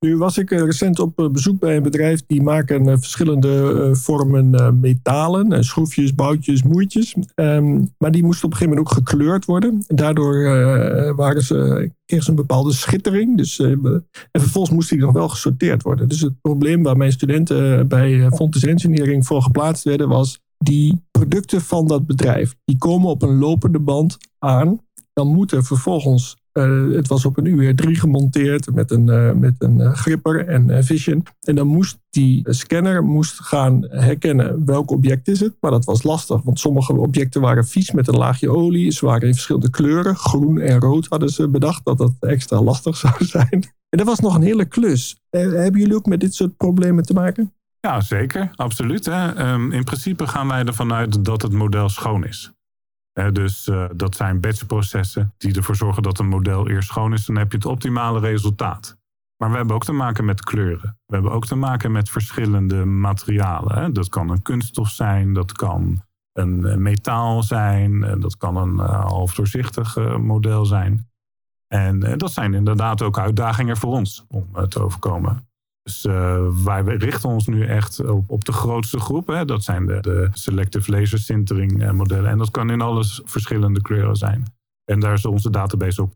Nu 0.06 0.16
was 0.16 0.38
ik 0.38 0.50
eh, 0.50 0.60
recent 0.60 0.98
op 0.98 1.28
bezoek 1.32 1.58
bij 1.58 1.76
een 1.76 1.82
bedrijf 1.82 2.22
die 2.26 2.42
maken 2.42 2.98
verschillende 2.98 3.90
vormen 3.96 4.80
metalen, 4.80 5.64
schroefjes, 5.64 6.14
boutjes, 6.14 6.62
moertjes. 6.62 7.16
Um, 7.34 7.94
maar 7.98 8.10
die 8.10 8.22
moesten 8.22 8.44
op 8.44 8.50
een 8.50 8.56
gegeven 8.56 8.78
moment 8.78 8.98
ook 8.98 9.04
gekleurd 9.04 9.44
worden. 9.44 9.84
Daardoor 9.86 10.44
waren 11.16 11.42
ze, 11.42 11.90
ze 12.06 12.28
een 12.28 12.34
bepaalde 12.34 12.72
schittering. 12.72 13.36
Dus, 13.36 13.58
en 13.58 14.04
vervolgens 14.32 14.74
moest 14.74 14.88
die 14.88 14.98
nog 14.98 15.12
wel 15.12 15.28
gesorteerd 15.28 15.82
worden. 15.82 16.08
Dus 16.08 16.20
het 16.20 16.40
probleem 16.40 16.82
waar 16.82 16.96
mijn 16.96 17.12
studenten 17.12 17.88
bij 17.88 18.30
Fontes 18.30 18.62
Engineering 18.62 19.26
voor 19.26 19.42
geplaatst 19.42 19.84
werden 19.84 20.08
was 20.08 20.40
die 20.64 21.02
producten 21.10 21.60
van 21.60 21.86
dat 21.86 22.06
bedrijf, 22.06 22.56
die 22.64 22.78
komen 22.78 23.10
op 23.10 23.22
een 23.22 23.38
lopende 23.38 23.78
band 23.78 24.16
aan. 24.38 24.80
Dan 25.12 25.26
moeten 25.26 25.64
vervolgens, 25.64 26.36
uh, 26.52 26.96
het 26.96 27.08
was 27.08 27.24
op 27.24 27.38
een 27.38 27.74
UR3 27.76 27.90
gemonteerd 27.90 28.74
met 28.74 28.90
een, 28.90 29.06
uh, 29.06 29.32
met 29.32 29.54
een 29.58 29.78
uh, 29.78 29.92
gripper 29.92 30.46
en 30.48 30.84
vision. 30.84 31.26
En 31.40 31.54
dan 31.54 31.66
moest 31.66 31.98
die 32.10 32.42
scanner 32.44 33.04
moest 33.04 33.40
gaan 33.40 33.86
herkennen 33.88 34.64
welk 34.64 34.90
object 34.90 35.28
is 35.28 35.40
het. 35.40 35.54
Maar 35.60 35.70
dat 35.70 35.84
was 35.84 36.02
lastig, 36.02 36.42
want 36.42 36.58
sommige 36.58 36.92
objecten 36.92 37.40
waren 37.40 37.66
vies 37.66 37.90
met 37.90 38.08
een 38.08 38.16
laagje 38.16 38.50
olie. 38.50 38.92
Ze 38.92 39.06
waren 39.06 39.26
in 39.28 39.34
verschillende 39.34 39.70
kleuren. 39.70 40.16
Groen 40.16 40.58
en 40.58 40.80
rood 40.80 41.06
hadden 41.08 41.28
ze 41.28 41.48
bedacht 41.48 41.84
dat 41.84 41.98
dat 41.98 42.12
extra 42.20 42.62
lastig 42.62 42.96
zou 43.06 43.24
zijn. 43.24 43.64
En 43.88 43.98
dat 43.98 44.06
was 44.06 44.20
nog 44.20 44.34
een 44.34 44.42
hele 44.42 44.64
klus. 44.64 45.20
hebben 45.30 45.80
jullie 45.80 45.94
ook 45.94 46.06
met 46.06 46.20
dit 46.20 46.34
soort 46.34 46.56
problemen 46.56 47.04
te 47.04 47.12
maken? 47.12 47.52
Ja, 47.80 48.00
zeker. 48.00 48.50
Absoluut. 48.54 49.06
Hè. 49.06 49.52
Um, 49.52 49.72
in 49.72 49.84
principe 49.84 50.26
gaan 50.26 50.48
wij 50.48 50.64
ervan 50.64 50.92
uit 50.92 51.24
dat 51.24 51.42
het 51.42 51.52
model 51.52 51.88
schoon 51.88 52.26
is. 52.26 52.52
Dus 53.12 53.66
uh, 53.66 53.84
dat 53.94 54.16
zijn 54.16 54.40
batchprocessen 54.40 55.34
die 55.38 55.56
ervoor 55.56 55.76
zorgen 55.76 56.02
dat 56.02 56.18
een 56.18 56.28
model 56.28 56.68
eerst 56.68 56.88
schoon 56.88 57.12
is. 57.12 57.26
Dan 57.26 57.36
heb 57.36 57.50
je 57.50 57.56
het 57.56 57.66
optimale 57.66 58.20
resultaat. 58.20 58.98
Maar 59.36 59.50
we 59.50 59.56
hebben 59.56 59.74
ook 59.74 59.84
te 59.84 59.92
maken 59.92 60.24
met 60.24 60.44
kleuren. 60.44 60.98
We 61.06 61.14
hebben 61.14 61.32
ook 61.32 61.46
te 61.46 61.54
maken 61.54 61.92
met 61.92 62.10
verschillende 62.10 62.84
materialen. 62.84 63.92
Dat 63.92 64.08
kan 64.08 64.30
een 64.30 64.42
kunststof 64.42 64.88
zijn, 64.88 65.32
dat 65.32 65.52
kan 65.52 66.04
een 66.32 66.82
metaal 66.82 67.42
zijn, 67.42 68.20
dat 68.20 68.36
kan 68.36 68.56
een 68.56 68.78
half 68.78 69.34
doorzichtig 69.34 69.96
uh, 69.96 70.16
model 70.16 70.64
zijn. 70.64 71.08
En 71.68 72.18
dat 72.18 72.32
zijn 72.32 72.54
inderdaad 72.54 73.02
ook 73.02 73.18
uitdagingen 73.18 73.76
voor 73.76 73.90
ons 73.92 74.24
om 74.28 74.68
te 74.68 74.82
overkomen. 74.82 75.49
Dus 75.90 76.04
uh, 76.04 76.64
wij 76.64 76.82
richten 76.82 77.28
ons 77.28 77.46
nu 77.46 77.66
echt 77.66 78.04
op, 78.04 78.30
op 78.30 78.44
de 78.44 78.52
grootste 78.52 79.00
groep. 79.00 79.26
Hè. 79.26 79.44
Dat 79.44 79.64
zijn 79.64 79.86
de, 79.86 80.00
de 80.00 80.28
selective 80.32 80.90
laser 80.90 81.18
sintering 81.18 81.82
eh, 81.82 81.90
modellen. 81.90 82.30
En 82.30 82.38
dat 82.38 82.50
kan 82.50 82.70
in 82.70 82.80
alles 82.80 83.20
verschillende 83.24 83.82
kleuren 83.82 84.16
zijn. 84.16 84.52
En 84.84 85.00
daar 85.00 85.12
is 85.12 85.24
onze 85.26 85.50
database 85.50 86.02
op. 86.02 86.14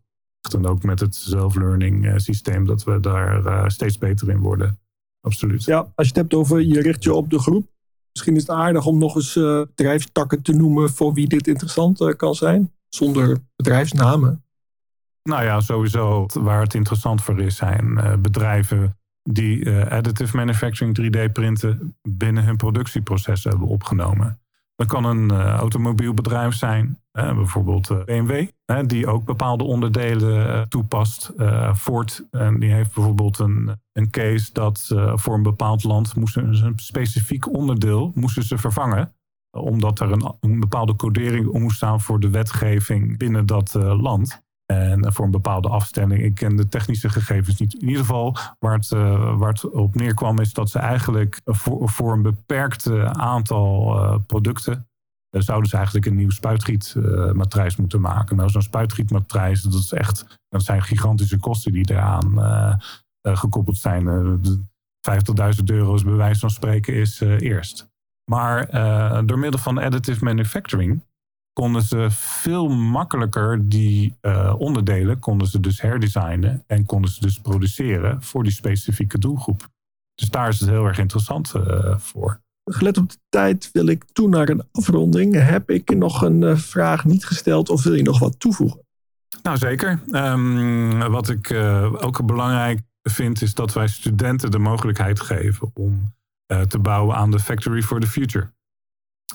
En 0.54 0.66
ook 0.66 0.82
met 0.82 1.00
het 1.00 1.14
self-learning 1.14 2.04
uh, 2.04 2.12
systeem 2.16 2.66
dat 2.66 2.84
we 2.84 3.00
daar 3.00 3.70
steeds 3.70 3.98
beter 3.98 4.30
in 4.30 4.38
worden. 4.38 4.78
Absoluut. 5.20 5.64
Ja, 5.64 5.78
als 5.78 5.92
je 5.94 6.12
het 6.12 6.16
hebt 6.16 6.34
over 6.34 6.60
je 6.60 6.80
richt 6.80 7.04
je 7.04 7.14
op 7.14 7.30
de 7.30 7.38
groep. 7.38 7.66
Misschien 8.12 8.36
is 8.36 8.40
het 8.40 8.50
aardig 8.50 8.86
om 8.86 8.98
nog 8.98 9.14
eens 9.14 9.32
bedrijfstakken 9.74 10.42
te 10.42 10.52
noemen 10.52 10.90
voor 10.90 11.14
wie 11.14 11.28
dit 11.28 11.46
interessant 11.46 12.16
kan 12.16 12.34
zijn. 12.34 12.72
Zonder 12.88 13.38
bedrijfsnamen. 13.56 14.44
Nou 15.22 15.44
ja, 15.44 15.60
sowieso 15.60 16.26
waar 16.32 16.62
het 16.62 16.74
interessant 16.74 17.22
voor 17.22 17.40
is 17.40 17.56
zijn 17.56 18.18
bedrijven 18.22 18.96
die 19.30 19.64
uh, 19.64 19.86
additive 19.86 20.36
manufacturing 20.36 20.98
3D 21.00 21.32
printen 21.32 21.96
binnen 22.02 22.44
hun 22.44 22.56
productieprocessen 22.56 23.50
hebben 23.50 23.68
opgenomen. 23.68 24.38
Dat 24.76 24.86
kan 24.86 25.04
een 25.04 25.30
automobielbedrijf 25.32 26.54
zijn, 26.54 27.00
bijvoorbeeld 27.12 28.04
BMW, 28.04 28.46
die 28.86 29.06
ook 29.06 29.24
bepaalde 29.24 29.64
onderdelen 29.64 30.68
toepast. 30.68 31.32
Ford, 31.76 32.26
die 32.58 32.72
heeft 32.72 32.94
bijvoorbeeld 32.94 33.38
een, 33.38 33.80
een 33.92 34.10
case 34.10 34.52
dat 34.52 34.94
voor 35.14 35.34
een 35.34 35.42
bepaald 35.42 35.84
land 35.84 36.16
moesten 36.16 36.56
ze 36.56 36.64
een 36.64 36.78
specifiek 36.78 37.54
onderdeel 37.54 38.12
moesten 38.14 38.42
ze 38.42 38.58
vervangen 38.58 39.14
omdat 39.50 40.00
er 40.00 40.12
een, 40.12 40.34
een, 40.40 40.60
bepaalde 40.60 40.96
codering 40.96 41.48
om 41.48 41.62
moest 41.62 41.76
staan 41.76 42.00
voor 42.00 42.20
de 42.20 42.30
wetgeving 42.30 43.18
binnen 43.18 43.46
dat 43.46 43.74
land. 43.74 44.43
En 44.66 45.12
voor 45.12 45.24
een 45.24 45.30
bepaalde 45.30 45.68
afstelling. 45.68 46.22
Ik 46.22 46.34
ken 46.34 46.56
de 46.56 46.68
technische 46.68 47.08
gegevens 47.08 47.58
niet. 47.58 47.74
In 47.74 47.88
ieder 47.88 48.04
geval, 48.04 48.36
waar 48.58 48.74
het, 48.74 48.90
uh, 48.90 49.38
waar 49.38 49.52
het 49.52 49.70
op 49.70 49.94
neerkwam, 49.94 50.40
is 50.40 50.52
dat 50.52 50.70
ze 50.70 50.78
eigenlijk 50.78 51.40
voor, 51.44 51.88
voor 51.88 52.12
een 52.12 52.22
beperkt 52.22 52.90
aantal 53.12 53.96
uh, 53.96 54.18
producten. 54.26 54.88
Zouden 55.30 55.68
ze 55.68 55.76
eigenlijk 55.76 56.06
een 56.06 56.16
nieuw 56.16 56.30
spuitgietmatrijs 56.30 57.76
moeten 57.76 58.00
maken. 58.00 58.36
Nou, 58.36 58.50
zo'n 58.50 58.62
spuitgietmatrijs, 58.62 59.62
dat, 59.62 59.74
is 59.74 59.92
echt, 59.92 60.38
dat 60.48 60.62
zijn 60.62 60.82
gigantische 60.82 61.38
kosten 61.38 61.72
die 61.72 61.90
eraan 61.90 62.80
gekoppeld 63.22 63.78
zijn. 63.78 64.40
50.000 65.10 65.64
euro, 65.64 66.02
bij 66.04 66.12
wijze 66.12 66.40
van 66.40 66.50
spreken, 66.50 66.94
is 66.94 67.20
eerst. 67.20 67.88
Maar 68.30 68.66
door 69.26 69.38
middel 69.38 69.60
van 69.60 69.78
additive 69.78 70.24
manufacturing 70.24 71.02
konden 71.54 71.82
ze 71.82 72.06
veel 72.10 72.68
makkelijker 72.68 73.68
die 73.68 74.16
uh, 74.22 74.54
onderdelen 74.58 75.18
konden 75.18 75.46
ze 75.46 75.60
dus 75.60 75.80
herdesignen 75.80 76.64
en 76.66 76.86
konden 76.86 77.10
ze 77.10 77.20
dus 77.20 77.40
produceren 77.40 78.22
voor 78.22 78.42
die 78.42 78.52
specifieke 78.52 79.18
doelgroep. 79.18 79.68
Dus 80.14 80.30
daar 80.30 80.48
is 80.48 80.60
het 80.60 80.68
heel 80.68 80.86
erg 80.86 80.98
interessant 80.98 81.52
uh, 81.56 81.98
voor. 81.98 82.42
Gelet 82.64 82.98
op 82.98 83.10
de 83.10 83.18
tijd 83.28 83.70
wil 83.72 83.86
ik 83.86 84.04
toe 84.12 84.28
naar 84.28 84.48
een 84.48 84.62
afronding. 84.72 85.34
Heb 85.34 85.70
ik 85.70 85.96
nog 85.96 86.22
een 86.22 86.42
uh, 86.42 86.56
vraag 86.56 87.04
niet 87.04 87.26
gesteld 87.26 87.68
of 87.68 87.82
wil 87.82 87.94
je 87.94 88.02
nog 88.02 88.18
wat 88.18 88.40
toevoegen? 88.40 88.80
Nou 89.42 89.56
zeker. 89.56 90.00
Um, 90.10 90.98
wat 90.98 91.28
ik 91.28 91.52
ook 91.96 92.26
belangrijk 92.26 92.80
vind 93.02 93.42
is 93.42 93.54
dat 93.54 93.72
wij 93.72 93.88
studenten 93.88 94.50
de 94.50 94.58
mogelijkheid 94.58 95.20
geven 95.20 95.70
om 95.74 96.14
te 96.68 96.78
bouwen 96.78 97.16
aan 97.16 97.30
de 97.30 97.38
Factory 97.38 97.82
for 97.82 98.00
the 98.00 98.06
Future. 98.06 98.52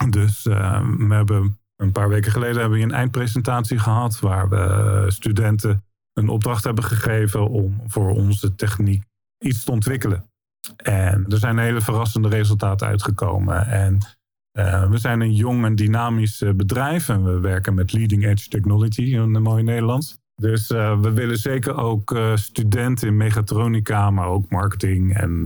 Dus 0.10 0.44
we 0.44 1.08
hebben 1.10 1.59
een 1.80 1.92
paar 1.92 2.10
weken 2.10 2.32
geleden 2.32 2.60
hebben 2.60 2.78
we 2.78 2.84
een 2.84 2.92
eindpresentatie 2.92 3.80
gehad 3.80 4.20
waar 4.20 4.50
we 4.50 5.06
studenten 5.08 5.84
een 6.14 6.30
opdracht 6.30 6.64
hebben 6.64 6.84
gegeven 6.84 7.50
om 7.50 7.82
voor 7.88 8.10
onze 8.10 8.56
techniek 8.56 9.04
iets 9.38 9.64
te 9.64 9.72
ontwikkelen. 9.72 10.30
En 10.78 11.26
er 11.30 11.38
zijn 11.38 11.58
hele 11.58 11.82
verrassende 11.82 12.30
resultaten 12.30 12.88
uitgekomen. 12.88 13.66
En 13.66 13.98
uh, 14.60 14.90
we 14.90 14.98
zijn 14.98 15.22
een 15.22 15.34
jong 15.34 15.66
en 15.66 15.76
dynamisch 15.76 16.44
bedrijf 16.56 17.10
en 17.10 17.24
we 17.24 17.40
werken 17.40 17.74
met 17.74 17.94
leading 17.94 18.26
edge 18.26 18.50
technology 18.50 19.02
in 19.02 19.20
een 19.20 19.42
mooi 19.42 19.64
Nederlands. 19.64 20.18
Dus 20.36 20.68
we 20.68 21.12
willen 21.14 21.38
zeker 21.38 21.76
ook 21.76 22.20
studenten 22.34 23.08
in 23.08 23.18
mechatronica, 23.18 24.12
maar 24.12 24.28
ook 24.28 24.50
marketing 24.50 25.14
en 25.14 25.44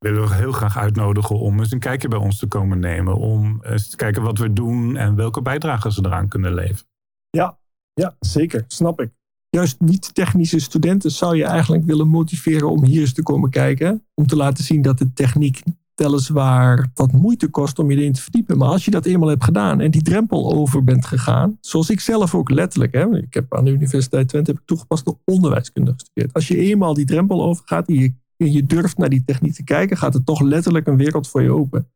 willen 0.00 0.28
we 0.28 0.34
heel 0.34 0.52
graag 0.52 0.78
uitnodigen 0.78 1.38
om 1.38 1.58
eens 1.58 1.72
een 1.72 1.78
kijkje 1.78 2.08
bij 2.08 2.18
ons 2.18 2.38
te 2.38 2.46
komen 2.46 2.78
nemen. 2.78 3.16
Om 3.16 3.62
eens 3.62 3.88
te 3.88 3.96
kijken 3.96 4.22
wat 4.22 4.38
we 4.38 4.52
doen 4.52 4.96
en 4.96 5.14
welke 5.14 5.42
bijdragen 5.42 5.92
ze 5.92 6.04
eraan 6.04 6.28
kunnen 6.28 6.54
leveren. 6.54 6.88
Ja, 7.30 7.58
ja 7.94 8.16
zeker. 8.20 8.64
Snap 8.66 9.00
ik. 9.00 9.10
Juist 9.48 9.80
niet-technische 9.80 10.58
studenten 10.58 11.10
zou 11.10 11.36
je 11.36 11.44
eigenlijk 11.44 11.84
willen 11.84 12.08
motiveren 12.08 12.70
om 12.70 12.84
hier 12.84 13.00
eens 13.00 13.12
te 13.12 13.22
komen 13.22 13.50
kijken. 13.50 14.04
Om 14.14 14.26
te 14.26 14.36
laten 14.36 14.64
zien 14.64 14.82
dat 14.82 14.98
de 14.98 15.12
techniek 15.12 15.62
weliswaar 15.94 16.90
wat 16.94 17.12
moeite 17.12 17.48
kost 17.48 17.78
om 17.78 17.90
je 17.90 17.96
erin 17.96 18.12
te 18.12 18.22
verdiepen. 18.22 18.58
Maar 18.58 18.68
als 18.68 18.84
je 18.84 18.90
dat 18.90 19.06
eenmaal 19.06 19.28
hebt 19.28 19.44
gedaan 19.44 19.80
en 19.80 19.90
die 19.90 20.02
drempel 20.02 20.52
over 20.52 20.84
bent 20.84 21.06
gegaan, 21.06 21.58
zoals 21.60 21.90
ik 21.90 22.00
zelf 22.00 22.34
ook 22.34 22.50
letterlijk, 22.50 22.92
hè, 22.92 23.16
ik 23.16 23.34
heb 23.34 23.54
aan 23.54 23.64
de 23.64 23.70
Universiteit 23.70 24.28
Twente 24.28 24.50
heb 24.50 24.60
ik 24.60 24.66
toegepaste 24.66 25.18
onderwijskunde 25.24 25.92
gestudeerd. 25.92 26.32
Als 26.32 26.48
je 26.48 26.56
eenmaal 26.56 26.94
die 26.94 27.04
drempel 27.04 27.42
overgaat 27.42 27.88
en 27.88 27.94
je 27.94 28.14
je 28.48 28.66
durft 28.66 28.98
naar 28.98 29.08
die 29.08 29.24
techniek 29.24 29.54
te 29.54 29.64
kijken, 29.64 29.96
gaat 29.96 30.14
er 30.14 30.24
toch 30.24 30.40
letterlijk 30.40 30.86
een 30.86 30.96
wereld 30.96 31.28
voor 31.28 31.42
je 31.42 31.52
open. 31.52 31.88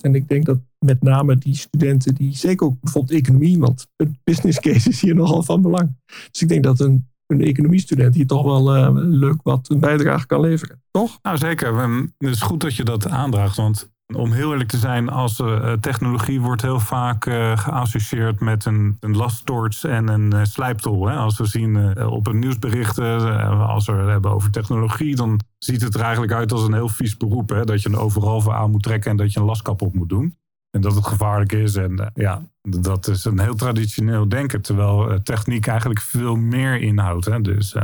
En 0.00 0.14
ik 0.14 0.28
denk 0.28 0.44
dat 0.44 0.58
met 0.78 1.02
name 1.02 1.36
die 1.36 1.56
studenten, 1.56 2.14
die 2.14 2.36
zeker 2.36 2.66
ook 2.66 2.80
bijvoorbeeld 2.80 3.18
economie, 3.20 3.58
want 3.58 3.86
het 3.96 4.08
business 4.24 4.60
case 4.60 4.88
is 4.88 5.00
hier 5.00 5.14
nogal 5.14 5.42
van 5.42 5.62
belang. 5.62 5.96
Dus 6.30 6.42
ik 6.42 6.48
denk 6.48 6.64
dat 6.64 6.80
een, 6.80 7.08
een 7.26 7.40
economiestudent 7.40 8.14
hier 8.14 8.26
toch 8.26 8.42
wel 8.42 8.76
uh, 8.76 8.90
leuk 8.94 9.40
wat 9.42 9.70
een 9.70 9.80
bijdrage 9.80 10.26
kan 10.26 10.40
leveren, 10.40 10.82
toch? 10.90 11.18
Nou 11.22 11.38
zeker, 11.38 11.90
het 12.18 12.30
is 12.30 12.40
goed 12.40 12.60
dat 12.60 12.74
je 12.74 12.84
dat 12.84 13.08
aandraagt, 13.08 13.56
want 13.56 13.90
om 14.14 14.32
heel 14.32 14.50
eerlijk 14.50 14.70
te 14.70 14.78
zijn, 14.78 15.08
als 15.08 15.38
uh, 15.38 15.72
technologie 15.72 16.40
wordt 16.40 16.62
heel 16.62 16.80
vaak 16.80 17.26
uh, 17.26 17.58
geassocieerd 17.58 18.40
met 18.40 18.64
een, 18.64 18.96
een 19.00 19.16
lasttoorts 19.16 19.84
en 19.84 20.08
een 20.08 20.34
uh, 20.34 20.44
slijptol. 20.44 21.06
Hè? 21.06 21.16
Als 21.16 21.38
we 21.38 21.46
zien 21.46 22.00
op 22.06 22.26
een 22.26 22.38
nieuwsberichten, 22.38 23.20
als 23.58 23.86
we 23.86 23.92
het 23.92 24.08
hebben 24.08 24.30
over 24.30 24.50
technologie, 24.50 25.16
dan 25.16 25.40
ziet 25.58 25.82
het 25.82 25.94
er 25.94 26.00
eigenlijk 26.00 26.32
uit 26.32 26.52
als 26.52 26.62
een 26.62 26.72
heel 26.72 26.88
vies 26.88 27.16
beroep. 27.16 27.48
Hè? 27.48 27.64
Dat 27.64 27.82
je 27.82 27.88
een 27.88 27.96
overal 27.96 28.40
voor 28.40 28.54
aan 28.54 28.70
moet 28.70 28.82
trekken 28.82 29.10
en 29.10 29.16
dat 29.16 29.32
je 29.32 29.40
een 29.40 29.46
laskap 29.46 29.82
op 29.82 29.94
moet 29.94 30.08
doen. 30.08 30.36
En 30.70 30.80
dat 30.80 30.94
het 30.94 31.06
gevaarlijk 31.06 31.52
is. 31.52 31.76
En 31.76 32.10
ja, 32.14 32.42
dat 32.62 33.08
is 33.08 33.24
een 33.24 33.40
heel 33.40 33.54
traditioneel 33.54 34.28
denken. 34.28 34.62
Terwijl 34.62 35.22
techniek 35.22 35.66
eigenlijk 35.66 36.00
veel 36.00 36.36
meer 36.36 36.80
inhoudt. 36.80 37.24
Hè? 37.24 37.40
Dus 37.40 37.76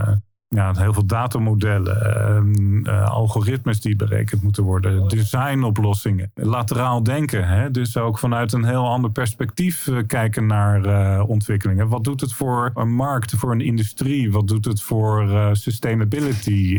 ja, 0.54 0.72
heel 0.72 0.92
veel 0.92 1.06
datamodellen, 1.06 2.82
uh, 2.86 3.10
algoritmes 3.10 3.80
die 3.80 3.96
berekend 3.96 4.42
moeten 4.42 4.62
worden, 4.62 5.08
designoplossingen, 5.08 6.30
lateraal 6.34 7.02
denken. 7.02 7.48
Hè? 7.48 7.70
Dus 7.70 7.96
ook 7.96 8.18
vanuit 8.18 8.52
een 8.52 8.64
heel 8.64 8.88
ander 8.88 9.10
perspectief 9.10 9.86
uh, 9.86 9.98
kijken 10.06 10.46
naar 10.46 10.86
uh, 10.86 11.28
ontwikkelingen. 11.28 11.88
Wat 11.88 12.04
doet 12.04 12.20
het 12.20 12.32
voor 12.32 12.70
een 12.74 12.92
markt, 12.92 13.34
voor 13.36 13.52
een 13.52 13.60
industrie? 13.60 14.32
Wat 14.32 14.48
doet 14.48 14.64
het 14.64 14.82
voor 14.82 15.50
sustainability? 15.52 16.78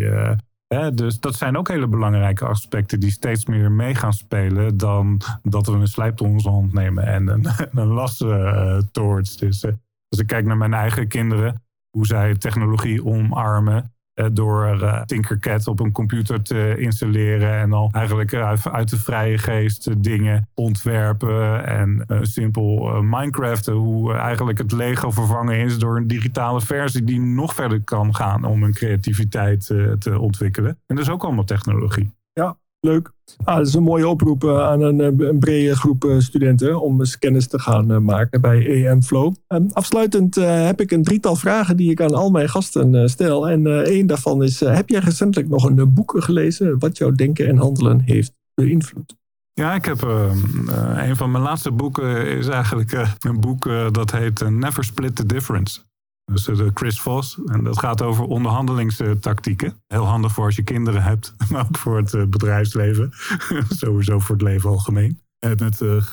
Hè? 0.68 0.94
Dus 0.94 1.20
dat 1.20 1.36
zijn 1.36 1.58
ook 1.58 1.68
hele 1.68 1.88
belangrijke 1.88 2.46
aspecten 2.46 3.00
die 3.00 3.12
steeds 3.12 3.46
meer 3.46 3.72
mee 3.72 3.96
gaan 3.96 4.14
spelen 4.14 4.78
dan 4.78 5.22
dat 5.42 5.68
we 5.68 5.74
een 5.74 5.88
slijptol 5.88 6.28
in 6.28 6.34
onze 6.34 6.50
hand 6.50 6.74
nemen 6.74 7.04
en 7.06 7.28
een, 7.28 7.46
een 7.82 7.88
lastoorts. 7.88 9.38
Dus 9.38 9.66
als 10.08 10.20
ik 10.20 10.28
kijk 10.28 10.46
naar 10.46 10.58
mijn 10.58 10.74
eigen 10.74 11.08
kinderen, 11.08 11.63
hoe 11.98 12.06
zij 12.06 12.36
technologie 12.36 13.06
omarmen. 13.06 13.92
Eh, 14.14 14.26
door 14.32 14.82
uh, 14.82 15.02
Tinkercad 15.02 15.68
op 15.68 15.80
een 15.80 15.92
computer 15.92 16.42
te 16.42 16.76
installeren 16.78 17.54
en 17.54 17.74
al 17.74 17.90
eigenlijk 17.92 18.34
uit, 18.34 18.90
de 18.90 18.98
vrije 18.98 19.38
geest 19.38 20.04
dingen 20.04 20.50
ontwerpen. 20.54 21.66
En 21.66 22.06
simpel 22.22 23.02
Minecraft, 23.02 23.66
hoe 23.66 24.14
eigenlijk 24.14 24.58
het 24.58 24.72
Lego 24.72 25.12
vervangen 25.12 25.58
is 25.58 25.78
door 25.78 25.98
een 25.98 26.08
digitale 26.08 26.62
versie 26.62 27.04
die 27.04 27.20
nog 27.20 27.54
verder 27.54 27.84
kan 27.84 28.16
gaan 28.16 28.44
om 28.44 28.64
hun 28.64 28.74
creativiteit 28.74 29.66
te 30.00 30.20
ontwikkelen. 30.20 30.80
En 30.86 30.96
dat 30.96 31.06
is 31.06 31.12
ook 31.12 31.24
allemaal 31.24 31.44
technologie. 31.44 32.12
Ja, 32.34 32.58
leuk. 32.84 33.12
Ah, 33.44 33.58
dat 33.58 33.68
is 33.68 33.74
een 33.74 33.84
mooie 33.84 34.08
oproep 34.08 34.44
eh, 34.44 34.62
aan 34.62 34.82
een, 34.82 35.02
eh, 35.02 35.28
een, 35.28 35.40
brede 35.40 35.76
groep 35.76 36.06
eh, 36.06 36.20
studenten 36.20 36.82
om 36.82 37.00
eens 37.00 37.20
kennis 37.20 37.48
te 37.48 37.60
gaan 37.60 38.04
maken 38.04 38.42
bij 38.42 38.66
EM 38.66 39.02
Flow. 39.04 39.34
Ehm, 39.48 39.64
afsluitend 39.72 40.36
heb 40.36 40.82
ik 40.82 40.92
een 40.92 41.04
drietal 41.04 41.36
vragen 41.36 41.78
die 41.78 41.92
ik 41.92 42.02
aan 42.02 42.14
al 42.14 42.32
mijn 42.32 42.50
gasten 42.50 43.10
stel. 43.10 43.50
En 43.50 43.86
één 43.86 44.08
daarvan 44.08 44.44
is, 44.44 44.60
heb 44.60 44.90
jij 44.90 45.00
recentelijk 45.00 45.50
nog 45.50 45.64
een 45.64 45.94
boek 45.94 46.16
gelezen 46.18 46.80
wat 46.80 46.98
jouw 46.98 47.12
denken 47.12 47.48
en 47.48 47.58
handelen 47.58 48.02
heeft 48.02 48.34
beïnvloed? 48.54 49.16
Ja, 49.54 49.74
ik 49.74 49.86
heb 49.86 50.02
een 50.02 51.16
van 51.16 51.32
mijn 51.32 51.44
laatste 51.44 51.72
boeken 51.72 52.28
is 52.28 52.48
eigenlijk 52.48 53.18
een 53.20 53.40
boek 53.40 53.70
dat 53.92 54.12
heet 54.12 54.50
Never 54.50 54.84
Split 54.84 55.16
the 55.16 55.26
Difference. 55.26 55.80
Dus 56.26 56.44
de 56.44 56.72
Chris 56.74 57.02
Voss. 57.02 57.40
En 57.46 57.64
dat 57.64 57.80
gaat 57.80 58.02
over 58.02 58.24
onderhandelingstactieken. 58.24 59.84
Heel 59.88 60.06
handig 60.06 60.32
voor 60.32 60.46
als 60.46 60.56
je 60.56 60.64
kinderen 60.64 61.04
hebt, 61.04 61.36
maar 61.50 61.66
ook 61.66 61.78
voor 61.78 61.98
het 61.98 62.14
eh, 62.14 62.26
bedrijfsleven. 62.26 63.12
Sowieso 63.70 64.20
voor 64.20 64.36
het 64.36 64.44
leven 64.44 64.70
algemeen. 64.70 65.22
En 65.40 65.64
het 65.64 65.82
uh, 65.82 66.04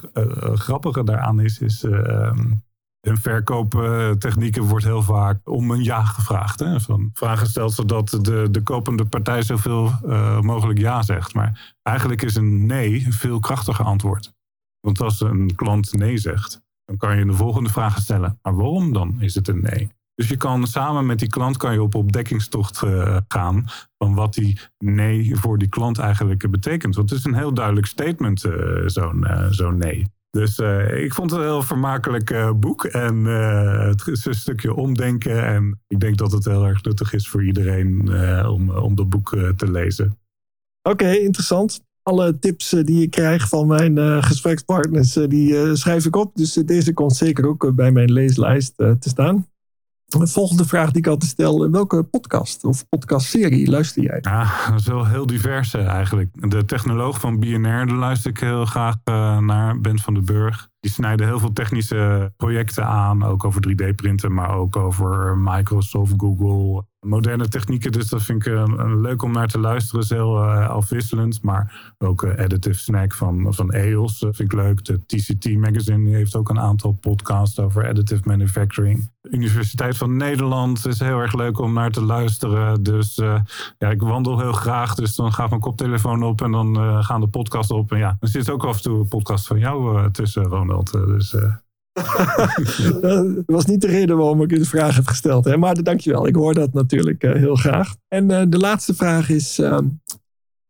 grappige 0.55 1.05
daaraan 1.05 1.40
is, 1.40 1.59
is 1.59 1.85
uh, 1.85 2.33
in 3.01 3.16
verkooptechnieken 3.16 4.62
wordt 4.62 4.85
heel 4.85 5.03
vaak 5.03 5.49
om 5.49 5.70
een 5.70 5.85
ja 5.85 6.05
gevraagd. 6.05 6.61
Hè? 6.61 6.81
Van 6.81 7.11
vragen 7.12 7.38
gesteld 7.38 7.73
zodat 7.73 8.09
de, 8.09 8.49
de 8.51 8.62
kopende 8.62 9.05
partij 9.05 9.42
zoveel 9.42 9.92
mogelijk 10.40 10.79
ja 10.79 11.03
zegt. 11.03 11.35
Maar 11.35 11.75
eigenlijk 11.83 12.23
is 12.23 12.35
een 12.35 12.66
nee 12.66 13.05
een 13.05 13.12
veel 13.12 13.40
krachtiger 13.40 13.85
antwoord. 13.85 14.33
Want 14.81 15.01
als 15.01 15.20
een 15.20 15.55
klant 15.55 15.92
nee 15.92 16.18
zegt, 16.18 16.62
dan 16.85 16.96
kan 16.96 17.18
je 17.18 17.25
de 17.25 17.35
volgende 17.35 17.70
vraag 17.70 17.99
stellen. 17.99 18.38
Maar 18.42 18.55
waarom 18.55 18.92
dan 18.92 19.20
is 19.20 19.35
het 19.35 19.49
een 19.49 19.61
nee? 19.61 19.90
Dus 20.20 20.28
je 20.28 20.37
kan 20.37 20.66
samen 20.66 21.06
met 21.06 21.18
die 21.18 21.28
klant 21.28 21.56
kan 21.56 21.72
je 21.72 21.83
op 21.83 21.94
ontdekkingstocht 21.94 22.83
uh, 22.83 23.16
gaan 23.28 23.64
van 23.98 24.14
wat 24.14 24.35
die 24.35 24.61
nee 24.78 25.37
voor 25.37 25.59
die 25.59 25.68
klant 25.68 25.98
eigenlijk 25.98 26.50
betekent. 26.50 26.94
Want 26.94 27.11
het 27.11 27.18
is 27.18 27.24
een 27.24 27.35
heel 27.35 27.54
duidelijk 27.54 27.87
statement, 27.87 28.44
uh, 28.44 28.52
zo'n 28.87 29.24
uh, 29.26 29.50
zo 29.50 29.70
nee. 29.70 30.06
Dus 30.30 30.59
ik 31.04 31.14
vond 31.14 31.30
het 31.30 31.40
een 31.40 31.46
heel 31.46 31.62
vermakelijk 31.62 32.52
boek 32.61 32.85
en 32.85 33.24
het 33.24 34.06
is 34.06 34.24
een 34.24 34.35
stukje 34.35 34.74
omdenken. 34.74 35.44
En 35.44 35.80
ik 35.87 36.00
denk 36.00 36.16
dat 36.16 36.33
het 36.33 36.44
heel 36.44 36.66
erg 36.66 36.83
nuttig 36.83 37.12
is 37.12 37.28
voor 37.28 37.44
iedereen 37.44 38.12
om, 38.46 38.70
om 38.70 38.94
dat 38.94 39.09
boek 39.09 39.28
te 39.56 39.70
lezen. 39.70 40.18
Oké, 40.83 41.11
interessant. 41.11 41.80
alle 42.02 42.38
tips 42.38 42.70
die 42.70 43.02
ik 43.02 43.11
krijg 43.11 43.48
van 43.48 43.66
mijn 43.66 44.22
gesprekspartners, 44.22 45.12
die 45.12 45.76
schrijf 45.76 46.06
ik 46.06 46.16
op. 46.16 46.35
Dus 46.35 46.52
deze 46.52 46.92
komt 46.92 47.16
zeker 47.16 47.46
ook 47.48 47.74
bij 47.74 47.92
mijn 47.92 48.12
leeslijst 48.12 48.76
te 48.76 49.09
staan. 49.09 49.48
De 50.18 50.27
volgende 50.27 50.64
vraag 50.64 50.90
die 50.90 51.03
ik 51.03 51.07
altijd 51.07 51.31
stel: 51.31 51.70
welke 51.70 52.03
podcast 52.03 52.64
of 52.64 52.88
podcastserie 52.88 53.70
luister 53.70 54.03
jij? 54.03 54.18
Ja, 54.20 54.51
wel 54.85 55.07
heel 55.07 55.27
divers 55.27 55.75
eigenlijk. 55.75 56.51
De 56.51 56.64
technoloog 56.64 57.20
van 57.20 57.38
BNR, 57.38 57.87
daar 57.87 57.92
luister 57.92 58.31
ik 58.31 58.38
heel 58.40 58.64
graag 58.64 58.96
naar, 59.40 59.81
Ben 59.81 59.99
van 59.99 60.14
den 60.14 60.25
Burg. 60.25 60.69
Die 60.81 60.90
snijden 60.90 61.27
heel 61.27 61.38
veel 61.38 61.53
technische 61.53 62.33
projecten 62.37 62.87
aan, 62.87 63.25
ook 63.25 63.45
over 63.45 63.62
3D-printen, 63.69 64.33
maar 64.33 64.55
ook 64.55 64.77
over 64.77 65.38
Microsoft, 65.38 66.14
Google, 66.16 66.85
moderne 67.01 67.49
technieken. 67.49 67.93
Dus 67.93 68.09
dat 68.09 68.23
vind 68.23 68.47
ik 68.47 68.53
uh, 68.53 68.64
leuk 68.77 69.23
om 69.23 69.33
naar 69.33 69.49
te 69.49 69.59
luisteren. 69.59 70.01
is 70.01 70.11
heel 70.11 70.45
uh, 70.45 70.69
afwisselend. 70.69 71.43
Maar 71.43 71.95
ook 71.99 72.23
uh, 72.23 72.38
Additive 72.38 72.79
Snack 72.79 73.14
van, 73.14 73.55
van 73.55 73.73
EOS 73.73 74.19
vind 74.19 74.40
ik 74.40 74.53
leuk. 74.53 74.85
De 74.85 75.01
TCT 75.07 75.57
Magazine 75.57 76.11
heeft 76.11 76.37
ook 76.37 76.49
een 76.49 76.61
aantal 76.61 76.93
podcasts 76.93 77.59
over 77.59 77.88
additive 77.88 78.23
manufacturing. 78.25 79.11
Universiteit 79.23 79.97
van 79.97 80.16
Nederland 80.16 80.87
is 80.87 80.99
heel 80.99 81.19
erg 81.19 81.35
leuk 81.35 81.59
om 81.59 81.73
naar 81.73 81.90
te 81.90 82.05
luisteren. 82.05 82.83
Dus 82.83 83.14
ja, 83.79 83.90
ik 83.90 84.03
wandel 84.03 84.38
heel 84.38 84.53
graag. 84.53 84.95
Dus 84.95 85.14
dan 85.14 85.33
gaat 85.33 85.49
mijn 85.49 85.61
koptelefoon 85.61 86.23
op 86.23 86.43
en 86.43 86.51
dan 86.51 87.03
gaan 87.05 87.21
de 87.21 87.29
podcasts 87.29 87.73
op. 87.73 87.93
En 87.93 87.99
ja, 87.99 88.16
er 88.21 88.29
zit 88.29 88.51
ook 88.51 88.64
af 88.64 88.77
en 88.77 88.83
toe 88.83 88.99
een 88.99 89.09
podcast 89.09 89.47
van 89.47 89.59
jou 89.59 90.11
tussen, 90.11 90.43
Ronald. 90.43 90.69
Dus 91.06 91.35
dat 93.00 93.26
was 93.46 93.66
niet 93.66 93.80
de 93.80 93.87
reden 93.87 94.16
waarom 94.16 94.42
ik 94.42 94.48
de 94.48 94.64
vraag 94.64 94.96
heb 94.96 95.06
gesteld. 95.06 95.44
Hè? 95.44 95.56
Maar 95.56 95.83
dankjewel, 95.83 96.26
ik 96.26 96.35
hoor 96.35 96.54
dat 96.54 96.72
natuurlijk 96.72 97.24
uh, 97.24 97.33
heel 97.33 97.56
graag. 97.56 97.96
En 98.09 98.30
uh, 98.30 98.42
de 98.48 98.59
laatste 98.59 98.94
vraag 98.94 99.28
is, 99.28 99.59
uh, 99.59 99.78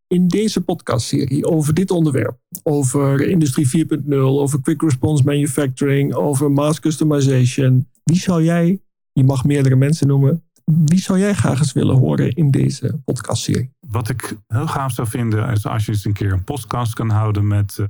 in 0.07 0.27
deze 0.27 0.61
podcastserie 0.61 1.45
over 1.45 1.73
dit 1.73 1.91
onderwerp, 1.91 2.37
over 2.63 3.21
Industrie 3.21 3.87
4.0, 3.87 4.13
over 4.13 4.61
Quick 4.61 4.81
Response 4.81 5.23
Manufacturing, 5.23 6.13
over 6.13 6.51
Mass 6.51 6.79
Customization, 6.79 7.89
wie 8.03 8.19
zou 8.19 8.43
jij, 8.43 8.81
je 9.11 9.23
mag 9.23 9.43
meerdere 9.43 9.75
mensen 9.75 10.07
noemen, 10.07 10.43
wie 10.65 10.99
zou 10.99 11.19
jij 11.19 11.33
graag 11.33 11.59
eens 11.59 11.73
willen 11.73 11.97
horen 11.97 12.31
in 12.31 12.51
deze 12.51 13.01
podcastserie? 13.05 13.73
Wat 13.87 14.09
ik 14.09 14.37
heel 14.47 14.67
gaaf 14.67 14.91
zou 14.91 15.07
vinden 15.07 15.49
is 15.49 15.65
als 15.65 15.85
je 15.85 15.91
eens 15.91 16.05
een 16.05 16.13
keer 16.13 16.31
een 16.31 16.43
podcast 16.43 16.93
kan 16.93 17.09
houden 17.09 17.47
met 17.47 17.79
24-7 17.79 17.83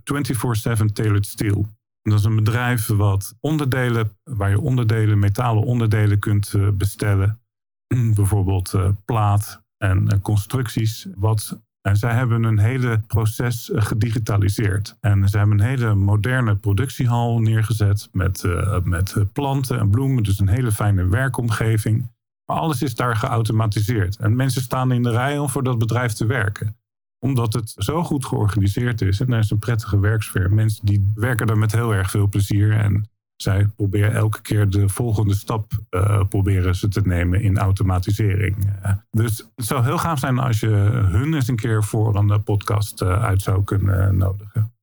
Tailored 0.93 1.25
Steel. 1.25 1.67
Dat 2.01 2.19
is 2.19 2.25
een 2.25 2.35
bedrijf 2.35 2.87
wat 2.87 3.35
onderdelen, 3.39 4.11
waar 4.23 4.49
je 4.49 4.59
onderdelen, 4.59 5.19
metalen 5.19 5.63
onderdelen 5.63 6.19
kunt 6.19 6.53
eh, 6.53 6.67
bestellen. 6.73 7.39
Bijvoorbeeld 8.15 8.73
uh, 8.73 8.89
plaat 9.05 9.63
en 9.77 10.03
uh, 10.03 10.21
constructies. 10.21 11.07
Wat, 11.15 11.59
en 11.81 11.97
zij 11.97 12.13
hebben 12.13 12.43
een 12.43 12.59
hele 12.59 13.01
proces 13.07 13.69
gedigitaliseerd. 13.73 14.97
En 14.99 15.29
ze 15.29 15.37
hebben 15.37 15.59
een 15.59 15.65
hele 15.65 15.95
moderne 15.95 16.55
productiehal 16.55 17.39
neergezet 17.39 18.09
met, 18.11 18.43
met 18.83 19.15
planten 19.33 19.79
en 19.79 19.89
bloemen. 19.89 20.23
Dus 20.23 20.39
een 20.39 20.49
hele 20.49 20.71
fijne 20.71 21.07
werkomgeving. 21.07 22.09
Maar 22.45 22.59
alles 22.59 22.81
is 22.81 22.95
daar 22.95 23.15
geautomatiseerd. 23.15 24.15
En 24.15 24.35
mensen 24.35 24.61
staan 24.61 24.91
in 24.91 25.03
de 25.03 25.11
rij 25.11 25.37
om 25.37 25.49
voor 25.49 25.63
dat 25.63 25.77
bedrijf 25.77 26.13
te 26.13 26.25
werken 26.25 26.75
omdat 27.23 27.53
het 27.53 27.73
zo 27.77 28.03
goed 28.03 28.25
georganiseerd 28.25 29.01
is 29.01 29.19
en 29.19 29.33
er 29.33 29.39
is 29.39 29.49
een 29.49 29.59
prettige 29.59 29.99
werksfeer. 29.99 30.53
Mensen 30.53 30.85
die 30.85 31.11
werken 31.15 31.47
daar 31.47 31.57
met 31.57 31.71
heel 31.71 31.93
erg 31.93 32.11
veel 32.11 32.27
plezier. 32.27 32.71
En 32.71 33.09
zij 33.35 33.67
proberen 33.75 34.13
elke 34.13 34.41
keer 34.41 34.69
de 34.69 34.89
volgende 34.89 35.35
stap 35.35 35.71
uh, 35.89 36.23
proberen 36.29 36.75
ze 36.75 36.87
te 36.87 37.01
nemen 37.03 37.41
in 37.41 37.57
automatisering. 37.57 38.55
Uh, 38.85 38.91
dus 39.11 39.37
het 39.55 39.65
zou 39.65 39.83
heel 39.83 39.97
gaaf 39.97 40.19
zijn 40.19 40.39
als 40.39 40.59
je 40.59 40.67
hun 41.11 41.33
eens 41.33 41.47
een 41.47 41.55
keer 41.55 41.83
voor 41.83 42.15
een 42.15 42.43
podcast 42.43 43.01
uh, 43.01 43.23
uit 43.23 43.41
zou 43.41 43.63
kunnen 43.63 44.17
nodigen. 44.17 44.73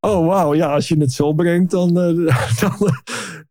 Oh, 0.00 0.26
wauw. 0.26 0.54
Ja, 0.54 0.72
als 0.74 0.88
je 0.88 0.98
het 0.98 1.12
zo 1.12 1.32
brengt, 1.32 1.70
dan, 1.70 1.94
dan, 2.60 2.76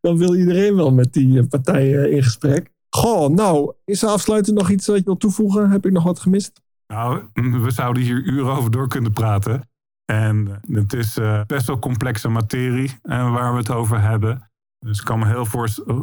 dan, 0.01 0.17
wil 0.17 0.35
iedereen 0.35 0.75
wel 0.75 0.91
met 0.91 1.13
die 1.13 1.47
partijen 1.47 2.11
in 2.11 2.23
gesprek. 2.23 2.71
Goh, 2.89 3.29
nou, 3.29 3.73
is 3.85 4.03
er 4.03 4.09
afsluitend 4.09 4.57
nog 4.57 4.69
iets 4.69 4.87
wat 4.87 4.97
je 4.97 5.03
wil 5.03 5.17
toevoegen? 5.17 5.69
Heb 5.69 5.85
ik 5.85 5.91
nog 5.91 6.03
wat 6.03 6.19
gemist? 6.19 6.62
Nou, 6.87 7.23
we 7.33 7.71
zouden 7.71 8.03
hier 8.03 8.23
uren 8.23 8.55
over 8.55 8.71
door 8.71 8.87
kunnen 8.87 9.13
praten. 9.13 9.69
En 10.05 10.61
het 10.71 10.93
is 10.93 11.17
uh, 11.17 11.41
best 11.45 11.67
wel 11.67 11.79
complexe 11.79 12.29
materie 12.29 12.99
uh, 13.03 13.33
waar 13.33 13.51
we 13.51 13.57
het 13.57 13.71
over 13.71 14.01
hebben. 14.01 14.51
Dus 14.79 14.99
ik 14.99 15.05
kan 15.05 15.19
me 15.19 15.25
heel 15.25 15.45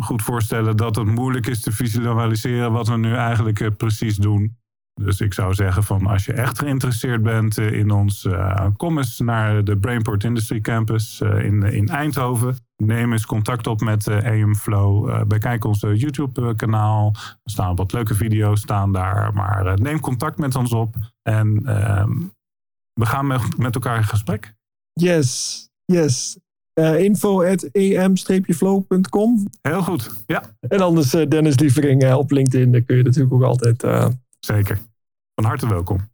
goed 0.01 0.23
voorstellen 0.23 0.77
dat 0.77 0.97
het 0.97 1.07
moeilijk 1.07 1.47
is 1.47 1.61
te 1.61 1.73
visualiseren 1.73 2.73
wat 2.73 2.89
we 2.89 2.97
nu 2.97 3.15
eigenlijk 3.15 3.77
precies 3.77 4.17
doen. 4.17 4.59
Dus 5.05 5.21
ik 5.21 5.35
zou 5.35 5.55
zeggen 5.55 5.85
van 5.85 6.07
als 6.07 6.25
je 6.25 6.33
echt 6.33 6.59
geïnteresseerd 6.59 7.23
bent 7.23 7.59
in 7.59 7.91
ons, 7.91 8.29
kom 8.77 8.99
eens 8.99 9.19
naar 9.19 9.65
de 9.65 9.77
Brainport 9.77 10.25
Industry 10.25 10.61
Campus 10.61 11.21
in, 11.21 11.63
in 11.63 11.89
Eindhoven. 11.89 12.57
Neem 12.77 13.13
eens 13.13 13.27
contact 13.27 13.67
op 13.67 13.81
met 13.81 14.09
AM 14.09 14.55
Flow. 14.55 15.27
bekijk 15.27 15.65
ons 15.65 15.81
YouTube 15.81 16.55
kanaal. 16.55 17.15
Er 17.15 17.51
staan 17.51 17.77
wat 17.77 17.93
leuke 17.93 18.15
video's 18.15 18.61
staan 18.61 18.93
daar. 18.93 19.35
Maar 19.35 19.81
neem 19.81 20.01
contact 20.01 20.39
met 20.39 20.57
ons 20.57 20.73
op. 20.73 20.95
En 21.23 21.61
ehm, 21.65 22.13
we 22.93 23.07
gaan 23.07 23.27
met, 23.27 23.59
met 23.59 23.75
elkaar 23.75 23.97
in 23.97 24.05
gesprek. 24.05 24.55
Yes, 24.93 25.69
yes. 25.85 26.39
Uh, 26.75 27.01
info 27.01 27.43
at 27.45 27.69
am-flow.com. 27.73 29.47
Heel 29.63 29.83
goed, 29.83 30.25
ja. 30.27 30.43
En 30.61 30.81
anders 30.81 31.15
uh, 31.15 31.29
Dennis 31.29 31.59
Lievering 31.59 32.03
uh, 32.03 32.17
op 32.17 32.31
LinkedIn. 32.31 32.73
Daar 32.73 32.81
kun 32.81 32.97
je 32.97 33.03
natuurlijk 33.03 33.35
ook 33.35 33.43
altijd... 33.43 33.85
Zeker. 34.41 34.79
Van 35.41 35.49
harte 35.49 35.69
welkom. 35.69 36.11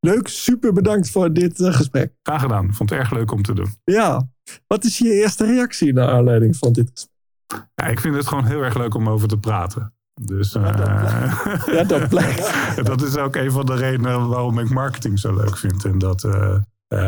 Leuk, 0.00 0.28
super 0.28 0.72
bedankt 0.72 1.10
voor 1.10 1.32
dit 1.32 1.52
gesprek. 1.56 2.12
Graag 2.22 2.40
gedaan. 2.40 2.74
Vond 2.74 2.90
het 2.90 2.98
erg 2.98 3.10
leuk 3.10 3.32
om 3.32 3.42
te 3.42 3.54
doen. 3.54 3.74
Ja. 3.84 4.28
Wat 4.66 4.84
is 4.84 4.98
je 4.98 5.12
eerste 5.12 5.46
reactie 5.46 5.92
naar 5.92 6.08
aanleiding 6.08 6.56
van 6.56 6.72
dit 6.72 6.90
gesprek? 6.90 7.68
Ja, 7.74 7.86
ik 7.86 8.00
vind 8.00 8.14
het 8.14 8.26
gewoon 8.26 8.44
heel 8.44 8.62
erg 8.62 8.76
leuk 8.76 8.94
om 8.94 9.08
over 9.08 9.28
te 9.28 9.38
praten. 9.38 9.94
Dus, 10.20 10.54
uh, 10.54 10.62
ja, 11.76 11.84
dat 11.84 12.08
blijkt. 12.08 12.52
dat 12.90 13.02
is 13.02 13.16
ook 13.16 13.36
een 13.36 13.50
van 13.50 13.66
de 13.66 13.74
redenen 13.74 14.28
waarom 14.28 14.58
ik 14.58 14.70
marketing 14.70 15.18
zo 15.18 15.34
leuk 15.34 15.56
vind. 15.56 15.84
En 15.84 15.98
dat 15.98 16.24
uh, 16.24 16.58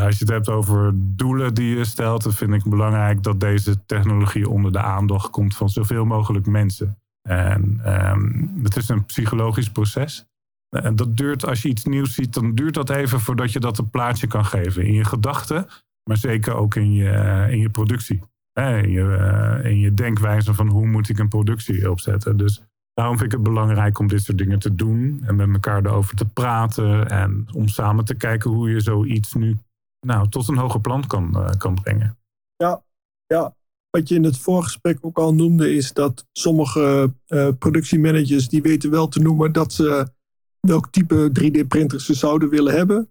als 0.04 0.18
je 0.18 0.24
het 0.24 0.28
hebt 0.28 0.48
over 0.48 0.92
doelen 0.94 1.54
die 1.54 1.76
je 1.76 1.84
stelt, 1.84 2.22
dan 2.22 2.32
vind 2.32 2.54
ik 2.54 2.64
belangrijk 2.64 3.22
dat 3.22 3.40
deze 3.40 3.84
technologie 3.86 4.48
onder 4.48 4.72
de 4.72 4.82
aandacht 4.82 5.30
komt 5.30 5.56
van 5.56 5.68
zoveel 5.68 6.04
mogelijk 6.04 6.46
mensen. 6.46 6.98
En 7.28 7.80
um, 7.86 8.60
het 8.62 8.76
is 8.76 8.88
een 8.88 9.04
psychologisch 9.04 9.70
proces. 9.70 10.29
En 10.70 10.96
dat 10.96 11.16
duurt, 11.16 11.46
als 11.46 11.62
je 11.62 11.68
iets 11.68 11.84
nieuws 11.84 12.14
ziet, 12.14 12.34
dan 12.34 12.54
duurt 12.54 12.74
dat 12.74 12.90
even 12.90 13.20
voordat 13.20 13.52
je 13.52 13.60
dat 13.60 13.78
een 13.78 13.90
plaatje 13.90 14.26
kan 14.26 14.44
geven. 14.44 14.84
In 14.84 14.94
je 14.94 15.04
gedachten, 15.04 15.66
maar 16.04 16.16
zeker 16.16 16.54
ook 16.54 16.74
in 16.74 16.92
je, 16.92 17.46
in 17.50 17.58
je 17.58 17.70
productie. 17.70 18.22
In 18.52 18.90
je, 18.90 19.60
in 19.62 19.78
je 19.78 19.94
denkwijze 19.94 20.54
van 20.54 20.68
hoe 20.68 20.86
moet 20.86 21.08
ik 21.08 21.18
een 21.18 21.28
productie 21.28 21.90
opzetten. 21.90 22.36
Dus 22.36 22.62
Daarom 23.00 23.18
vind 23.18 23.32
ik 23.32 23.38
het 23.38 23.48
belangrijk 23.48 23.98
om 23.98 24.06
dit 24.06 24.22
soort 24.22 24.38
dingen 24.38 24.58
te 24.58 24.74
doen 24.74 25.22
en 25.26 25.36
met 25.36 25.48
elkaar 25.52 25.84
erover 25.84 26.16
te 26.16 26.24
praten 26.24 27.08
en 27.08 27.46
om 27.52 27.68
samen 27.68 28.04
te 28.04 28.14
kijken 28.14 28.50
hoe 28.50 28.70
je 28.70 28.80
zoiets 28.80 29.34
nu 29.34 29.58
nou, 30.06 30.28
tot 30.28 30.48
een 30.48 30.56
hoger 30.56 30.80
plan 30.80 31.06
kan, 31.06 31.30
uh, 31.36 31.50
kan 31.58 31.74
brengen. 31.74 32.18
Ja, 32.56 32.82
ja, 33.26 33.54
wat 33.90 34.08
je 34.08 34.14
in 34.14 34.24
het 34.24 34.38
voorgesprek 34.38 34.98
ook 35.00 35.18
al 35.18 35.34
noemde, 35.34 35.74
is 35.74 35.92
dat 35.92 36.26
sommige 36.32 37.14
uh, 37.28 37.48
productiemanagers 37.58 38.48
die 38.48 38.62
weten 38.62 38.90
wel 38.90 39.08
te 39.08 39.20
noemen 39.20 39.52
dat 39.52 39.72
ze 39.72 40.12
welk 40.60 40.90
type 40.90 41.30
3D-printers 41.40 42.04
ze 42.04 42.14
zouden 42.14 42.48
willen 42.48 42.74
hebben. 42.74 43.08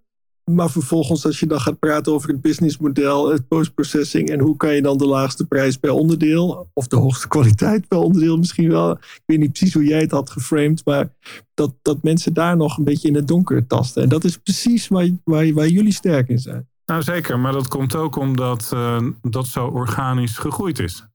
Maar 0.52 0.70
vervolgens, 0.70 1.26
als 1.26 1.40
je 1.40 1.46
dan 1.46 1.60
gaat 1.60 1.80
praten 1.80 2.14
over 2.14 2.30
het 2.30 2.42
businessmodel, 2.42 3.30
het 3.30 3.48
postprocessing 3.48 4.30
en 4.30 4.40
hoe 4.40 4.58
kan 4.58 4.76
je 4.76 4.82
dan 4.82 4.98
de 4.98 5.06
laagste 5.06 5.46
prijs 5.48 5.78
per 5.78 5.92
onderdeel, 5.92 6.70
of 6.74 6.88
de 6.88 6.96
hoogste 6.96 7.28
kwaliteit 7.28 7.88
per 7.88 7.98
onderdeel 7.98 8.38
misschien 8.38 8.70
wel. 8.70 8.92
Ik 8.92 9.22
weet 9.26 9.40
niet 9.40 9.52
precies 9.52 9.74
hoe 9.74 9.84
jij 9.86 10.00
het 10.00 10.12
had 10.12 10.30
geframed, 10.30 10.86
maar 10.86 11.10
dat, 11.54 11.74
dat 11.82 12.04
mensen 12.04 12.34
daar 12.34 12.58
nog 12.58 12.78
een 12.78 12.84
beetje 12.84 13.08
in 13.08 13.16
het 13.16 13.28
donker 13.28 13.68
tasten. 13.68 14.04
En 14.04 14.10
dat 14.10 14.24
is 14.24 14.38
precies 14.38 14.88
waar, 14.88 15.10
waar, 15.24 15.54
waar 15.54 15.68
jullie 15.68 15.94
sterk 15.94 16.30
in 16.30 16.40
zijn. 16.40 16.68
Nou 16.86 17.02
zeker, 17.02 17.40
maar 17.40 17.54
dat 17.54 17.68
komt 17.68 17.96
ook 17.96 18.16
omdat 18.16 18.72
uh, 18.74 19.02
dat 19.22 19.48
zo 19.48 19.68
organisch 19.68 20.38
gegroeid 20.38 20.80
is. 20.80 21.08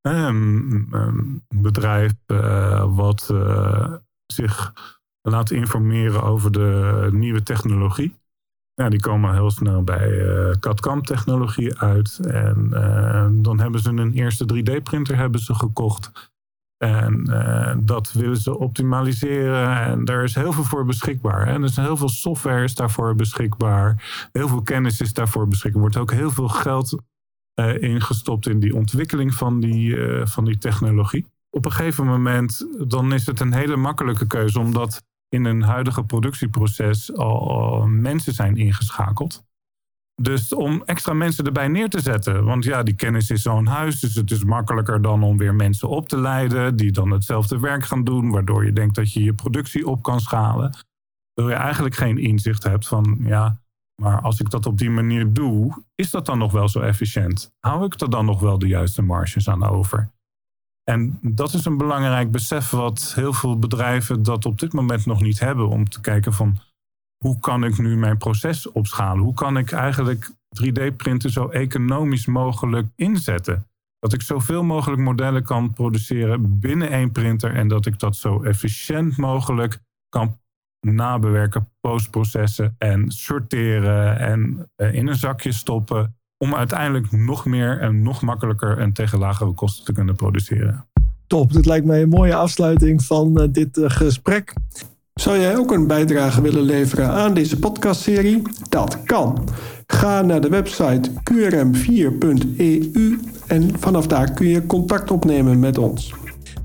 Een, 0.00 0.86
een 0.90 1.44
bedrijf 1.48 2.12
uh, 2.26 2.96
wat 2.96 3.28
uh, 3.32 3.94
zich 4.26 4.72
laat 5.22 5.50
informeren 5.50 6.22
over 6.22 6.52
de 6.52 7.08
nieuwe 7.12 7.42
technologie 7.42 8.20
ja, 8.80 8.88
die 8.88 9.00
komen 9.00 9.34
heel 9.34 9.50
snel 9.50 9.82
bij 9.82 10.08
uh, 10.08 10.50
CAD-CAM 10.60 11.02
technologie 11.02 11.78
uit. 11.78 12.18
En 12.18 12.68
uh, 12.72 13.26
dan 13.32 13.60
hebben 13.60 13.80
ze 13.80 13.88
een 13.88 14.12
eerste 14.12 14.44
3D-printer 14.54 15.16
hebben 15.16 15.40
ze 15.40 15.54
gekocht. 15.54 16.32
En 16.76 17.26
uh, 17.30 17.74
dat 17.82 18.12
willen 18.12 18.36
ze 18.36 18.58
optimaliseren. 18.58 19.76
En 19.76 20.04
daar 20.04 20.24
is 20.24 20.34
heel 20.34 20.52
veel 20.52 20.64
voor 20.64 20.84
beschikbaar. 20.84 21.46
En 21.46 21.54
er 21.54 21.68
is 21.68 21.76
heel 21.76 21.96
veel 21.96 22.08
software 22.08 22.64
is 22.64 22.74
daarvoor 22.74 23.14
beschikbaar. 23.14 24.02
Heel 24.32 24.48
veel 24.48 24.62
kennis 24.62 25.00
is 25.00 25.12
daarvoor 25.12 25.48
beschikbaar. 25.48 25.82
Er 25.82 25.88
wordt 25.90 26.10
ook 26.10 26.18
heel 26.18 26.30
veel 26.30 26.48
geld 26.48 26.96
ingestopt 27.80 28.46
in 28.46 28.60
die 28.60 28.74
ontwikkeling 28.74 29.34
van 29.34 29.60
die, 29.60 29.96
van 30.24 30.44
die 30.44 30.58
technologie. 30.58 31.26
Op 31.50 31.64
een 31.64 31.72
gegeven 31.72 32.06
moment 32.06 32.66
dan 32.88 33.12
is 33.12 33.26
het 33.26 33.40
een 33.40 33.52
hele 33.52 33.76
makkelijke 33.76 34.26
keuze. 34.26 34.60
Omdat 34.60 35.02
in 35.30 35.44
een 35.44 35.62
huidige 35.62 36.04
productieproces 36.04 37.14
al, 37.14 37.86
mensen 37.86 38.32
zijn 38.32 38.56
ingeschakeld. 38.56 39.44
Dus 40.22 40.54
om 40.54 40.82
extra 40.84 41.12
mensen 41.12 41.44
erbij 41.44 41.68
neer 41.68 41.88
te 41.88 42.00
zetten. 42.00 42.44
Want 42.44 42.64
ja, 42.64 42.82
die 42.82 42.94
kennis 42.94 43.30
is 43.30 43.42
zo'n 43.42 43.66
huis. 43.66 44.00
Dus 44.00 44.14
het 44.14 44.30
is 44.30 44.44
makkelijker 44.44 45.02
dan 45.02 45.22
om 45.22 45.38
weer 45.38 45.54
mensen 45.54 45.88
op 45.88 46.08
te 46.08 46.18
leiden. 46.18 46.76
die 46.76 46.92
dan 46.92 47.10
hetzelfde 47.10 47.60
werk 47.60 47.84
gaan 47.84 48.04
doen. 48.04 48.30
Waardoor 48.30 48.64
je 48.64 48.72
denkt 48.72 48.94
dat 48.94 49.12
je 49.12 49.22
je 49.22 49.34
productie 49.34 49.86
op 49.86 50.02
kan 50.02 50.20
schalen. 50.20 50.74
Terwijl 51.32 51.56
je 51.56 51.62
eigenlijk 51.62 51.94
geen 51.94 52.18
inzicht 52.18 52.62
hebt 52.62 52.88
van. 52.88 53.16
ja, 53.20 53.60
maar 54.02 54.20
als 54.20 54.40
ik 54.40 54.50
dat 54.50 54.66
op 54.66 54.78
die 54.78 54.90
manier 54.90 55.32
doe. 55.32 55.84
is 55.94 56.10
dat 56.10 56.26
dan 56.26 56.38
nog 56.38 56.52
wel 56.52 56.68
zo 56.68 56.80
efficiënt? 56.80 57.50
Hou 57.58 57.84
ik 57.84 58.00
er 58.00 58.10
dan 58.10 58.24
nog 58.24 58.40
wel 58.40 58.58
de 58.58 58.66
juiste 58.66 59.02
marges 59.02 59.48
aan 59.48 59.64
over? 59.64 60.10
En 60.84 61.18
dat 61.22 61.54
is 61.54 61.64
een 61.64 61.76
belangrijk 61.76 62.30
besef 62.30 62.70
wat 62.70 63.12
heel 63.14 63.32
veel 63.32 63.58
bedrijven 63.58 64.22
dat 64.22 64.46
op 64.46 64.58
dit 64.58 64.72
moment 64.72 65.06
nog 65.06 65.22
niet 65.22 65.40
hebben. 65.40 65.68
Om 65.68 65.88
te 65.88 66.00
kijken 66.00 66.32
van 66.32 66.58
hoe 67.24 67.38
kan 67.38 67.64
ik 67.64 67.78
nu 67.78 67.96
mijn 67.96 68.18
proces 68.18 68.72
opschalen? 68.72 69.24
Hoe 69.24 69.34
kan 69.34 69.56
ik 69.56 69.72
eigenlijk 69.72 70.30
3D-printen 70.62 71.30
zo 71.30 71.48
economisch 71.48 72.26
mogelijk 72.26 72.86
inzetten? 72.96 73.66
Dat 73.98 74.12
ik 74.12 74.22
zoveel 74.22 74.62
mogelijk 74.62 75.00
modellen 75.02 75.42
kan 75.42 75.72
produceren 75.72 76.58
binnen 76.58 76.90
één 76.90 77.12
printer 77.12 77.54
en 77.54 77.68
dat 77.68 77.86
ik 77.86 77.98
dat 77.98 78.16
zo 78.16 78.42
efficiënt 78.42 79.16
mogelijk 79.16 79.80
kan 80.08 80.38
nabewerken, 80.80 81.68
postprocessen 81.80 82.74
en 82.78 83.10
sorteren 83.10 84.18
en 84.18 84.70
eh, 84.76 84.94
in 84.94 85.06
een 85.06 85.16
zakje 85.16 85.52
stoppen. 85.52 86.19
Om 86.42 86.54
uiteindelijk 86.54 87.12
nog 87.12 87.44
meer 87.44 87.80
en 87.80 88.02
nog 88.02 88.22
makkelijker 88.22 88.78
en 88.78 88.92
tegen 88.92 89.18
lagere 89.18 89.52
kosten 89.52 89.84
te 89.84 89.92
kunnen 89.92 90.14
produceren. 90.14 90.86
Top, 91.26 91.52
dit 91.52 91.66
lijkt 91.66 91.86
mij 91.86 92.02
een 92.02 92.08
mooie 92.08 92.34
afsluiting 92.34 93.02
van 93.02 93.40
eh, 93.40 93.48
dit 93.50 93.76
eh, 93.76 93.90
gesprek. 93.90 94.54
Zou 95.14 95.38
jij 95.38 95.56
ook 95.56 95.72
een 95.72 95.86
bijdrage 95.86 96.42
willen 96.42 96.62
leveren 96.62 97.08
aan 97.08 97.34
deze 97.34 97.58
podcastserie? 97.58 98.42
Dat 98.68 99.02
kan. 99.02 99.48
Ga 99.86 100.22
naar 100.22 100.40
de 100.40 100.48
website 100.48 101.10
qrm4.eu 101.32 103.18
en 103.46 103.78
vanaf 103.78 104.06
daar 104.06 104.32
kun 104.32 104.46
je 104.46 104.66
contact 104.66 105.10
opnemen 105.10 105.58
met 105.58 105.78
ons. 105.78 106.14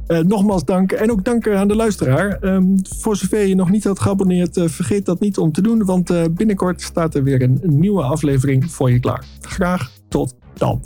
Eh, 0.07 0.19
nogmaals 0.19 0.65
dank 0.65 0.91
en 0.91 1.11
ook 1.11 1.23
dank 1.23 1.45
eh, 1.45 1.59
aan 1.59 1.67
de 1.67 1.75
luisteraar. 1.75 2.37
Ehm, 2.41 2.63
voor 2.99 3.15
zover 3.15 3.45
je 3.45 3.55
nog 3.55 3.69
niet 3.69 3.83
had 3.83 3.99
geabonneerd, 3.99 4.57
eh, 4.57 4.67
vergeet 4.67 5.05
dat 5.05 5.19
niet 5.19 5.37
om 5.37 5.51
te 5.51 5.61
doen, 5.61 5.85
want 5.85 6.33
binnenkort 6.35 6.81
staat 6.81 7.15
er 7.15 7.23
weer 7.23 7.41
een 7.41 7.61
nieuwe 7.63 8.03
aflevering 8.03 8.71
voor 8.71 8.91
je 8.91 8.99
klaar. 8.99 9.25
Graag 9.41 9.91
tot 10.07 10.35
dan. 10.53 10.81